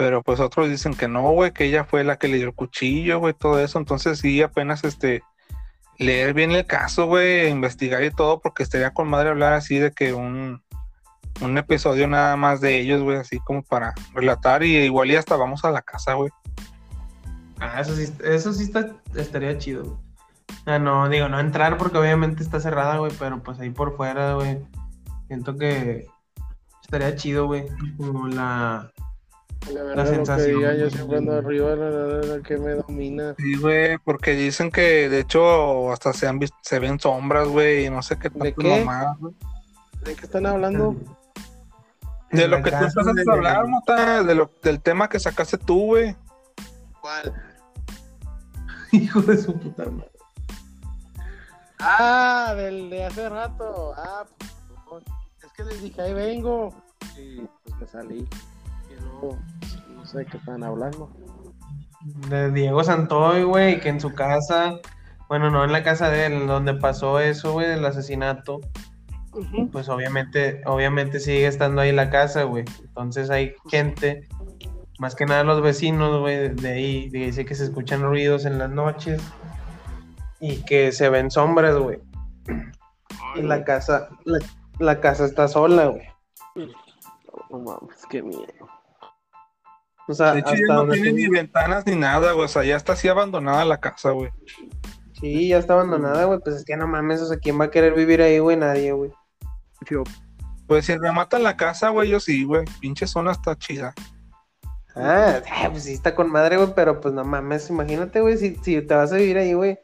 pero 0.00 0.22
pues 0.22 0.40
otros 0.40 0.70
dicen 0.70 0.94
que 0.94 1.08
no, 1.08 1.30
güey, 1.32 1.52
que 1.52 1.66
ella 1.66 1.84
fue 1.84 2.04
la 2.04 2.16
que 2.16 2.26
le 2.26 2.38
dio 2.38 2.46
el 2.46 2.54
cuchillo, 2.54 3.18
güey, 3.18 3.34
todo 3.34 3.60
eso. 3.60 3.78
Entonces 3.78 4.18
sí, 4.18 4.40
apenas 4.40 4.82
este 4.82 5.22
leer 5.98 6.32
bien 6.32 6.52
el 6.52 6.64
caso, 6.64 7.04
güey, 7.04 7.50
investigar 7.50 8.02
y 8.02 8.10
todo, 8.10 8.40
porque 8.40 8.62
estaría 8.62 8.94
con 8.94 9.08
madre 9.08 9.28
hablar 9.28 9.52
así 9.52 9.78
de 9.78 9.92
que 9.92 10.14
un, 10.14 10.62
un 11.42 11.58
episodio 11.58 12.08
nada 12.08 12.34
más 12.36 12.62
de 12.62 12.80
ellos, 12.80 13.02
güey, 13.02 13.18
así 13.18 13.38
como 13.40 13.62
para 13.62 13.92
relatar 14.14 14.62
y 14.62 14.74
igual 14.78 15.10
y 15.10 15.16
hasta 15.16 15.36
vamos 15.36 15.66
a 15.66 15.70
la 15.70 15.82
casa, 15.82 16.14
güey. 16.14 16.30
Ah, 17.58 17.82
eso 17.82 17.94
sí, 17.94 18.10
eso 18.24 18.54
sí 18.54 18.64
está, 18.64 18.96
estaría 19.14 19.58
chido. 19.58 20.00
Ah, 20.64 20.78
no, 20.78 21.10
digo, 21.10 21.28
no 21.28 21.38
entrar 21.38 21.76
porque 21.76 21.98
obviamente 21.98 22.42
está 22.42 22.58
cerrada, 22.58 22.96
güey, 22.96 23.12
pero 23.18 23.42
pues 23.42 23.60
ahí 23.60 23.68
por 23.68 23.94
fuera, 23.98 24.32
güey. 24.32 24.58
Siento 25.28 25.58
que 25.58 26.08
estaría 26.90 27.14
chido, 27.16 27.46
güey. 27.46 27.66
Como 27.96 28.26
la... 28.28 28.90
La 29.66 29.72
La 29.74 29.82
verdad, 29.82 30.04
lo 30.04 30.10
que 30.10 30.16
sensación, 30.16 30.56
diga, 30.58 30.74
yo 30.74 30.90
siempre 30.90 31.18
ando 31.18 31.36
arriba, 31.36 31.76
la, 31.76 31.90
la, 31.90 32.06
la, 32.06 32.36
la 32.36 32.42
que 32.42 32.56
me 32.56 32.70
domina. 32.72 33.34
Sí, 33.36 33.56
güey, 33.58 33.98
porque 33.98 34.32
dicen 34.32 34.70
que 34.70 35.10
de 35.10 35.20
hecho 35.20 35.92
hasta 35.92 36.14
se 36.14 36.26
han 36.26 36.38
visto, 36.38 36.56
se 36.62 36.78
ven 36.78 36.98
sombras, 36.98 37.46
güey, 37.46 37.84
y 37.84 37.90
no 37.90 38.02
sé 38.02 38.18
qué 38.18 38.30
tanto 38.30 38.44
qué? 38.58 38.84
güey. 38.84 39.34
¿De 40.02 40.14
qué 40.14 40.24
están 40.24 40.46
hablando? 40.46 40.96
De 42.32 42.48
lo 42.48 42.56
la 42.56 42.62
que 42.62 42.70
tú 42.70 42.76
empezaste 42.76 43.12
de- 43.12 43.30
a 43.30 43.34
hablar, 43.34 43.66
Mota, 43.66 44.22
de 44.22 44.34
lo, 44.34 44.50
del 44.62 44.80
tema 44.80 45.08
que 45.10 45.20
sacaste 45.20 45.58
tú, 45.58 45.86
güey. 45.88 46.16
¿Cuál? 47.02 47.34
Hijo 48.92 49.20
de 49.20 49.36
su 49.36 49.52
puta 49.58 49.84
madre. 49.84 50.10
Ah, 51.78 52.54
del 52.56 52.88
de 52.88 53.04
hace 53.04 53.28
rato. 53.28 53.92
Ah, 53.96 54.24
pues, 54.88 55.04
es 55.06 55.12
que 55.60 55.74
les 55.74 55.82
dije, 55.82 56.02
ahí 56.02 56.14
vengo. 56.14 56.74
Y 57.18 57.42
pues 57.64 57.80
me 57.80 57.86
salí. 57.86 58.28
Y 58.88 59.02
no, 59.02 59.38
no 59.94 60.04
sé 60.06 60.18
de 60.18 60.26
qué 60.26 60.36
están 60.36 60.62
hablando. 60.62 61.10
De 62.28 62.50
Diego 62.50 62.82
Santoy, 62.82 63.42
güey, 63.42 63.80
que 63.80 63.90
en 63.90 64.00
su 64.00 64.14
casa, 64.14 64.78
bueno, 65.28 65.50
no 65.50 65.64
en 65.64 65.72
la 65.72 65.82
casa 65.82 66.08
de 66.08 66.26
él, 66.26 66.46
donde 66.46 66.74
pasó 66.74 67.20
eso, 67.20 67.52
güey, 67.52 67.68
del 67.68 67.84
asesinato, 67.84 68.60
pues 69.70 69.88
obviamente, 69.88 70.62
obviamente 70.64 71.20
sigue 71.20 71.46
estando 71.46 71.82
ahí 71.82 71.92
la 71.92 72.08
casa, 72.08 72.44
güey. 72.44 72.64
Entonces 72.82 73.28
hay 73.28 73.54
gente, 73.70 74.28
más 74.98 75.14
que 75.14 75.26
nada 75.26 75.44
los 75.44 75.60
vecinos, 75.60 76.20
güey, 76.20 76.48
de 76.48 76.70
ahí, 76.70 77.10
dice 77.10 77.44
que 77.44 77.54
se 77.54 77.64
escuchan 77.64 78.02
ruidos 78.02 78.46
en 78.46 78.58
las 78.58 78.70
noches 78.70 79.22
y 80.40 80.64
que 80.64 80.92
se 80.92 81.10
ven 81.10 81.30
sombras, 81.30 81.76
güey. 81.76 81.98
Y 83.36 83.42
la 83.42 83.62
casa, 83.62 84.08
la, 84.24 84.38
la 84.80 85.00
casa 85.00 85.24
está 85.26 85.46
sola, 85.46 85.86
güey. 85.86 86.08
No 87.50 87.58
mames, 87.58 88.06
qué 88.08 88.22
miedo. 88.22 88.46
O 90.08 90.14
sea, 90.14 90.32
De 90.32 90.40
hecho, 90.40 90.50
hasta 90.50 90.66
ya 90.66 90.74
no 90.74 90.88
tiene 90.88 91.12
ni 91.12 91.28
ventanas 91.28 91.86
ni 91.86 91.94
nada, 91.94 92.32
güey. 92.32 92.46
O 92.46 92.48
sea, 92.48 92.64
ya 92.64 92.76
está 92.76 92.94
así 92.94 93.06
abandonada 93.06 93.64
la 93.64 93.78
casa, 93.78 94.10
güey. 94.10 94.30
Sí, 95.20 95.48
ya 95.48 95.58
está 95.58 95.74
abandonada, 95.74 96.24
güey. 96.24 96.40
Pues 96.40 96.56
es 96.56 96.64
que 96.64 96.76
no 96.76 96.88
mames, 96.88 97.20
o 97.20 97.26
sea, 97.26 97.38
¿quién 97.38 97.60
va 97.60 97.66
a 97.66 97.70
querer 97.70 97.94
vivir 97.94 98.22
ahí, 98.22 98.38
güey? 98.38 98.56
Nadie, 98.56 98.92
güey. 98.92 99.12
Yo, 99.88 100.02
Pues 100.66 100.86
si 100.86 100.96
rematan 100.96 101.42
la 101.42 101.56
casa, 101.56 101.90
güey, 101.90 102.08
yo 102.08 102.18
sí, 102.18 102.44
güey. 102.44 102.64
Pinche 102.80 103.06
zona 103.06 103.32
está 103.32 103.56
chida. 103.56 103.94
Ah, 104.96 105.40
ah, 105.50 105.68
pues 105.70 105.84
sí 105.84 105.92
está 105.92 106.14
con 106.14 106.30
madre, 106.30 106.56
güey, 106.56 106.72
pero 106.74 107.00
pues 107.00 107.14
no 107.14 107.22
mames, 107.22 107.70
imagínate, 107.70 108.20
güey, 108.20 108.36
si, 108.36 108.56
si 108.56 108.82
te 108.82 108.94
vas 108.94 109.12
a 109.12 109.16
vivir 109.16 109.38
ahí, 109.38 109.52
güey. 109.52 109.78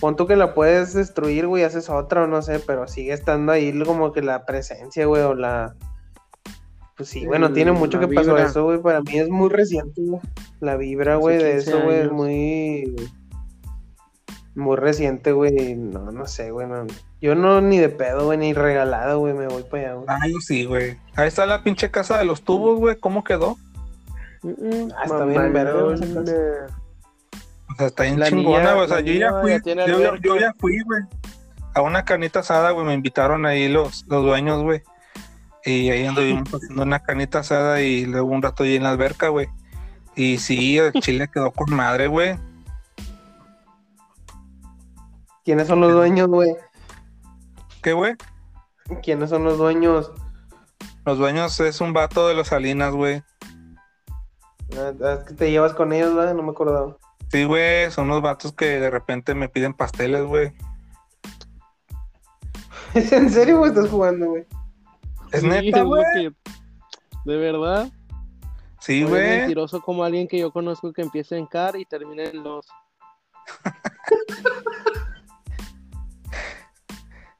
Pon 0.00 0.16
tú 0.16 0.26
que 0.26 0.36
la 0.36 0.54
puedes 0.54 0.92
destruir, 0.94 1.46
güey, 1.46 1.62
haces 1.64 1.88
otra 1.88 2.24
o 2.24 2.26
no 2.26 2.42
sé, 2.42 2.58
pero 2.60 2.86
sigue 2.88 3.12
estando 3.12 3.52
ahí 3.52 3.76
como 3.84 4.12
que 4.12 4.22
la 4.22 4.44
presencia, 4.44 5.06
güey, 5.06 5.22
o 5.22 5.34
la... 5.34 5.74
Pues 6.96 7.08
sí, 7.08 7.24
güey, 7.26 7.40
no 7.40 7.46
El- 7.48 7.54
tiene 7.54 7.72
mucho 7.72 8.00
la 8.00 8.06
que 8.06 8.14
pasó 8.14 8.30
vibra. 8.34 8.46
eso, 8.46 8.64
güey, 8.64 8.80
para 8.80 9.00
mí 9.00 9.18
es 9.18 9.28
muy 9.28 9.48
reciente, 9.48 10.00
güey. 10.02 10.20
La 10.60 10.76
vibra, 10.76 11.14
Hace 11.14 11.20
güey, 11.20 11.38
de 11.38 11.52
15 11.54 11.70
eso, 11.70 11.82
güey, 11.82 12.00
es 12.00 12.12
muy... 12.12 12.94
Muy 14.56 14.76
reciente, 14.76 15.32
güey, 15.32 15.74
no, 15.74 16.12
no 16.12 16.26
sé, 16.26 16.52
güey, 16.52 16.68
no. 16.68 16.86
Yo 17.20 17.34
no 17.34 17.60
ni 17.60 17.78
de 17.78 17.88
pedo, 17.88 18.26
güey, 18.26 18.38
ni 18.38 18.52
regalado, 18.54 19.18
güey, 19.18 19.34
me 19.34 19.48
voy 19.48 19.64
para 19.64 19.82
allá, 19.82 19.94
güey. 19.94 20.06
Ah, 20.08 20.28
yo 20.28 20.38
sí, 20.40 20.64
güey. 20.64 20.96
Ahí 21.16 21.26
está 21.26 21.44
la 21.46 21.64
pinche 21.64 21.90
casa 21.90 22.18
de 22.18 22.24
los 22.24 22.42
tubos, 22.42 22.78
güey. 22.78 22.96
¿Cómo 22.96 23.24
quedó? 23.24 23.56
Ah, 24.44 25.02
está 25.04 25.24
bien 25.24 25.52
verga, 25.52 25.72
O 27.72 27.74
sea, 27.76 27.86
está 27.88 28.02
bien 28.04 28.20
La 28.20 28.28
chingona, 28.28 28.58
niña- 28.60 28.72
güey. 28.74 28.84
O 28.84 28.88
sea, 28.88 29.00
yo 29.00 29.12
ya 29.14 29.40
fui. 29.40 29.50
yo, 29.52 29.74
ya- 29.74 29.84
alberca. 29.84 30.18
yo 30.22 30.36
ya 30.38 30.54
fui, 30.58 30.80
güey. 30.82 31.02
A 31.74 31.80
una 31.82 32.04
canita 32.04 32.40
asada, 32.40 32.70
güey. 32.70 32.86
Me 32.86 32.94
invitaron 32.94 33.46
ahí 33.46 33.68
los, 33.68 34.04
los 34.06 34.22
dueños, 34.24 34.62
güey. 34.62 34.82
Y 35.64 35.90
ahí 35.90 36.06
anduvimos 36.06 36.48
haciendo 36.54 36.82
una 36.82 37.00
canita 37.00 37.40
asada 37.40 37.80
y 37.80 38.04
luego 38.06 38.28
un 38.28 38.42
rato 38.42 38.62
ahí 38.64 38.76
en 38.76 38.82
la 38.84 38.90
alberca, 38.90 39.28
güey. 39.28 39.48
Y 40.14 40.38
sí, 40.38 40.78
el 40.78 40.92
chile 40.92 41.28
quedó 41.32 41.50
con 41.50 41.74
madre, 41.74 42.06
güey. 42.06 42.38
¿Quiénes 45.44 45.66
son 45.68 45.80
los 45.80 45.92
dueños, 45.92 46.28
güey? 46.28 46.56
¿Qué, 47.82 47.92
güey? 47.92 48.14
¿Quiénes 49.02 49.30
son 49.30 49.44
los 49.44 49.58
dueños? 49.58 50.10
Los 51.04 51.18
dueños 51.18 51.58
es 51.60 51.80
un 51.80 51.92
vato 51.92 52.28
de 52.28 52.34
los 52.34 52.48
Salinas, 52.48 52.92
güey. 52.92 53.22
Ah, 54.78 54.92
Es 55.18 55.24
que 55.28 55.34
te 55.34 55.50
llevas 55.50 55.74
con 55.74 55.92
ellos, 55.92 56.14
¿verdad? 56.14 56.34
No 56.34 56.42
me 56.42 56.50
acordaba. 56.52 56.96
Sí, 57.34 57.42
güey, 57.42 57.90
son 57.90 58.04
unos 58.04 58.22
vatos 58.22 58.52
que 58.52 58.78
de 58.78 58.88
repente 58.90 59.34
me 59.34 59.48
piden 59.48 59.74
pasteles, 59.74 60.22
güey. 60.22 60.52
¿Es 62.94 63.10
en 63.10 63.28
serio, 63.28 63.58
güey? 63.58 63.72
Estás 63.72 63.90
jugando, 63.90 64.28
güey. 64.28 64.46
Es 65.32 65.40
Sí, 65.40 65.48
neta, 65.48 65.82
güey. 65.82 66.32
De 67.24 67.36
verdad. 67.36 67.90
Sí, 68.78 69.02
güey. 69.02 69.38
mentiroso 69.38 69.82
como 69.82 70.04
alguien 70.04 70.28
que 70.28 70.38
yo 70.38 70.52
conozco 70.52 70.92
que 70.92 71.02
empieza 71.02 71.36
en 71.36 71.46
car 71.46 71.74
y 71.74 71.84
termina 71.84 72.22
en 72.22 72.44
los. 72.44 72.68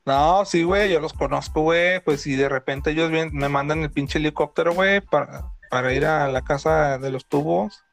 No, 0.06 0.44
sí, 0.44 0.64
güey, 0.64 0.92
yo 0.92 0.98
los 0.98 1.12
conozco, 1.12 1.60
güey. 1.62 2.00
Pues 2.00 2.20
si 2.22 2.34
de 2.34 2.48
repente 2.48 2.90
ellos 2.90 3.12
me 3.32 3.48
mandan 3.48 3.84
el 3.84 3.92
pinche 3.92 4.18
helicóptero, 4.18 4.74
güey, 4.74 5.00
para, 5.00 5.52
para 5.70 5.92
ir 5.94 6.04
a 6.04 6.26
la 6.26 6.42
casa 6.42 6.98
de 6.98 7.12
los 7.12 7.26
tubos. 7.26 7.84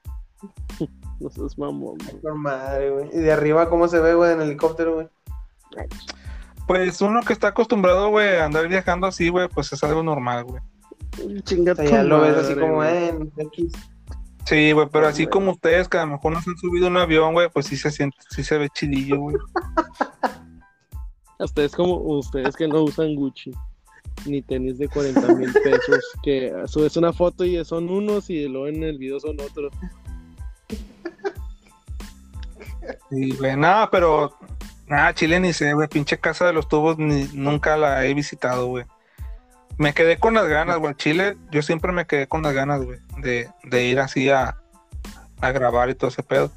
No 1.22 1.30
seas 1.30 1.58
mamón. 1.58 1.98
güey. 1.98 2.22
Por 2.22 2.36
madre, 2.36 2.90
güey. 2.90 3.10
Y 3.14 3.20
de 3.20 3.32
arriba, 3.32 3.70
¿cómo 3.70 3.88
se 3.88 4.00
ve, 4.00 4.16
güey, 4.16 4.34
en 4.34 4.42
el 4.42 4.48
helicóptero, 4.48 4.96
güey? 4.96 5.08
Pues 6.68 7.00
uno 7.02 7.22
que 7.22 7.34
está 7.34 7.50
acostumbrado, 7.50 8.10
güey, 8.10 8.38
a 8.38 8.46
andar 8.46 8.68
viajando 8.68 9.08
así, 9.08 9.30
güey, 9.30 9.48
pues 9.50 9.72
es 9.72 9.84
algo 9.84 10.04
normal, 10.04 10.46
güey. 10.46 10.62
Chinga 11.44 11.74
O 11.74 11.76
sea, 11.76 11.86
ya 11.86 12.04
lo 12.04 12.22
ves 12.22 12.38
así 12.38 12.56
como, 12.56 12.76
güey. 12.76 12.90
eh, 12.90 13.08
en 13.10 13.32
X. 13.38 13.72
Sí, 14.46 14.72
güey, 14.72 14.88
pero 14.92 15.08
así 15.08 15.28
como 15.28 15.52
ustedes, 15.52 15.88
que 15.88 15.98
a 15.98 16.06
lo 16.06 16.14
mejor 16.14 16.34
no 16.34 16.42
se 16.42 16.50
han 16.50 16.58
subido 16.58 16.88
un 16.88 16.98
avión, 16.98 17.34
güey, 17.34 17.50
pues 17.50 17.68
sí 17.68 17.78
se 17.78 17.92
siente, 17.92 18.18
sí 18.30 18.44
se 18.44 18.58
ve 18.58 18.70
chidillo, 18.70 19.20
güey. 19.20 19.36
Ustedes 21.40 21.72
como 21.72 21.96
ustedes 21.96 22.56
que 22.56 22.68
no 22.68 22.84
usan 22.84 23.16
Gucci 23.16 23.52
ni 24.28 24.42
tenis 24.44 24.78
de 24.78 24.88
40 24.88 25.34
mil 25.36 25.52
pesos, 25.54 26.06
que 26.22 26.54
subes 26.68 26.98
una 26.98 27.12
foto 27.14 27.46
y 27.46 27.64
son 27.66 27.90
unos 27.90 28.30
y 28.30 28.48
luego 28.48 28.68
en 28.68 28.84
el 28.84 28.98
video 28.98 29.20
son 29.20 29.38
otros. 29.40 29.74
Sí, 33.10 33.32
güey, 33.38 33.56
nada, 33.58 33.90
pero 33.90 34.38
nada, 34.88 35.14
Chile 35.14 35.40
ni 35.40 35.54
sé, 35.54 35.74
güey, 35.74 35.88
pinche 35.88 36.20
casa 36.20 36.46
de 36.46 36.54
los 36.54 36.68
tubos 36.68 36.98
ni, 36.98 37.30
nunca 37.34 37.78
la 37.78 38.06
he 38.06 38.14
visitado, 38.14 38.68
güey. 38.68 38.86
Me 39.78 39.94
quedé 39.94 40.18
con 40.18 40.34
las 40.34 40.48
ganas, 40.48 40.78
güey. 40.78 40.94
Chile, 40.96 41.38
yo 41.52 41.62
siempre 41.62 41.92
me 41.92 42.06
quedé 42.06 42.28
con 42.28 42.44
las 42.44 42.54
ganas, 42.54 42.84
güey, 42.84 43.00
de, 43.18 43.50
de 43.64 43.86
ir 43.86 44.00
así 44.00 44.30
a, 44.30 44.58
a 45.42 45.52
grabar 45.52 45.90
y 45.90 45.96
todo 45.96 46.10
ese 46.10 46.24
pedo. 46.24 46.52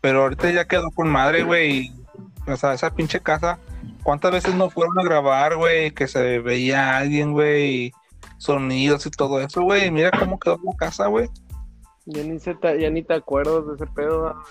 Pero 0.00 0.22
ahorita 0.22 0.50
ya 0.50 0.66
quedó 0.66 0.90
con 0.90 1.08
madre, 1.08 1.42
güey. 1.42 1.78
y, 1.78 2.04
O 2.46 2.56
sea, 2.56 2.72
esa 2.72 2.94
pinche 2.94 3.20
casa, 3.20 3.58
¿cuántas 4.02 4.32
veces 4.32 4.54
no 4.54 4.70
fueron 4.70 4.98
a 4.98 5.02
grabar, 5.02 5.56
güey? 5.56 5.90
Que 5.90 6.06
se 6.06 6.38
veía 6.38 6.96
alguien, 6.96 7.32
güey, 7.32 7.86
y 7.86 7.92
sonidos 8.38 9.06
y 9.06 9.10
todo 9.10 9.40
eso, 9.40 9.62
güey. 9.62 9.86
y 9.86 9.90
Mira 9.90 10.10
cómo 10.16 10.38
quedó 10.38 10.58
la 10.64 10.72
casa, 10.76 11.06
güey. 11.08 11.28
Ya 12.06 12.22
ni, 12.22 12.38
se 12.38 12.54
ta- 12.54 12.76
ya 12.76 12.88
ni 12.90 13.02
te 13.02 13.14
acuerdas 13.14 13.66
de 13.66 13.74
ese 13.74 13.86
pedo. 13.88 14.28
ah. 14.28 14.42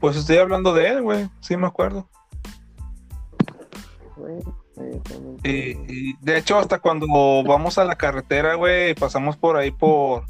Pues 0.00 0.16
estoy 0.16 0.38
hablando 0.38 0.72
de 0.74 0.88
él, 0.88 1.02
güey. 1.02 1.28
Sí, 1.40 1.56
me 1.56 1.66
acuerdo. 1.66 2.08
Y, 5.42 5.50
y 5.50 6.16
de 6.20 6.38
hecho, 6.38 6.58
hasta 6.58 6.78
cuando 6.78 7.06
vamos 7.44 7.78
a 7.78 7.84
la 7.84 7.96
carretera, 7.96 8.54
güey, 8.54 8.90
y 8.90 8.94
pasamos 8.94 9.36
por 9.36 9.56
ahí 9.56 9.70
por 9.70 10.24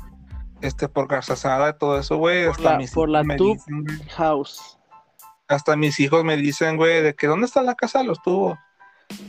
este 0.60 0.88
por 0.88 1.06
Garzazada 1.06 1.70
y 1.70 1.78
todo 1.78 1.98
eso, 1.98 2.16
güey, 2.16 2.44
Por 2.46 2.52
hasta 2.56 2.70
la- 2.72 2.78
mis 2.78 2.90
por 2.92 3.08
hijos 3.08 3.12
la 3.12 3.22
me 3.24 3.36
dicen, 3.36 3.84
House. 4.16 4.78
hasta 5.48 5.76
mis 5.76 6.00
hijos 6.00 6.24
me 6.24 6.36
dicen, 6.36 6.76
güey, 6.76 7.02
de 7.02 7.14
que 7.14 7.26
dónde 7.26 7.46
está 7.46 7.62
la 7.62 7.74
casa 7.74 8.00
de 8.00 8.06
los 8.06 8.20
tubos. 8.22 8.58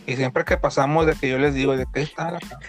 Y 0.08 0.16
siempre 0.16 0.46
que 0.46 0.58
pasamos, 0.58 1.06
de 1.06 1.14
que 1.16 1.30
yo 1.30 1.38
les 1.38 1.54
digo, 1.54 1.76
de 1.76 1.86
que 1.94 2.02
está 2.02 2.32
la 2.32 2.40
casa. 2.40 2.60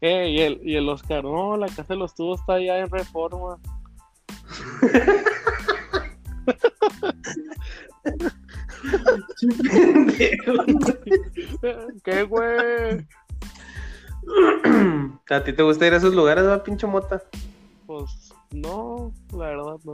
Eh, 0.00 0.28
y 0.30 0.38
el, 0.40 0.60
y 0.64 0.76
el 0.76 0.88
Oscar, 0.88 1.24
no, 1.24 1.56
la 1.56 1.66
casa 1.66 1.84
de 1.88 1.96
los 1.96 2.14
tubos 2.14 2.40
está 2.40 2.54
allá 2.54 2.78
en 2.78 2.88
reforma. 2.90 3.58
¿Qué, 12.04 12.22
güey? 12.24 13.06
¿A 15.30 15.44
ti 15.44 15.52
te 15.52 15.62
gusta 15.62 15.86
ir 15.86 15.94
a 15.94 15.96
esos 15.96 16.14
lugares, 16.14 16.46
va, 16.46 16.62
pinche 16.62 16.86
mota? 16.86 17.22
Pues 17.86 18.32
no, 18.52 19.12
la 19.32 19.46
verdad 19.46 19.76
no. 19.84 19.92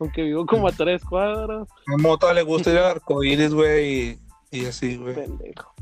Aunque 0.00 0.22
vivo 0.22 0.44
como 0.46 0.68
a 0.68 0.72
tres 0.72 1.04
cuadras, 1.04 1.68
A 1.86 1.96
Mota 1.96 2.32
le 2.34 2.42
gusta 2.42 2.70
ir 2.72 2.78
al 2.78 2.90
arcoíris, 2.92 3.54
güey, 3.54 4.10
y, 4.10 4.18
y 4.50 4.66
así, 4.66 4.96
güey. 4.96 5.14
pendejo. 5.14 5.72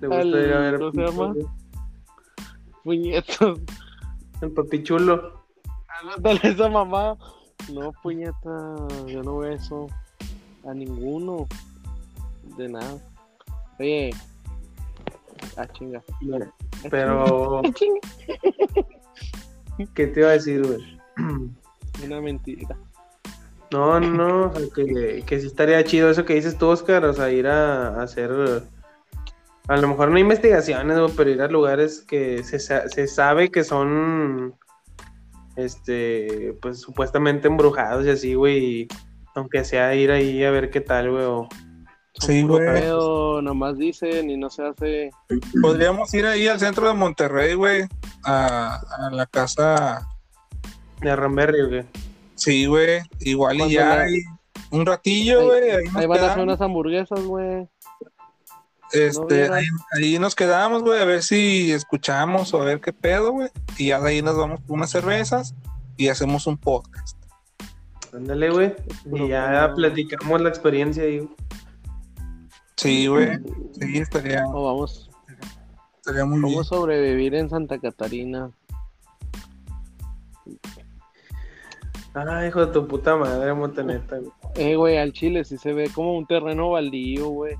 ¿Te 0.00 0.06
gusta 0.06 0.20
Al- 0.20 0.28
ir 0.28 0.52
a 0.52 0.58
ver 0.58 0.78
¿cómo 0.78 0.92
se 0.92 1.00
llama? 1.00 1.34
Puñetas. 2.84 3.58
el 4.42 4.50
papi 4.52 4.82
chulo? 4.82 5.44
Ándale 6.16 6.40
esa 6.42 6.68
mamá. 6.68 7.16
No, 7.72 7.92
puñeta, 8.02 8.76
yo 9.06 9.22
no 9.22 9.38
veo 9.38 9.52
eso. 9.52 9.86
A 10.66 10.74
ninguno. 10.74 11.46
De 12.56 12.68
nada. 12.68 12.98
Oye. 13.78 14.10
Ah, 15.56 15.66
chinga. 15.66 16.02
Ah, 16.32 16.46
Pero. 16.90 17.62
¿qué 19.94 20.06
te 20.06 20.20
iba 20.20 20.30
a 20.30 20.32
decir, 20.32 20.66
güey? 20.66 20.98
Una 22.04 22.20
mentira. 22.20 22.76
No, 23.72 24.00
no, 24.00 24.10
no, 24.10 24.46
o 24.46 24.54
sea, 24.54 24.66
que, 24.74 25.22
que 25.24 25.40
sí 25.40 25.46
estaría 25.46 25.84
chido 25.84 26.10
eso 26.10 26.24
que 26.24 26.34
dices 26.34 26.58
tú, 26.58 26.66
Oscar, 26.66 27.04
o 27.04 27.12
sea, 27.12 27.30
ir 27.30 27.46
a, 27.46 28.00
a 28.00 28.02
hacer, 28.02 28.64
a 29.70 29.76
lo 29.76 29.88
mejor 29.88 30.10
no 30.10 30.18
investigaciones, 30.18 30.98
pero 31.16 31.30
ir 31.30 31.40
a 31.42 31.48
lugares 31.48 32.00
que 32.06 32.42
se, 32.44 32.58
se 32.58 33.06
sabe 33.06 33.50
que 33.50 33.62
son, 33.64 34.54
este, 35.56 36.54
pues 36.60 36.80
supuestamente 36.80 37.48
embrujados 37.48 38.04
y 38.06 38.10
así, 38.10 38.34
güey, 38.34 38.58
y 38.82 38.88
aunque 39.34 39.64
sea 39.64 39.94
ir 39.94 40.10
ahí 40.10 40.42
a 40.44 40.50
ver 40.50 40.70
qué 40.70 40.80
tal, 40.80 41.10
güey, 41.10 41.24
o, 41.24 41.48
Sí, 42.14 42.42
güey. 42.42 42.66
pedo, 42.66 43.40
nomás 43.40 43.78
dicen 43.78 44.28
y 44.30 44.36
no 44.36 44.50
se 44.50 44.64
hace. 44.66 45.10
Podríamos 45.62 46.12
ir 46.12 46.26
ahí 46.26 46.48
al 46.48 46.58
centro 46.58 46.88
de 46.88 46.94
Monterrey, 46.94 47.54
güey, 47.54 47.84
a, 48.24 48.80
a 48.98 49.10
la 49.10 49.26
casa. 49.26 50.06
De 51.00 51.14
Ramberry, 51.16 51.66
güey. 51.68 51.84
Sí, 52.34 52.66
güey, 52.66 53.00
igual 53.20 53.56
y 53.60 53.70
ya 53.70 53.86
la- 53.96 54.02
hay 54.02 54.22
un 54.72 54.84
ratillo, 54.84 55.38
Ahí- 55.40 55.46
güey, 55.46 55.70
ahí, 55.70 56.06
van 56.06 56.20
a 56.24 56.26
hacer 56.32 56.42
unas 56.42 56.60
hamburguesas, 56.60 57.22
güey. 57.22 57.68
Este, 58.92 59.48
no 59.48 59.54
ahí, 59.54 59.66
ahí 59.92 60.18
nos 60.18 60.34
quedamos, 60.34 60.82
güey, 60.82 61.00
a 61.00 61.04
ver 61.04 61.22
si 61.22 61.70
escuchamos 61.72 62.52
o 62.54 62.60
a 62.60 62.64
ver 62.64 62.80
qué 62.80 62.92
pedo, 62.92 63.32
güey. 63.32 63.48
Y 63.78 63.88
ya 63.88 64.00
de 64.00 64.10
ahí 64.10 64.22
nos 64.22 64.36
vamos 64.36 64.60
por 64.60 64.76
unas 64.76 64.90
cervezas 64.90 65.54
y 65.96 66.08
hacemos 66.08 66.46
un 66.46 66.58
podcast. 66.58 67.16
Ándale, 68.12 68.50
güey. 68.50 68.74
Y 69.12 69.28
ya 69.28 69.72
platicamos 69.74 70.40
la 70.40 70.48
experiencia 70.48 71.04
ahí. 71.04 71.18
güey. 71.18 71.30
Sí, 72.76 73.06
güey. 73.06 73.38
Sí, 73.78 73.98
estaría, 73.98 74.44
O 74.46 74.64
vamos, 74.64 75.10
estaría 75.96 76.24
muy 76.24 76.40
bien. 76.40 76.60
a 76.60 76.64
sobrevivir 76.64 77.34
en 77.34 77.48
Santa 77.48 77.78
Catarina. 77.78 78.50
Ay, 82.14 82.48
hijo 82.48 82.66
de 82.66 82.72
tu 82.72 82.88
puta 82.88 83.14
madre, 83.14 83.54
motoneta, 83.54 84.16
güey. 84.18 84.32
Eh, 84.56 84.74
güey, 84.74 84.98
al 84.98 85.12
Chile 85.12 85.44
sí 85.44 85.56
se 85.58 85.72
ve 85.72 85.90
como 85.94 86.16
un 86.18 86.26
terreno 86.26 86.70
baldío, 86.70 87.28
güey. 87.28 87.54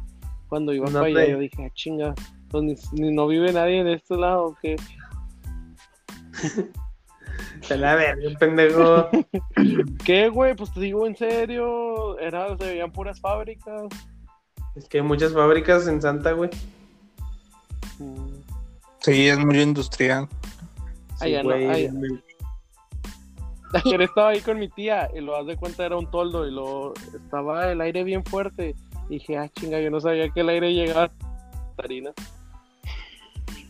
Cuando 0.51 0.75
iba 0.75 0.87
No 0.87 1.01
para 1.01 1.07
allá, 1.07 1.27
yo 1.27 1.39
dije, 1.39 1.65
ah, 1.65 1.71
chinga, 1.73 2.15
pues 2.51 2.65
ni, 2.65 2.75
ni 2.93 3.15
no 3.15 3.27
vive 3.27 3.53
nadie 3.53 3.81
en 3.81 3.89
este 3.89 4.17
lado, 4.17 4.55
que 4.61 4.77
Se 7.63 7.77
la 7.77 7.95
verga, 7.95 8.39
pendejo. 8.39 9.09
¿Qué, 10.05 10.29
güey? 10.29 10.55
Pues 10.55 10.73
te 10.73 10.81
digo 10.81 11.07
en 11.07 11.17
serio, 11.17 12.19
era, 12.19 12.57
se 12.57 12.65
veían 12.65 12.91
puras 12.91 13.21
fábricas. 13.21 13.83
es 14.75 14.89
que 14.89 14.99
hay 14.99 15.05
muchas 15.05 15.33
fábricas 15.33 15.87
en 15.87 16.03
Santa, 16.03 16.33
güey. 16.33 16.51
Mm. 17.99 18.41
Sí, 19.01 19.29
es 19.29 19.39
muy 19.39 19.61
industrial. 19.61 20.29
Allá 21.21 21.43
no, 21.43 21.51
güey. 21.51 21.67
allá. 21.69 21.93
Ayer 23.85 24.03
estaba 24.03 24.31
ahí 24.31 24.41
con 24.41 24.59
mi 24.59 24.69
tía 24.69 25.09
y 25.15 25.21
lo 25.21 25.37
haz 25.37 25.47
de 25.47 25.57
cuenta 25.57 25.87
era 25.87 25.97
un 25.97 26.11
toldo 26.11 26.45
y 26.47 26.51
lo 26.51 26.93
estaba 27.15 27.71
el 27.71 27.81
aire 27.81 28.03
bien 28.03 28.25
fuerte. 28.25 28.75
Y 29.11 29.15
dije, 29.15 29.37
ah, 29.37 29.49
chinga, 29.49 29.81
yo 29.81 29.91
no 29.91 30.01
sabía 30.01 30.31
que 30.31 30.41
el 30.41 30.49
aire 30.51 30.73
llegaba 30.73 31.05
a 31.05 31.11
Catarina. 31.77 32.13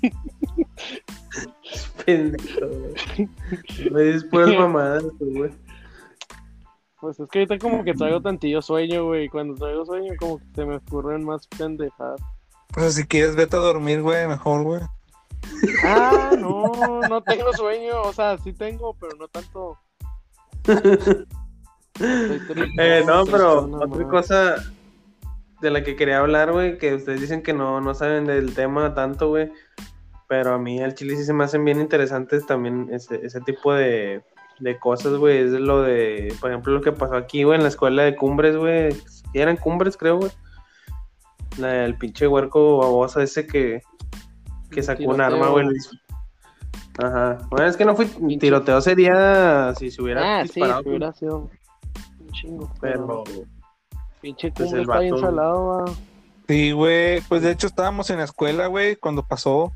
Pendejo, 2.05 2.67
güey. 2.69 3.29
Me 3.91 4.03
dices 4.03 4.25
puras 4.25 4.51
mamadas, 4.55 5.05
güey. 5.19 5.51
Pues 7.01 7.19
es 7.19 7.27
que 7.31 7.39
ahorita 7.39 7.59
como 7.59 7.83
que 7.83 7.95
traigo 7.95 8.21
tantillo 8.21 8.61
sueño, 8.61 9.07
güey. 9.07 9.25
y 9.25 9.29
Cuando 9.31 9.55
traigo 9.55 9.87
sueño 9.87 10.13
como 10.19 10.39
que 10.41 10.45
se 10.55 10.67
me 10.67 10.77
ocurren 10.77 11.25
más 11.25 11.47
pendejadas. 11.47 12.21
Pues 12.75 12.97
si 12.97 13.07
quieres, 13.07 13.35
vete 13.35 13.57
a 13.57 13.61
dormir, 13.61 14.03
güey, 14.03 14.29
mejor, 14.29 14.63
güey. 14.63 14.83
Ah, 15.87 16.33
no, 16.39 17.01
no 17.09 17.23
tengo 17.23 17.51
sueño. 17.55 18.03
O 18.03 18.13
sea, 18.13 18.37
sí 18.37 18.53
tengo, 18.53 18.95
pero 19.01 19.17
no 19.17 19.27
tanto. 19.29 19.79
Estoy 21.95 22.41
triste, 22.47 22.99
Eh, 22.99 23.05
no, 23.07 23.25
pero 23.25 23.61
otra 23.79 24.07
cosa 24.07 24.57
de 25.61 25.71
la 25.71 25.83
que 25.85 25.97
quería 25.97 26.19
hablar, 26.19 26.53
güey, 26.53 26.79
que 26.79 26.95
ustedes 26.95 27.21
dicen 27.21 27.43
que 27.43 27.53
no, 27.53 27.81
no 27.81 27.95
saben 27.95 28.25
del 28.27 28.55
tema 28.55 28.95
tanto, 28.95 29.29
güey. 29.29 29.51
Pero 30.29 30.55
a 30.55 30.59
mí 30.59 30.81
al 30.81 30.95
chile 30.95 31.17
sí 31.17 31.25
se 31.25 31.33
me 31.33 31.45
hacen 31.45 31.65
bien 31.65 31.81
interesantes 31.81 32.47
también 32.47 32.89
ese, 32.93 33.25
ese 33.27 33.41
tipo 33.41 33.75
de, 33.75 34.23
de 34.61 34.79
cosas, 34.79 35.15
güey. 35.15 35.39
Es 35.39 35.51
lo 35.53 35.83
de, 35.83 36.33
por 36.41 36.51
ejemplo, 36.51 36.73
lo 36.73 36.81
que 36.81 36.93
pasó 36.93 37.15
aquí, 37.17 37.43
güey, 37.43 37.57
en 37.57 37.63
la 37.65 37.69
escuela 37.69 38.05
de 38.05 38.15
Cumbres, 38.17 38.57
güey. 38.57 38.93
Sí 38.93 39.23
eran 39.35 39.57
Cumbres, 39.57 39.97
creo, 39.97 40.19
güey. 40.19 40.31
La- 41.59 41.85
El 41.85 41.97
pinche 41.99 42.27
huerco 42.29 42.79
baboso 42.79 43.21
ese 43.21 43.47
que, 43.47 43.83
que 44.71 44.83
sacó 44.83 45.05
un 45.05 45.21
arma, 45.21 45.49
güey. 45.49 45.67
Ajá. 47.03 47.39
Bueno, 47.51 47.67
es 47.67 47.77
que 47.77 47.85
no 47.85 47.97
fue 47.97 48.07
tiroteo, 48.39 48.81
sería 48.81 49.73
si 49.77 49.91
se 49.91 50.01
hubiera 50.03 50.41
Ah, 50.41 50.43
sí, 50.47 50.53
disparado. 50.55 50.83
que 50.83 50.89
hubiera 50.91 51.13
sido 51.13 51.51
un 52.21 52.31
chingo. 52.31 52.73
pero 52.81 53.25
Pinche 54.21 54.53
pues, 54.53 54.73
el 54.73 54.83
está 54.83 54.99
bien 55.01 55.19
salado, 55.19 55.67
va. 55.67 55.85
Sí, 56.49 56.73
güey. 56.73 57.21
Pues 57.23 57.43
de 57.43 57.53
hecho 57.53 57.67
estábamos 57.67 58.11
en 58.11 58.19
la 58.19 58.25
escuela, 58.25 58.67
güey, 58.67 58.97
cuando 58.97 59.23
pasó. 59.23 59.73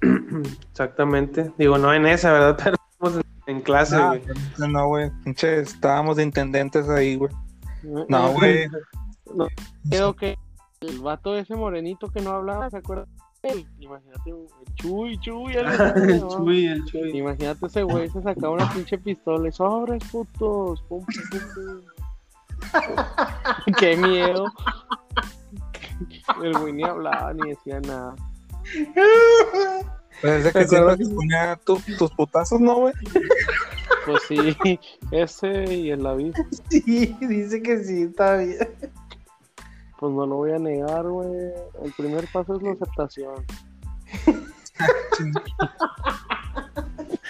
Exactamente. 0.70 1.52
Digo, 1.58 1.78
no 1.78 1.92
en 1.94 2.06
esa, 2.06 2.32
¿verdad? 2.32 2.56
Pero 2.62 2.76
estamos 2.90 3.24
en, 3.46 3.56
en 3.56 3.62
clase, 3.62 3.96
Ah, 3.96 4.08
güey. 4.08 4.22
no, 4.58 4.68
no, 4.68 4.88
güey. 4.88 5.10
Pinche, 5.24 5.60
estábamos 5.60 6.16
de 6.16 6.24
intendentes 6.24 6.88
ahí, 6.88 7.16
güey. 7.16 7.32
No, 8.08 8.32
güey. 8.32 8.66
Creo 9.88 10.14
que 10.16 10.36
el 10.80 10.98
vato 11.00 11.36
ese 11.36 11.54
morenito 11.54 12.08
que 12.08 12.20
no 12.20 12.30
hablaba, 12.30 12.68
¿se 12.70 12.78
acuerdan? 12.78 13.06
Imagínate, 13.78 14.30
el 14.30 14.74
Chuy, 14.74 15.18
Chuy, 15.20 15.54
el 15.56 15.66
¿no? 16.20 16.28
Chuy, 16.28 16.66
el 16.66 16.84
Chuy. 16.84 17.16
Imagínate 17.18 17.66
ese 17.66 17.82
güey 17.84 18.08
se 18.10 18.20
sacaba 18.22 18.54
una 18.54 18.68
pinche 18.72 18.98
pistola 18.98 19.48
y 19.48 19.52
sobres 19.52 20.02
putos. 20.10 20.82
Pum, 20.82 21.04
pum, 21.04 21.06
pum, 21.30 21.40
pum. 21.54 21.80
Qué 23.78 23.96
miedo. 23.96 24.46
El 26.42 26.58
güey 26.58 26.72
ni 26.72 26.84
hablaba 26.84 27.32
ni 27.34 27.50
decía 27.50 27.80
nada. 27.80 28.14
Pues 30.20 30.44
desde 30.44 30.52
que 30.52 30.66
siempre 30.68 30.96
te 30.96 31.08
ponía 31.14 31.56
tu- 31.64 31.80
tus 31.98 32.10
putazos, 32.12 32.60
¿no, 32.60 32.74
güey? 32.76 32.94
Pues 34.06 34.22
sí, 34.28 34.78
ese 35.10 35.74
y 35.74 35.90
el 35.90 36.02
David, 36.02 36.34
Sí, 36.70 37.16
dice 37.20 37.62
que 37.62 37.84
sí, 37.84 38.02
está 38.02 38.36
bien. 38.36 38.58
pues 39.98 40.12
no 40.12 40.26
lo 40.26 40.36
voy 40.36 40.52
a 40.52 40.58
negar, 40.58 41.04
güey. 41.06 41.28
El 41.82 41.92
primer 41.96 42.26
paso 42.32 42.56
es 42.56 42.62
la 42.62 42.72
aceptación. 42.72 43.44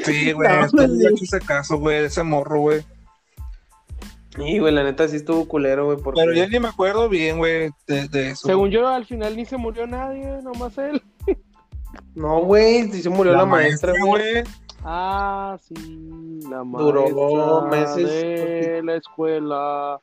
Sí, 0.04 0.32
güey. 0.32 0.48
No, 0.72 0.82
ese 1.20 1.40
caso, 1.40 1.78
güey, 1.78 2.00
de 2.00 2.06
ese 2.06 2.22
morro, 2.22 2.60
güey. 2.60 2.84
Sí, 4.46 4.58
güey, 4.60 4.72
la 4.72 4.84
neta 4.84 5.08
sí 5.08 5.16
estuvo 5.16 5.46
culero, 5.48 5.86
güey. 5.86 5.98
Porque... 5.98 6.20
Pero 6.20 6.32
yo 6.32 6.48
ni 6.48 6.60
me 6.60 6.68
acuerdo 6.68 7.08
bien, 7.08 7.38
güey, 7.38 7.70
de, 7.86 8.08
de 8.08 8.30
eso. 8.30 8.46
Según 8.46 8.70
yo, 8.70 8.86
al 8.86 9.04
final 9.04 9.36
ni 9.36 9.44
se 9.44 9.56
murió 9.56 9.86
nadie, 9.86 10.40
nomás 10.42 10.78
él. 10.78 11.02
No, 12.14 12.40
güey, 12.40 12.90
sí 12.92 13.02
se 13.02 13.10
murió 13.10 13.32
la, 13.32 13.44
maestra, 13.44 13.92
güey. 14.00 14.44
Ah, 14.84 15.58
sí, 15.60 15.74
la 16.48 16.62
maestra 16.62 17.00
Duró 17.10 17.66
meses, 17.66 17.96
de 17.96 18.82
la 18.84 18.96
escuela. 18.96 20.00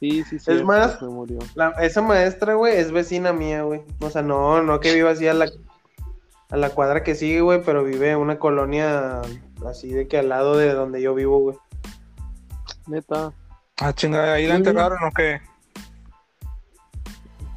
Sí, 0.00 0.22
sí, 0.24 0.38
sí. 0.38 0.64
más, 0.64 0.98
se 0.98 1.06
murió. 1.06 1.38
La- 1.54 1.70
esa 1.80 2.02
maestra, 2.02 2.54
güey, 2.54 2.76
es 2.76 2.92
vecina 2.92 3.32
mía, 3.32 3.62
güey. 3.62 3.82
O 4.00 4.10
sea, 4.10 4.22
no, 4.22 4.62
no 4.62 4.80
que 4.80 4.94
viva 4.94 5.10
así 5.10 5.26
a 5.26 5.34
la, 5.34 5.50
a 6.50 6.56
la 6.56 6.70
cuadra 6.70 7.02
que 7.02 7.14
sigue, 7.14 7.40
güey, 7.40 7.62
pero 7.62 7.84
vive 7.84 8.10
en 8.10 8.18
una 8.18 8.38
colonia 8.38 9.20
así 9.66 9.88
de 9.92 10.08
que 10.08 10.18
al 10.18 10.30
lado 10.30 10.56
de 10.56 10.72
donde 10.72 11.02
yo 11.02 11.14
vivo, 11.14 11.38
güey. 11.40 11.56
Neta. 12.86 13.32
Ah, 13.80 13.92
chingada, 13.92 14.34
¿ahí 14.34 14.46
la 14.46 14.56
enterraron 14.56 14.98
o 15.04 15.10
qué? 15.12 15.40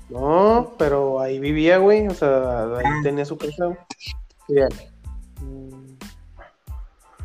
No, 0.10 0.74
pero 0.78 1.22
ahí 1.22 1.40
vivía, 1.40 1.78
güey. 1.78 2.08
O 2.08 2.14
sea, 2.14 2.64
ahí 2.78 3.02
tenía 3.02 3.24
su 3.24 3.38
casa. 3.38 3.66
güey. 4.48 4.68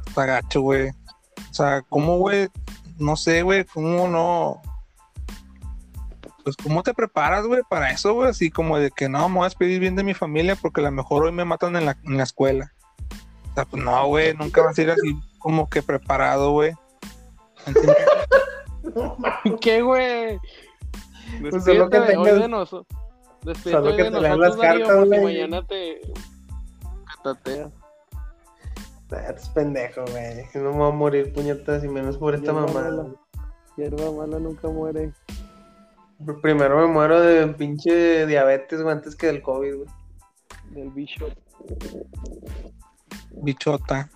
Está 0.06 0.24
gacho, 0.24 0.60
güey. 0.62 0.90
O 0.90 1.54
sea, 1.54 1.82
¿cómo, 1.88 2.18
güey? 2.18 2.48
No 2.98 3.16
sé, 3.16 3.42
güey, 3.42 3.64
¿cómo 3.64 4.08
no? 4.08 4.62
Pues, 6.47 6.57
¿cómo 6.57 6.84
te 6.84 6.94
preparas, 6.94 7.44
güey, 7.44 7.62
para 7.68 7.90
eso, 7.90 8.14
güey? 8.14 8.28
Así 8.30 8.53
como 8.53 8.78
de 8.78 8.92
que 8.92 9.09
no, 9.09 9.28
me 9.28 9.34
voy 9.34 9.42
a 9.42 9.49
despedir 9.49 9.80
bien 9.80 9.97
de 9.97 10.05
mi 10.05 10.14
familia 10.14 10.55
porque 10.55 10.80
a 10.80 10.84
lo 10.84 10.92
mejor 10.92 11.24
hoy 11.24 11.32
me 11.32 11.44
matan 11.44 11.74
en 11.74 11.86
la, 11.86 11.99
en 12.05 12.16
la 12.16 12.22
escuela. 12.22 12.72
O 13.51 13.55
sea, 13.57 13.64
pues 13.64 13.82
no, 13.82 14.07
güey, 14.07 14.32
nunca 14.32 14.62
vas 14.62 14.78
a 14.78 14.82
ir 14.82 14.90
así 14.92 15.18
como 15.40 15.68
que 15.68 15.82
preparado, 15.82 16.53
güey. 16.53 16.72
¿Qué, 19.61 19.82
güey? 19.82 20.38
Pues 21.51 21.64
solo 21.64 21.90
que 21.90 21.99
Despídete 21.99 22.16
hoy 22.16 22.24
tengas- 22.26 22.40
de 22.42 22.49
nosotros. 22.49 23.01
Despídete 23.42 23.70
solo 23.82 23.97
que 23.97 24.03
de 24.05 24.11
te 24.12 24.20
lean 24.20 24.40
las 24.40 24.57
cartas, 24.57 25.05
güey. 25.05 25.24
mañana 25.24 25.66
te 25.66 26.01
catatea. 27.16 27.70
Es 29.34 29.49
pendejo, 29.49 30.05
güey. 30.12 30.44
No 30.55 30.70
me 30.70 30.78
voy 30.78 30.88
a 30.92 30.94
morir 30.94 31.32
puñetas 31.32 31.82
y 31.82 31.88
menos 31.88 32.16
por 32.18 32.36
esta 32.36 32.53
mamada. 32.53 32.90
mamala. 32.90 33.14
Hierba 33.76 34.12
mala 34.12 34.38
nunca 34.38 34.68
muere. 34.68 35.12
Primero 36.42 36.78
me 36.86 36.92
muero 36.92 37.20
de 37.20 37.46
pinche 37.48 38.26
diabetes, 38.26 38.80
güey, 38.82 38.94
antes 38.94 39.14
que 39.14 39.26
del 39.26 39.42
COVID, 39.42 39.74
güey. 39.74 39.88
Del 40.70 40.90
bicho. 40.90 41.28
Bichota. 43.42 44.08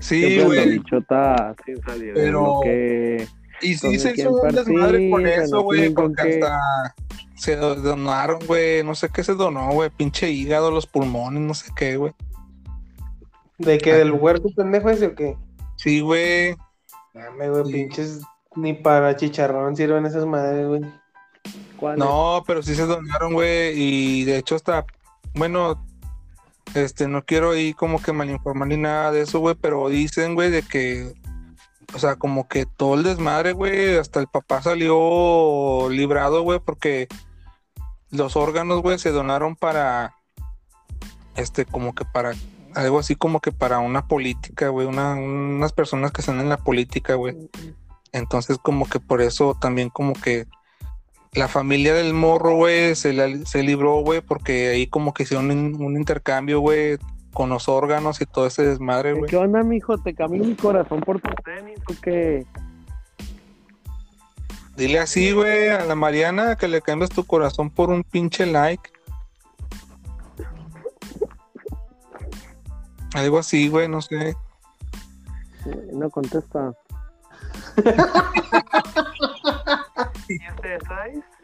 Sí, 0.00 0.40
güey. 0.42 0.78
bichota 0.78 1.54
sin 1.64 1.80
salir. 1.82 2.14
Pero- 2.14 2.42
Lo 2.56 2.60
que... 2.62 3.26
Y 3.60 3.74
sí 3.74 3.98
se 3.98 4.12
hizo 4.12 4.32
un 4.32 4.48
desmadre 4.54 5.08
con 5.08 5.24
eso, 5.26 5.62
güey, 5.62 5.90
porque 5.90 6.22
qué. 6.22 6.34
hasta 6.44 6.94
se 7.36 7.54
do- 7.54 7.76
donaron, 7.76 8.40
güey, 8.46 8.82
no 8.82 8.96
sé 8.96 9.08
qué 9.08 9.22
se 9.22 9.34
donó, 9.34 9.70
güey, 9.72 9.88
pinche 9.90 10.28
hígado, 10.30 10.72
los 10.72 10.86
pulmones, 10.88 11.40
no 11.42 11.54
sé 11.54 11.70
qué, 11.76 11.96
güey. 11.96 12.12
¿De 13.58 13.78
que 13.78 13.92
del 13.94 14.10
huerco 14.12 14.48
pendejo 14.56 14.90
ese 14.90 15.06
o 15.06 15.14
qué? 15.14 15.36
Sí, 15.76 16.00
güey. 16.00 16.56
Dame, 17.14 17.50
güey, 17.50 17.64
Sí. 17.66 17.72
pinches 17.72 18.20
Ni 18.54 18.74
para 18.74 19.16
chicharrón 19.16 19.76
sirven 19.76 20.06
esas 20.06 20.26
madres, 20.26 20.66
güey. 20.66 20.82
¿Cuál 21.76 21.98
No, 21.98 22.42
pero 22.46 22.62
sí 22.62 22.74
se 22.74 22.86
donaron, 22.86 23.32
güey, 23.32 23.72
y 23.74 24.24
de 24.24 24.38
hecho 24.38 24.54
hasta, 24.54 24.84
bueno, 25.34 25.84
este, 26.74 27.08
no 27.08 27.24
quiero 27.24 27.50
ahí 27.50 27.74
como 27.74 28.00
que 28.00 28.12
malinformar 28.12 28.68
ni 28.68 28.76
nada 28.76 29.10
de 29.10 29.22
eso, 29.22 29.40
güey, 29.40 29.54
pero 29.60 29.88
dicen, 29.88 30.34
güey, 30.34 30.50
de 30.50 30.62
que, 30.62 31.12
o 31.94 31.98
sea, 31.98 32.16
como 32.16 32.48
que 32.48 32.66
todo 32.66 32.94
el 32.94 33.02
desmadre, 33.02 33.52
güey, 33.52 33.96
hasta 33.96 34.20
el 34.20 34.26
papá 34.26 34.62
salió 34.62 35.88
librado, 35.90 36.42
güey, 36.42 36.60
porque 36.60 37.08
los 38.10 38.36
órganos, 38.36 38.82
güey, 38.82 38.98
se 38.98 39.10
donaron 39.10 39.56
para, 39.56 40.14
este, 41.36 41.64
como 41.64 41.94
que 41.94 42.04
para, 42.04 42.32
algo 42.74 42.98
así 42.98 43.16
como 43.16 43.40
que 43.40 43.52
para 43.52 43.78
una 43.80 44.06
política, 44.06 44.68
güey, 44.68 44.86
una, 44.86 45.14
unas 45.14 45.72
personas 45.72 46.12
que 46.12 46.20
están 46.20 46.40
en 46.40 46.48
la 46.48 46.58
política, 46.58 47.14
güey. 47.14 47.36
Entonces, 48.12 48.58
como 48.58 48.86
que 48.88 49.00
por 49.00 49.22
eso 49.22 49.56
también 49.60 49.88
como 49.88 50.12
que 50.12 50.46
la 51.32 51.48
familia 51.48 51.94
del 51.94 52.12
morro, 52.12 52.54
güey, 52.56 52.94
se, 52.94 53.12
la- 53.14 53.44
se 53.46 53.62
libró, 53.62 54.00
güey, 54.02 54.20
porque 54.20 54.68
ahí 54.68 54.86
como 54.86 55.14
que 55.14 55.22
hicieron 55.22 55.50
un, 55.50 55.82
un 55.82 55.96
intercambio, 55.96 56.60
güey, 56.60 56.98
con 57.32 57.48
los 57.48 57.68
órganos 57.68 58.20
y 58.20 58.26
todo 58.26 58.46
ese 58.46 58.64
desmadre, 58.66 59.12
es? 59.12 59.18
güey. 59.18 59.30
¿Qué 59.30 59.36
onda, 59.38 59.62
mijo? 59.62 59.96
¿Te 59.96 60.14
cambio 60.14 60.44
mi 60.44 60.54
corazón 60.54 61.00
por 61.00 61.20
tu 61.20 61.30
tenis 61.42 61.78
o 61.88 61.94
qué? 62.02 62.44
Dile 64.76 64.98
así, 64.98 65.32
güey, 65.32 65.68
a 65.70 65.84
la 65.84 65.94
Mariana 65.94 66.56
que 66.56 66.68
le 66.68 66.82
cambies 66.82 67.10
tu 67.10 67.24
corazón 67.24 67.70
por 67.70 67.90
un 67.90 68.02
pinche 68.04 68.44
like. 68.46 68.90
Algo 73.14 73.38
así, 73.38 73.68
güey, 73.68 73.88
no 73.88 74.00
sé. 74.00 74.34
No 75.92 76.08
contesta. 76.10 76.72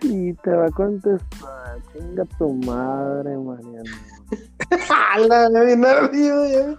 Y 0.02 0.32
te 0.34 0.50
va 0.50 0.66
a 0.66 0.70
contestar. 0.70 1.78
Chinga 1.92 2.24
tu 2.38 2.52
madre, 2.54 3.36
Mariano. 3.36 3.90
¡Hala! 5.14 5.46
Ardido, 5.46 6.46
ya. 6.46 6.78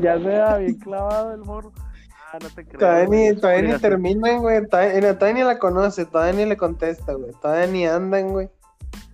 ya 0.00 0.18
se 0.18 0.38
va 0.38 0.58
bien 0.58 0.78
clavado 0.78 1.34
el 1.34 1.40
morro. 1.40 1.72
Ah, 2.32 2.38
no 2.42 2.48
te 2.50 2.64
creo. 2.66 2.80
Todavía 2.80 3.06
güey, 3.06 3.30
ni, 3.30 3.40
todavía 3.40 3.78
terminan, 3.78 4.38
güey. 4.40 4.66
Todavía, 4.66 5.18
todavía 5.18 5.42
ni 5.42 5.48
la 5.48 5.58
conoce, 5.58 6.04
todavía 6.04 6.32
ni 6.32 6.46
le 6.46 6.56
contesta, 6.56 7.12
güey. 7.14 7.32
Todavía 7.40 7.66
ni 7.68 7.86
andan, 7.86 8.30
güey. 8.30 8.50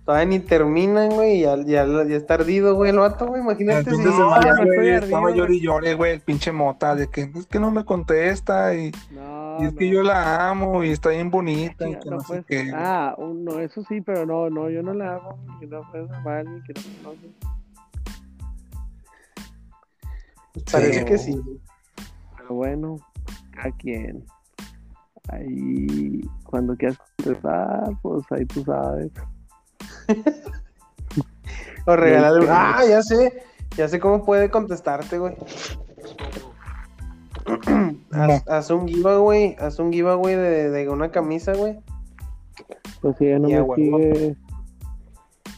Todavía 0.05 0.25
ni 0.25 0.39
terminan, 0.39 1.09
güey. 1.11 1.37
Y 1.37 1.41
ya, 1.41 1.55
ya, 1.63 1.85
ya 1.85 2.15
está 2.15 2.33
ardido, 2.33 2.75
güey, 2.75 2.89
el 2.89 2.97
vato, 2.97 3.27
güey. 3.27 3.41
Imagínate 3.41 3.91
si 3.91 3.97
no, 4.03 4.35
güey, 4.65 4.89
estaba 4.89 5.29
llori 5.31 5.57
y 5.57 5.61
llore, 5.61 5.93
güey, 5.93 6.13
el 6.13 6.21
pinche 6.21 6.51
mota, 6.51 6.95
de 6.95 7.07
que 7.07 7.31
es 7.35 7.45
que 7.45 7.59
no 7.59 7.69
me 7.69 7.85
contesta 7.85 8.73
y, 8.73 8.91
No, 9.11 9.57
y 9.61 9.65
es 9.65 9.73
que 9.75 9.87
yo 9.89 10.01
la 10.01 10.49
amo 10.49 10.83
y 10.83 10.89
está 10.89 11.09
bien 11.09 11.29
bonita 11.29 11.87
y 11.87 11.95
que 11.99 12.09
no 12.09 12.19
sé 12.21 12.27
puedes- 12.27 12.45
qué. 12.47 12.71
Ah, 12.73 13.15
no, 13.19 13.59
eso 13.59 13.83
sí, 13.87 14.01
pero 14.01 14.25
no, 14.25 14.49
no, 14.49 14.69
yo 14.71 14.81
no 14.81 14.93
le 14.95 15.05
hago 15.05 15.37
que 15.59 15.67
no 15.67 15.81
puedes 15.91 16.09
amar 16.11 16.39
alguien 16.39 16.63
que 16.63 16.73
no 16.73 16.81
conoce. 17.03 17.29
Parece 20.71 20.99
Sí. 20.99 21.05
que 21.05 21.17
sí. 21.17 21.41
Pero 22.37 22.55
bueno, 22.55 22.97
a 23.57 23.71
quien. 23.77 24.25
Ahí, 25.29 26.21
cuando 26.43 26.75
quieras 26.75 26.97
contestar, 27.17 27.83
pues 28.01 28.23
ahí 28.31 28.45
tú 28.45 28.63
sabes. 28.63 29.11
O 31.85 31.95
regalarle. 31.95 32.47
Ah, 32.49 32.83
ya 32.87 33.01
sé. 33.01 33.43
Ya 33.75 33.87
sé 33.87 33.99
cómo 33.99 34.23
puede 34.23 34.49
contestarte, 34.49 35.17
güey. 35.17 35.35
haz, 38.11 38.47
haz 38.47 38.69
un 38.69 38.87
giveaway. 38.87 39.55
Haz 39.59 39.79
un 39.79 39.91
giveaway 39.91 40.35
de, 40.35 40.69
de 40.69 40.89
una 40.89 41.09
camisa, 41.09 41.53
güey. 41.53 41.79
Pues 43.01 43.17
si 43.17 43.25
ella 43.25 43.39
no 43.39 43.47
me 43.47 43.75
sigue, 43.75 44.35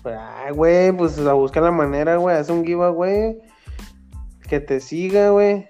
Ay, 0.06 0.54
güey, 0.54 0.92
pues 0.92 1.18
la 1.18 1.34
busca 1.34 1.62
la 1.62 1.72
manera, 1.72 2.18
güey. 2.18 2.36
Haz 2.38 2.50
un 2.50 2.66
giveaway. 2.66 3.40
Que 4.48 4.60
te 4.60 4.80
siga, 4.80 5.30
güey. 5.30 5.68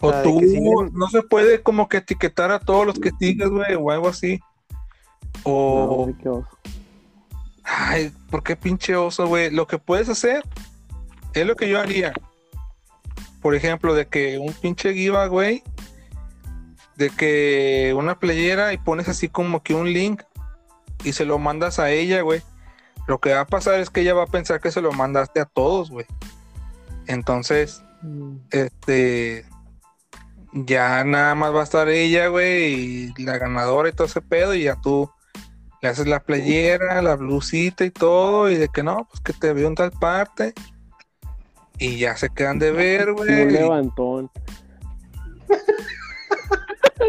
O 0.00 0.12
tú, 0.12 0.40
siguen- 0.40 0.92
no 0.92 1.08
se 1.08 1.22
puede 1.22 1.62
como 1.62 1.88
que 1.88 1.98
etiquetar 1.98 2.50
a 2.50 2.58
todos 2.58 2.86
los 2.86 2.98
que 2.98 3.12
sigues, 3.18 3.48
güey, 3.48 3.74
o 3.74 3.90
algo 3.90 4.08
así. 4.08 4.40
O, 5.44 6.06
no. 6.22 6.46
Ay, 7.66 8.12
¿por 8.30 8.42
qué 8.42 8.56
pinche 8.56 8.96
oso, 8.96 9.26
güey? 9.26 9.50
Lo 9.50 9.66
que 9.66 9.78
puedes 9.78 10.08
hacer 10.08 10.42
es 11.34 11.46
lo 11.46 11.56
que 11.56 11.68
yo 11.68 11.80
haría. 11.80 12.12
Por 13.42 13.54
ejemplo, 13.54 13.94
de 13.94 14.06
que 14.06 14.38
un 14.38 14.52
pinche 14.54 14.94
giveaway, 14.94 15.62
de 16.96 17.10
que 17.10 17.94
una 17.96 18.18
playera 18.18 18.72
y 18.72 18.78
pones 18.78 19.08
así 19.08 19.28
como 19.28 19.62
que 19.62 19.74
un 19.74 19.92
link 19.92 20.22
y 21.04 21.12
se 21.12 21.24
lo 21.24 21.38
mandas 21.38 21.78
a 21.78 21.90
ella, 21.90 22.22
güey. 22.22 22.42
Lo 23.06 23.20
que 23.20 23.34
va 23.34 23.40
a 23.40 23.46
pasar 23.46 23.80
es 23.80 23.90
que 23.90 24.00
ella 24.00 24.14
va 24.14 24.24
a 24.24 24.28
pensar 24.28 24.60
que 24.60 24.70
se 24.70 24.80
lo 24.80 24.92
mandaste 24.92 25.40
a 25.40 25.44
todos, 25.44 25.90
güey. 25.90 26.06
Entonces, 27.06 27.82
Mm, 28.02 28.36
este 28.50 29.44
ya 30.52 31.04
nada 31.04 31.34
más 31.34 31.54
va 31.54 31.60
a 31.60 31.64
estar 31.64 31.88
ella, 31.88 32.28
güey, 32.28 33.12
y 33.16 33.22
la 33.22 33.36
ganadora 33.38 33.88
y 33.88 33.92
todo 33.92 34.06
ese 34.06 34.22
pedo, 34.22 34.54
y 34.54 34.64
ya 34.64 34.80
tú 34.80 35.10
le 35.86 35.90
haces 35.90 36.08
la 36.08 36.18
playera, 36.18 37.00
la 37.00 37.14
blusita 37.14 37.84
y 37.84 37.92
todo, 37.92 38.50
y 38.50 38.56
de 38.56 38.68
que 38.68 38.82
no, 38.82 39.06
pues 39.08 39.20
que 39.20 39.32
te 39.32 39.52
veo 39.52 39.68
en 39.68 39.76
tal 39.76 39.92
parte, 39.92 40.52
y 41.78 41.96
ya 41.98 42.16
se 42.16 42.28
quedan 42.28 42.58
de 42.58 42.72
ver, 42.72 43.10
Un 43.10 43.16
güey. 43.18 43.52
levantón. 43.52 44.28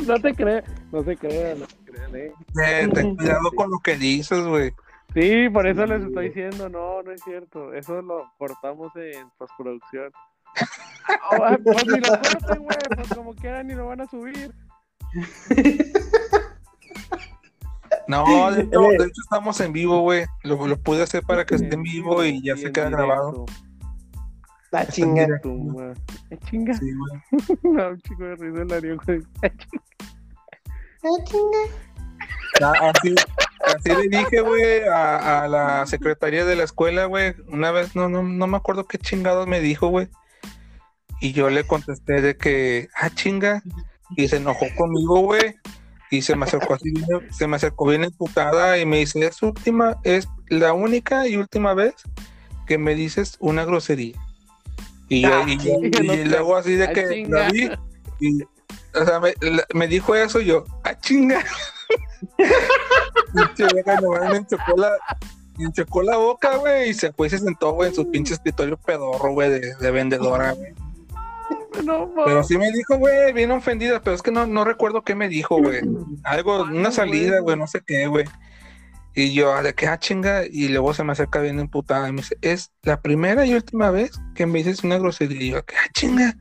no 0.06 0.20
te 0.20 0.32
creas, 0.36 0.64
no 0.92 1.04
se 1.04 1.18
crean, 1.18 1.60
no 1.60 1.66
se 1.66 1.92
crean, 1.92 2.16
eh. 2.16 2.32
Eh, 2.64 2.90
ten 2.94 3.16
cuidado 3.16 3.50
con 3.56 3.72
lo 3.72 3.80
que 3.80 3.98
dices, 3.98 4.46
güey. 4.46 4.72
Sí, 5.16 5.50
por 5.50 5.66
eso 5.66 5.88
les 5.88 6.04
estoy 6.04 6.28
diciendo, 6.28 6.70
no, 6.70 7.02
no 7.02 7.12
es 7.12 7.24
cierto. 7.24 7.74
Eso 7.74 8.00
lo 8.04 8.32
cortamos 8.38 8.92
en 8.96 9.28
postproducción. 9.40 10.12
Oh, 11.32 11.58
pues 11.64 11.88
ni 11.88 12.00
lo 12.00 12.10
corten, 12.10 12.64
güey, 12.64 12.78
pues 12.96 13.08
como 13.16 13.34
quieran 13.34 13.66
ni 13.66 13.74
lo 13.74 13.88
van 13.88 14.02
a 14.02 14.08
subir. 14.08 14.54
No, 18.08 18.24
de 18.52 18.62
hecho, 18.62 18.80
de 18.80 18.96
hecho 18.96 19.22
estamos 19.22 19.60
en 19.62 19.74
vivo, 19.74 20.02
güey. 20.02 20.26
Lo, 20.44 20.68
lo 20.68 20.78
pude 20.78 21.04
hacer 21.04 21.24
para 21.24 21.46
que 21.46 21.56
esté 21.56 21.76
en 21.76 21.84
vivo 21.84 22.24
y 22.24 22.42
ya 22.44 22.56
se 22.56 22.72
queda 22.72 22.90
grabado. 22.90 23.46
La 24.72 24.88
chinga. 24.88 25.40
Tu 25.42 25.54
madre. 25.54 26.00
Eh, 26.30 26.38
chinga. 26.50 26.74
Sí, 26.78 26.92
güey. 26.94 27.22
No, 27.64 27.90
un 27.90 28.02
chico 28.02 28.24
de 28.24 28.36
risa 28.36 28.62
el 28.62 28.74
Ariel, 28.74 29.00
güey. 29.06 29.22
Ah, 32.62 32.74
Así, 32.90 33.14
así 33.64 33.90
le 33.90 34.18
dije, 34.18 34.42
güey, 34.42 34.82
a, 34.88 35.44
a 35.44 35.48
la 35.48 35.86
secretaria 35.86 36.44
de 36.44 36.56
la 36.56 36.64
escuela, 36.64 37.06
güey. 37.06 37.36
Una 37.50 37.72
vez, 37.72 37.96
no, 37.96 38.10
no, 38.10 38.24
no 38.24 38.48
me 38.48 38.58
acuerdo 38.58 38.86
qué 38.86 38.98
chingados 38.98 39.48
me 39.48 39.62
dijo, 39.62 39.88
güey. 39.90 40.10
Y 41.22 41.34
yo 41.34 41.50
le 41.50 41.66
contesté 41.66 42.22
de 42.22 42.36
que, 42.36 42.90
ah, 42.96 43.10
chinga. 43.10 43.62
Y 44.16 44.28
se 44.28 44.38
enojó 44.38 44.66
conmigo, 44.76 45.20
güey. 45.20 45.56
Y 46.10 46.22
se 46.22 46.36
me 46.36 46.46
acercó 46.46 46.74
así, 46.76 46.92
bien- 46.92 47.32
se 47.32 47.48
me 47.48 47.56
acercó 47.58 47.88
bien 47.88 48.04
emputada 48.06 48.78
y 48.78 48.86
me 48.86 48.98
dice, 49.00 49.26
es 49.26 49.42
última, 49.44 49.98
es 50.04 50.28
la 50.48 50.74
única 50.74 51.28
y 51.28 51.36
última 51.38 51.74
vez 51.74 51.96
que 52.66 52.78
me 52.78 52.96
dices 52.96 53.36
una 53.40 53.66
grosería. 53.66 54.16
Y, 55.10 55.22
yo, 55.22 55.30
y, 55.48 55.54
y 56.14 56.26
luego 56.26 56.56
así 56.58 56.76
de 56.76 56.86
ah, 56.86 56.94
que 56.94 57.26
la 57.30 57.50
vi 57.50 57.70
y, 58.20 58.44
o 58.44 59.06
sea, 59.06 59.20
me, 59.20 59.34
la- 59.42 59.66
me 59.74 59.88
dijo 59.88 60.16
eso 60.16 60.40
y 60.42 60.46
yo, 60.46 60.66
ah, 60.84 60.98
chinga. 61.00 61.44
Nomás 64.02 64.32
me 64.32 64.38
enchocó 64.38 64.76
la, 64.78 64.92
me 65.58 65.66
enchocó 65.66 66.02
la 66.04 66.18
boca, 66.18 66.56
güey, 66.58 66.90
y 66.90 66.94
se 66.94 67.12
fue 67.14 67.28
y 67.28 67.30
se 67.30 67.40
sentó, 67.40 67.72
güey, 67.72 67.90
en 67.90 67.96
su 67.96 68.10
pinche 68.10 68.34
escritorio 68.34 68.78
pedorro, 68.78 69.34
güey, 69.34 69.50
de, 69.50 69.76
de 69.76 69.92
vendedora, 69.92 70.54
güey. 70.54 70.74
No, 71.84 72.12
Pero 72.26 72.44
sí 72.44 72.58
me 72.58 72.72
dijo, 72.72 72.98
güey, 72.98 73.34
bien 73.34 73.52
ofendida, 73.52 74.02
pero 74.02 74.16
es 74.16 74.22
que 74.22 74.32
no, 74.32 74.46
no 74.46 74.64
recuerdo 74.64 75.04
qué 75.04 75.16
me 75.16 75.30
dijo, 75.30 75.58
güey. 75.58 75.82
Algo, 76.24 76.64
una 76.64 76.92
salida, 76.92 77.40
güey, 77.40 77.58
no 77.58 77.68
sé 77.68 77.82
qué, 77.86 78.08
güey. 78.08 78.26
Y 79.16 79.34
yo, 79.34 79.52
ah, 79.52 79.64
de 79.64 79.74
que, 79.74 79.88
ah, 79.88 79.98
chinga, 79.98 80.44
y 80.46 80.68
luego 80.68 80.94
se 80.94 81.04
me 81.04 81.12
acerca 81.12 81.40
bien 81.40 81.60
emputada 81.60 82.08
y 82.08 82.12
me 82.12 82.22
dice, 82.22 82.38
es 82.42 82.72
la 82.84 83.02
primera 83.02 83.46
y 83.48 83.56
última 83.56 83.90
vez 83.90 84.12
que 84.36 84.46
me 84.46 84.60
dices 84.60 84.84
una 84.84 85.00
grosería. 85.00 85.42
Y 85.42 85.50
yo, 85.52 85.66
que, 85.66 85.76
ah, 85.76 85.90
chinga. 85.94 86.38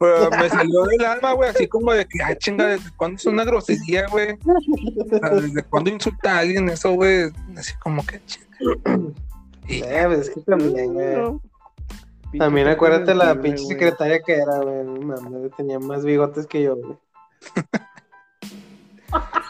Pero 0.00 0.30
me 0.30 0.48
salió 0.48 0.82
del 0.86 1.04
alma, 1.04 1.32
güey, 1.34 1.50
así 1.50 1.68
como 1.68 1.92
de 1.92 2.04
que, 2.04 2.20
ah, 2.22 2.36
chinga, 2.36 2.66
¿desde 2.66 2.90
cuándo 2.96 3.16
es 3.16 3.26
una 3.26 3.44
grosería, 3.44 4.08
güey? 4.08 4.36
¿Desde 5.40 5.62
cuándo 5.62 5.90
insulta 5.90 6.36
a 6.36 6.38
alguien 6.40 6.68
eso, 6.68 6.92
güey? 6.94 7.30
Así 7.56 7.72
como 7.80 8.04
que, 8.04 8.20
chinga. 8.26 9.14
Y 9.68 9.82
Eh, 9.82 10.02
pues 10.06 10.18
es 10.18 10.30
que 10.30 10.40
también, 10.40 10.94
güey. 10.94 11.16
No. 11.16 11.40
También 12.38 12.68
acuérdate 12.68 13.14
la 13.14 13.34
pinche 13.40 13.62
güey. 13.64 13.74
secretaria 13.74 14.20
que 14.22 14.34
era, 14.34 14.58
güey. 14.58 14.84
Mames, 14.84 15.50
tenía 15.56 15.78
más 15.78 16.04
bigotes 16.04 16.46
que 16.46 16.62
yo, 16.62 16.76
güey. 16.76 16.96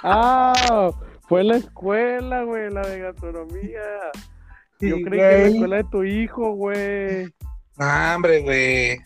Ah, 0.06 0.90
fue 1.28 1.42
la 1.44 1.56
escuela, 1.56 2.42
güey, 2.42 2.70
la 2.70 2.86
de 2.86 2.98
gastronomía. 2.98 3.80
Yo 4.80 4.96
Sí, 4.96 5.04
creí 5.04 5.18
que 5.18 5.24
era 5.26 5.38
la 5.38 5.46
escuela 5.46 5.76
de 5.76 5.84
tu 5.84 6.04
hijo, 6.04 6.52
güey. 6.52 7.34
Ah, 7.78 8.12
hombre, 8.14 8.42
güey. 8.42 8.98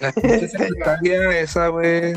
La 0.00 0.12
pinche 0.12 0.46
secretaria 0.48 1.40
esa, 1.40 1.68
güey. 1.68 2.12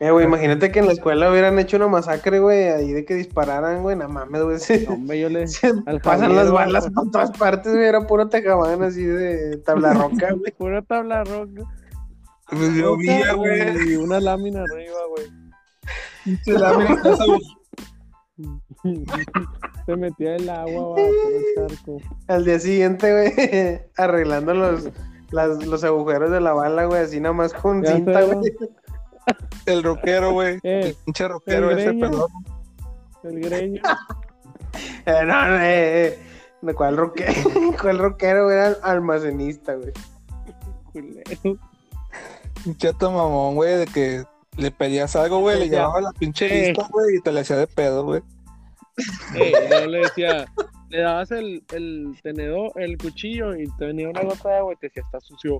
Eh, 0.00 0.12
güey, 0.12 0.26
imagínate 0.26 0.70
que 0.70 0.78
en 0.78 0.86
la 0.86 0.92
escuela 0.92 1.28
hubieran 1.28 1.58
hecho 1.58 1.76
una 1.76 1.88
masacre, 1.88 2.38
güey, 2.38 2.68
ahí 2.68 2.92
de 2.92 3.04
que 3.04 3.14
dispararan, 3.14 3.82
güey, 3.82 3.96
no 3.96 4.08
mames, 4.08 4.42
güey. 4.42 4.58
se- 4.60 4.86
hombre, 4.88 5.18
yo 5.18 5.28
le. 5.28 5.46
se 5.48 5.72
pasan 6.04 6.20
Javier, 6.28 6.30
las 6.30 6.50
güey, 6.52 6.64
balas 6.66 6.88
por 6.90 7.10
todas 7.10 7.30
partes, 7.32 7.72
güey, 7.72 7.84
era 7.86 8.06
puro 8.06 8.28
tejabán 8.28 8.82
así 8.84 9.02
de 9.04 9.56
tabla 9.58 9.94
roca, 9.94 10.32
güey. 10.38 10.52
Pura 10.56 10.82
tabla 10.82 11.24
roca. 11.24 11.62
Pues 12.50 12.72
llovía, 12.74 13.32
güey. 13.34 13.92
Y 13.92 13.96
una 13.96 14.20
lámina 14.20 14.62
arriba, 14.62 14.98
güey. 15.10 15.26
Pinche 16.24 16.52
lámina, 16.52 17.02
güey. 17.26 17.40
Se 19.86 19.96
metía 19.96 20.36
el 20.36 20.48
agua, 20.48 20.94
por 20.94 21.00
el 21.00 21.44
charco. 21.56 21.98
Al 22.28 22.44
día 22.44 22.58
siguiente, 22.60 23.10
güey, 23.12 23.80
arreglando 23.96 24.54
los, 24.54 24.90
las- 25.32 25.66
los 25.66 25.82
agujeros 25.82 26.30
de 26.30 26.40
la 26.40 26.52
bala, 26.52 26.84
güey, 26.84 27.02
así 27.02 27.20
nada 27.20 27.32
más 27.32 27.52
con 27.52 27.84
cinta, 27.84 28.22
güey. 28.22 28.52
El 29.68 29.82
rockero, 29.82 30.32
güey. 30.32 30.58
Eh, 30.62 30.80
el 30.88 30.94
pinche 31.04 31.28
rockero 31.28 31.70
el 31.70 31.78
ese, 31.78 31.92
perdón. 31.94 32.30
El 33.24 33.40
greño. 33.40 33.82
Eh, 35.06 35.24
no, 35.24 35.46
no, 35.48 35.56
eh, 35.60 36.06
eh. 36.06 36.18
¿De 36.60 36.74
¿Cuál 36.74 36.96
rockero? 36.96 37.32
¿Cuál 37.80 37.98
rockero? 37.98 38.50
Era 38.50 38.76
almacenista, 38.82 39.74
güey. 39.74 39.92
culero. 40.92 41.58
Un 42.66 42.76
chato 42.76 43.10
mamón, 43.10 43.54
güey, 43.54 43.76
de 43.78 43.86
que 43.86 44.24
le 44.56 44.70
pedías 44.70 45.16
algo, 45.16 45.38
güey, 45.40 45.58
le 45.58 45.68
llevaba 45.70 46.00
la 46.00 46.12
pinche 46.12 46.46
Eh. 46.46 46.68
lista, 46.68 46.86
güey, 46.90 47.16
y 47.16 47.20
te 47.22 47.32
le 47.32 47.40
hacía 47.40 47.56
de 47.56 47.66
pedo, 47.66 48.04
güey. 48.04 48.22
Eh, 49.36 49.52
yo 49.70 49.86
le 49.86 49.98
decía, 50.00 50.46
le 50.90 51.00
dabas 51.00 51.30
el, 51.30 51.64
el 51.72 52.18
tenedor, 52.22 52.72
el 52.76 52.98
cuchillo 52.98 53.56
y 53.56 53.66
te 53.78 53.86
venía 53.86 54.10
una 54.10 54.22
gota 54.22 54.50
de 54.50 54.56
agua 54.58 54.72
y 54.74 54.76
te 54.76 54.88
decía, 54.88 55.02
está 55.06 55.20
sucio. 55.20 55.56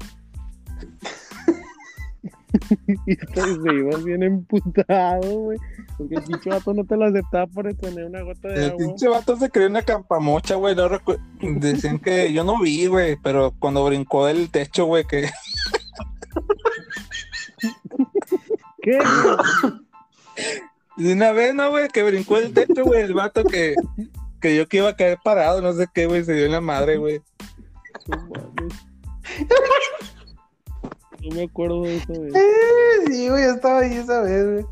Y 3.06 3.14
se 3.14 3.74
ibas 3.74 4.04
bien 4.04 4.22
emputado, 4.22 5.38
güey. 5.38 5.58
Porque 5.96 6.16
el 6.16 6.22
pinche 6.22 6.50
vato 6.50 6.74
no 6.74 6.84
te 6.84 6.96
lo 6.96 7.06
aceptaba 7.06 7.46
por 7.46 7.74
tener 7.74 8.04
una 8.04 8.22
gota 8.22 8.48
de 8.48 8.54
El 8.54 8.70
agua. 8.70 8.78
pinche 8.78 9.08
vato 9.08 9.36
se 9.36 9.50
creó 9.50 9.68
una 9.68 9.82
campamocha, 9.82 10.54
güey, 10.56 10.74
no 10.74 10.88
Decían 11.40 11.98
que, 11.98 12.32
yo 12.32 12.44
no 12.44 12.60
vi, 12.60 12.86
güey, 12.86 13.16
pero 13.22 13.54
cuando 13.58 13.84
brincó 13.84 14.26
del 14.26 14.50
techo, 14.50 14.86
güey, 14.86 15.04
que 15.04 15.28
¿Qué? 18.82 18.98
de 20.96 21.12
una 21.12 21.32
vez, 21.32 21.54
¿no, 21.54 21.70
güey? 21.70 21.88
Que 21.88 22.02
brincó 22.02 22.36
del 22.36 22.52
techo, 22.52 22.84
güey, 22.84 23.02
el 23.02 23.14
vato 23.14 23.44
que, 23.44 23.74
yo 24.42 24.68
que 24.68 24.76
iba 24.78 24.88
a 24.88 24.96
caer 24.96 25.18
parado, 25.22 25.60
no 25.60 25.72
sé 25.72 25.86
qué, 25.92 26.06
güey, 26.06 26.24
se 26.24 26.34
dio 26.34 26.46
en 26.46 26.52
la 26.52 26.60
madre, 26.60 26.96
güey. 26.96 27.20
No. 31.22 31.28
No 31.30 31.36
me 31.36 31.42
acuerdo 31.44 31.82
de 31.82 31.96
eso, 31.96 32.12
güey. 32.12 32.30
Eh, 32.34 32.58
Sí, 33.06 33.28
güey, 33.28 33.44
yo 33.44 33.50
estaba 33.50 33.80
ahí 33.80 33.94
esa 33.94 34.22
vez, 34.22 34.44
güey. 34.44 34.66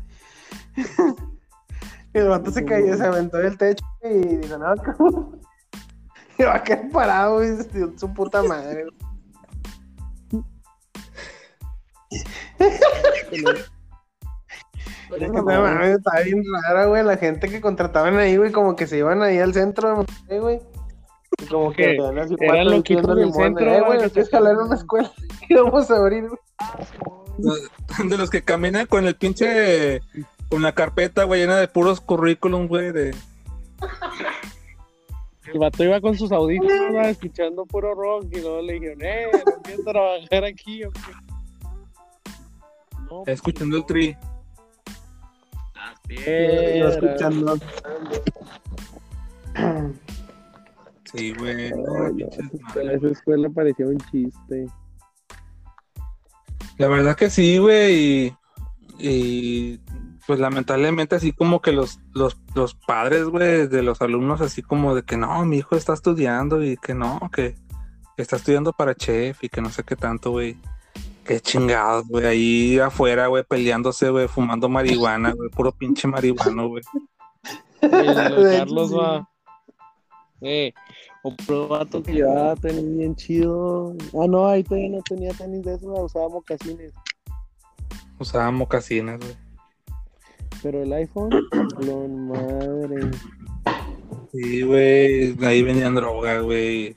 El 2.13 2.27
vato 2.29 2.51
se 2.51 2.65
cayó, 2.65 2.95
se 2.95 3.03
aventó 3.03 3.37
del 3.37 3.57
techo 3.57 3.85
y 4.03 4.37
dijo, 4.37 4.57
no, 4.57 4.73
¿cómo? 4.97 5.39
Y 6.37 6.43
va 6.43 6.55
a 6.55 6.63
quedar 6.63 6.89
parado, 6.89 7.35
güey, 7.35 7.49
su 7.97 8.13
puta 8.13 8.43
madre, 8.43 8.85
güey. 8.85 10.43
No 15.31 15.41
mames, 15.41 15.97
estaba 15.97 16.19
bien 16.19 16.43
rara, 16.51 16.85
güey, 16.85 17.01
la 17.01 17.15
gente 17.15 17.47
que 17.47 17.61
contrataban 17.61 18.17
ahí, 18.17 18.35
güey, 18.35 18.51
como 18.51 18.75
que 18.75 18.87
se 18.87 18.97
iban 18.97 19.21
ahí 19.21 19.39
al 19.39 19.53
centro 19.53 19.87
de 19.89 19.95
Monterrey, 19.95 20.39
güey. 20.39 20.61
Como 21.49 21.71
que 21.71 21.97
cuatro 21.97 22.63
loquitos 22.63 23.05
vendiendo 23.07 23.15
del 23.15 23.25
limones. 23.27 23.35
centro, 23.35 23.71
Eh, 23.73 23.81
güey, 23.85 24.09
que 24.11 24.25
jalar 24.25 24.57
una 24.57 24.75
escuela 24.75 25.11
y 25.49 25.53
vamos 25.53 25.91
a 25.91 25.95
abrir. 25.97 26.27
De 28.09 28.17
los 28.17 28.29
que 28.31 28.41
caminan 28.41 28.87
con 28.87 29.05
el 29.05 29.15
pinche, 29.15 30.01
con 30.49 30.63
la 30.63 30.73
carpeta, 30.73 31.23
güey, 31.25 31.41
llena 31.41 31.57
de 31.57 31.67
puros 31.67 32.01
currículum, 32.01 32.67
güey, 32.67 32.91
de... 32.91 33.15
El 35.53 35.59
vato 35.59 35.83
iba 35.83 36.01
con 36.01 36.17
sus 36.17 36.31
audífonos, 36.31 37.07
escuchando 37.07 37.65
puro 37.67 37.93
rock 37.93 38.25
y 38.31 38.41
luego 38.41 38.61
le 38.63 38.73
dijeron, 38.73 39.01
eh, 39.01 39.27
no 39.45 39.53
empiezo 39.55 39.81
a 39.81 39.93
trabajar 39.93 40.43
aquí, 40.45 40.83
¿o 40.83 40.91
qué? 40.91 40.99
No, 43.09 43.23
pues, 43.23 43.35
escuchando 43.35 43.77
el 43.77 43.85
tri. 43.85 44.17
Yo 44.17 46.07
piedra. 46.07 46.89
escuchando. 46.89 47.57
Sí, 51.13 51.33
güey. 51.33 51.71
No, 51.71 52.09
no, 52.09 52.91
esa 52.91 53.07
escuela- 53.07 53.49
parecía 53.49 53.87
un 53.87 53.97
chiste. 54.11 54.67
La 56.77 56.87
verdad 56.87 57.15
que 57.15 57.29
sí, 57.29 57.57
güey, 57.57 57.95
y, 57.95 58.33
y, 58.99 59.79
pues 60.27 60.39
lamentablemente 60.39 61.15
así 61.15 61.31
como 61.31 61.61
que 61.61 61.71
los, 61.71 61.99
los, 62.13 62.37
los 62.53 62.75
padres, 62.75 63.25
güey, 63.25 63.67
de 63.67 63.81
los 63.81 64.01
alumnos 64.01 64.41
así 64.41 64.61
como 64.61 64.93
de 64.93 65.03
que 65.03 65.17
no, 65.17 65.43
mi 65.45 65.57
hijo 65.57 65.75
está 65.75 65.93
estudiando 65.93 66.63
y 66.63 66.77
que 66.77 66.93
no, 66.93 67.19
que 67.33 67.55
está 68.17 68.35
estudiando 68.35 68.73
para 68.73 68.93
chef 68.93 69.43
y 69.43 69.49
que 69.49 69.61
no 69.61 69.69
sé 69.69 69.83
qué 69.83 69.95
tanto, 69.95 70.31
güey. 70.31 70.57
Qué 71.25 71.41
chingados, 71.41 72.07
güey, 72.07 72.25
ahí 72.25 72.79
afuera, 72.79 73.27
güey, 73.27 73.43
peleándose, 73.43 74.09
güey, 74.09 74.27
fumando 74.27 74.69
marihuana, 74.69 75.31
güey, 75.31 75.49
puro 75.49 75.71
pinche 75.71 76.07
marihuano, 76.07 76.67
güey. 76.69 76.83
Y 77.81 77.85
el 77.85 77.91
de 77.91 78.05
De 78.05 78.55
hecho, 78.55 78.57
Carlos 78.59 78.97
va. 78.97 79.29
Eh, 80.41 80.73
otro 81.23 81.67
vato 81.67 82.01
que 82.03 82.13
llevaba 82.13 82.55
tenis 82.55 82.97
bien 82.97 83.15
chido. 83.15 83.95
Ah, 84.13 84.27
no, 84.27 84.47
ahí 84.47 84.63
todavía 84.63 84.89
no 84.89 85.01
tenía 85.01 85.33
tenis 85.33 85.63
de 85.63 85.75
esos, 85.75 85.99
usaba 85.99 86.29
mocasines. 86.29 86.93
Usaba 88.19 88.51
mocasines, 88.51 89.19
güey. 89.19 89.35
Pero 90.61 90.83
el 90.83 90.93
iPhone, 90.93 91.29
lo 91.79 92.07
madre. 92.07 93.11
Sí, 94.31 94.61
güey, 94.61 95.35
ahí 95.45 95.63
venían 95.63 95.95
drogas, 95.95 96.43
güey. 96.43 96.95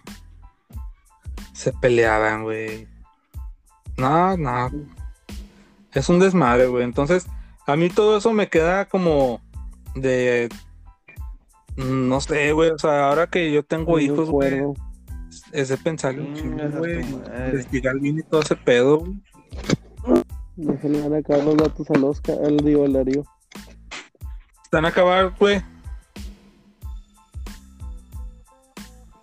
Se 1.53 1.72
peleaban, 1.72 2.45
güey. 2.45 2.88
No, 3.97 4.36
no. 4.36 4.70
Es 5.93 6.09
un 6.09 6.18
desmadre, 6.18 6.66
güey. 6.66 6.84
Entonces, 6.84 7.26
a 7.66 7.76
mí 7.76 7.91
todo 7.91 8.18
eso 8.18 8.32
me 8.32 8.49
queda 8.49 8.86
como 8.86 9.41
de... 9.95 10.49
mm, 11.85 12.09
No 12.09 12.20
sé, 12.20 12.53
güey. 12.53 12.70
O 12.70 12.78
sea, 12.78 13.09
ahora 13.09 13.26
que 13.26 13.53
yo 13.53 13.64
tengo 13.64 13.93
No 13.93 13.99
hijos, 13.99 14.31
güey, 14.31 14.62
es 15.53 15.68
de 15.68 15.76
pensarle 15.76 16.22
un 16.22 16.35
chingo, 16.35 16.68
güey. 16.78 17.01
Investigar 17.47 17.99
bien 17.99 18.18
y 18.18 18.22
todo 18.22 18.43
ese 18.43 18.57
pedo, 18.57 18.99
güey. 18.99 19.20
Se 20.81 20.89
le 20.89 21.01
van 21.03 21.14
a 21.14 21.18
acabar 21.18 21.45
los 21.45 21.57
datos 21.57 21.91
al 21.91 22.05
Oscar, 22.05 22.37
al 22.45 22.57
digo, 22.59 22.85
al 22.85 22.93
Darío. 22.93 23.24
Están 24.62 24.85
a 24.85 24.89
acabar, 24.89 25.35
güey. 25.39 25.62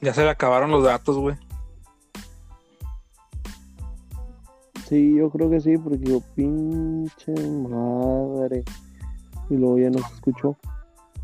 Ya 0.01 0.13
se 0.13 0.23
le 0.23 0.29
acabaron 0.29 0.71
los 0.71 0.83
datos, 0.83 1.17
güey. 1.17 1.35
Sí, 4.87 5.15
yo 5.17 5.29
creo 5.29 5.49
que 5.49 5.59
sí, 5.59 5.77
porque 5.77 6.03
yo, 6.05 6.21
pinche 6.35 7.33
madre. 7.33 8.63
Y 9.49 9.55
luego 9.55 9.77
ya 9.79 9.89
no 9.89 9.99
se 9.99 10.13
escuchó. 10.13 10.57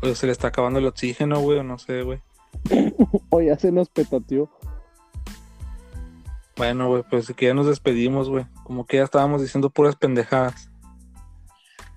O 0.04 0.14
se 0.14 0.26
le 0.26 0.32
está 0.32 0.48
acabando 0.48 0.78
el 0.78 0.86
oxígeno, 0.86 1.40
güey, 1.40 1.58
o 1.58 1.62
no 1.62 1.78
sé, 1.78 2.02
güey. 2.02 2.20
O 3.30 3.40
ya 3.40 3.58
se 3.58 3.72
nos 3.72 3.88
petateó. 3.88 4.50
Bueno, 6.56 6.88
güey, 6.88 7.02
pues 7.08 7.32
que 7.34 7.46
ya 7.46 7.54
nos 7.54 7.66
despedimos, 7.66 8.28
güey. 8.28 8.46
Como 8.64 8.86
que 8.86 8.98
ya 8.98 9.04
estábamos 9.04 9.40
diciendo 9.40 9.70
puras 9.70 9.96
pendejadas. 9.96 10.70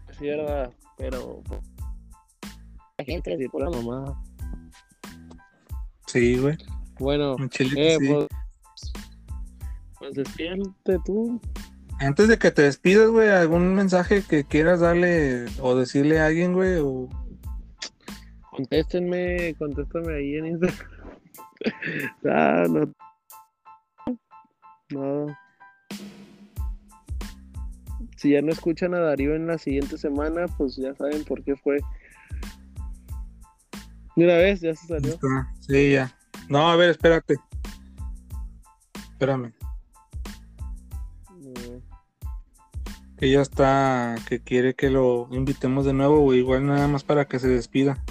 Es 0.10 0.20
verdad, 0.20 0.72
pero. 0.98 1.44
La 2.98 3.06
gente 3.06 3.36
de 3.36 3.50
pura 3.50 3.70
mamá. 3.70 4.24
Sí, 6.08 6.38
güey. 6.38 6.58
Bueno, 7.00 7.36
Chile 7.50 7.96
eh, 7.96 7.98
sí. 8.00 8.08
pues. 8.08 8.28
Pues 10.00 10.14
despídete 10.14 10.98
tú. 11.06 11.42
Antes 12.00 12.30
de 12.30 12.40
que 12.40 12.52
te 12.52 12.62
despidas, 12.62 13.10
güey, 13.10 13.30
algún 13.30 13.76
mensaje 13.76 14.24
que 14.24 14.46
quieras 14.46 14.80
darle 14.80 15.46
o 15.60 15.76
decirle 15.76 16.20
a 16.20 16.28
alguien, 16.28 16.54
güey, 16.54 16.78
o 16.78 17.10
Contéstenme, 18.58 19.54
contéstame 19.60 20.16
ahí 20.16 20.36
en 20.36 20.48
Instagram. 20.48 20.90
ah, 22.26 22.66
no. 22.68 22.92
Nada. 24.90 25.40
Si 28.16 28.32
ya 28.32 28.42
no 28.42 28.52
escuchan 28.52 28.96
a 28.96 29.00
Darío 29.00 29.36
en 29.36 29.46
la 29.46 29.60
siguiente 29.60 30.00
semana, 30.00 30.48
pues 30.58 30.76
ya 30.76 30.96
saben 30.96 31.24
por 31.24 31.44
qué 31.44 31.56
fue. 31.56 31.78
Una 34.16 34.38
vez, 34.38 34.62
ya 34.62 34.74
se 34.74 34.88
salió. 34.88 35.20
Sí, 35.60 35.92
ya. 35.92 36.18
No, 36.50 36.68
a 36.68 36.76
ver, 36.76 36.90
espérate. 36.90 37.36
Espérame. 39.12 39.54
No. 41.30 41.54
Que 43.20 43.30
ya 43.30 43.42
está, 43.42 44.16
que 44.28 44.40
quiere 44.40 44.74
que 44.74 44.90
lo 44.90 45.28
invitemos 45.30 45.86
de 45.86 45.94
nuevo, 45.94 46.22
güey. 46.22 46.40
Igual 46.40 46.66
nada 46.66 46.88
más 46.88 47.04
para 47.04 47.26
que 47.26 47.38
se 47.38 47.50
despida. 47.50 48.04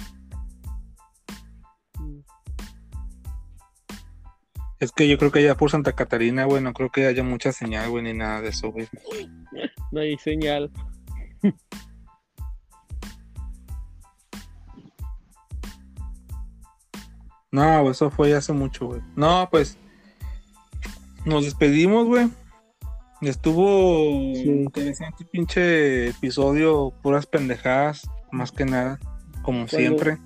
Es 4.79 4.91
que 4.91 5.07
yo 5.07 5.17
creo 5.17 5.31
que 5.31 5.39
allá 5.39 5.55
por 5.55 5.71
Santa 5.71 5.93
Catarina, 5.93 6.45
güey, 6.45 6.61
no 6.61 6.73
creo 6.73 6.89
que 6.91 7.07
haya 7.07 7.23
mucha 7.23 7.51
señal, 7.51 7.89
güey, 7.89 8.03
ni 8.03 8.13
nada 8.13 8.41
de 8.41 8.49
eso, 8.49 8.71
güey. 8.71 8.87
No 9.91 10.01
hay 10.01 10.17
señal. 10.17 10.71
No, 17.49 17.89
eso 17.89 18.11
fue 18.11 18.35
hace 18.35 18.51
mucho, 18.51 18.87
güey. 18.87 19.01
No, 19.15 19.47
pues 19.49 19.77
nos 21.25 21.45
despedimos, 21.45 22.05
güey. 22.05 22.29
Estuvo 23.21 24.33
sí. 24.35 24.43
interesante 24.43 25.25
pinche 25.25 26.09
episodio, 26.09 26.93
puras 27.01 27.25
pendejadas, 27.25 28.07
más 28.31 28.51
que 28.51 28.65
nada, 28.65 28.99
como 29.41 29.67
siempre. 29.67 30.17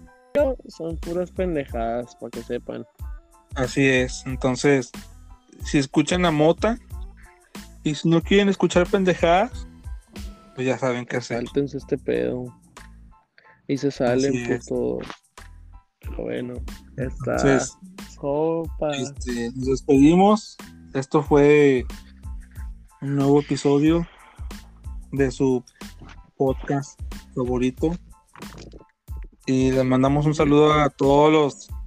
Son 0.67 0.97
puras 0.97 1.31
pendejadas, 1.31 2.15
para 2.15 2.31
que 2.31 2.41
sepan. 2.41 2.85
Así 3.55 3.85
es. 3.85 4.23
Entonces, 4.25 4.91
si 5.63 5.77
escuchan 5.77 6.25
a 6.25 6.31
Mota 6.31 6.77
y 7.83 7.95
si 7.95 8.09
no 8.09 8.21
quieren 8.21 8.49
escuchar 8.49 8.87
pendejadas, 8.87 9.67
pues 10.55 10.67
ya 10.67 10.77
saben 10.77 11.05
qué 11.05 11.17
hacer. 11.17 11.37
Sáltense 11.37 11.77
este 11.77 11.97
pedo. 11.97 12.45
Y 13.67 13.77
se 13.77 13.91
salen. 13.91 14.33
Pero 14.67 16.23
bueno, 16.23 16.55
ya 16.97 17.05
está. 17.05 17.35
Entonces, 17.35 17.77
Sopa. 18.15 18.91
este, 18.91 19.51
nos 19.55 19.67
despedimos. 19.67 20.57
Esto 20.93 21.23
fue 21.23 21.85
un 23.01 23.15
nuevo 23.15 23.39
episodio 23.39 24.07
de 25.11 25.31
su 25.31 25.63
podcast 26.35 26.99
favorito. 27.35 27.95
Y 29.45 29.71
les 29.71 29.85
mandamos 29.85 30.25
un 30.25 30.35
saludo 30.35 30.73
a 30.73 30.89
todos 30.89 31.31
los 31.31 31.80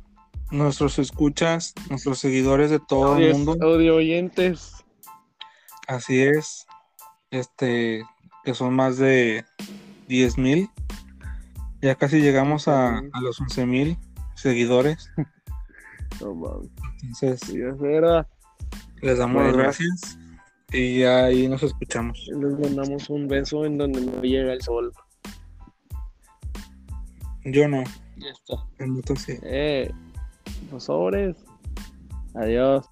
nuestros 0.50 0.98
escuchas, 0.98 1.74
nuestros 1.90 2.18
seguidores 2.18 2.70
de 2.70 2.80
todo 2.80 3.16
el 3.16 3.34
mundo. 3.34 3.56
audio 3.66 3.96
oyentes. 3.96 4.84
Así 5.86 6.22
es. 6.22 6.66
Este, 7.30 8.04
que 8.44 8.54
son 8.54 8.74
más 8.74 8.96
de 8.98 9.44
10 10.08 10.38
mil. 10.38 10.70
Ya 11.82 11.94
casi 11.96 12.20
llegamos 12.20 12.68
a, 12.68 12.98
a 12.98 13.20
los 13.20 13.40
11 13.40 13.66
mil 13.66 13.98
seguidores. 14.34 15.10
No 16.20 16.32
mames. 16.32 16.70
Entonces, 17.02 17.52
les 19.02 19.18
damos 19.18 19.42
las 19.42 19.56
gracias. 19.56 20.18
Y 20.72 21.02
ahí 21.02 21.48
nos 21.48 21.62
escuchamos. 21.62 22.28
Les 22.28 22.58
mandamos 22.58 23.10
un 23.10 23.28
beso 23.28 23.64
en 23.64 23.78
donde 23.78 24.00
no 24.00 24.22
llega 24.22 24.52
el 24.52 24.62
sol. 24.62 24.92
Yo 27.44 27.68
no. 27.68 27.84
Ya 28.16 28.30
está. 28.30 28.54
el 28.78 28.94
Neto 28.94 29.16
sí. 29.16 29.34
Eh, 29.42 29.90
los 30.70 30.84
sobres. 30.84 31.36
Adiós. 32.34 32.84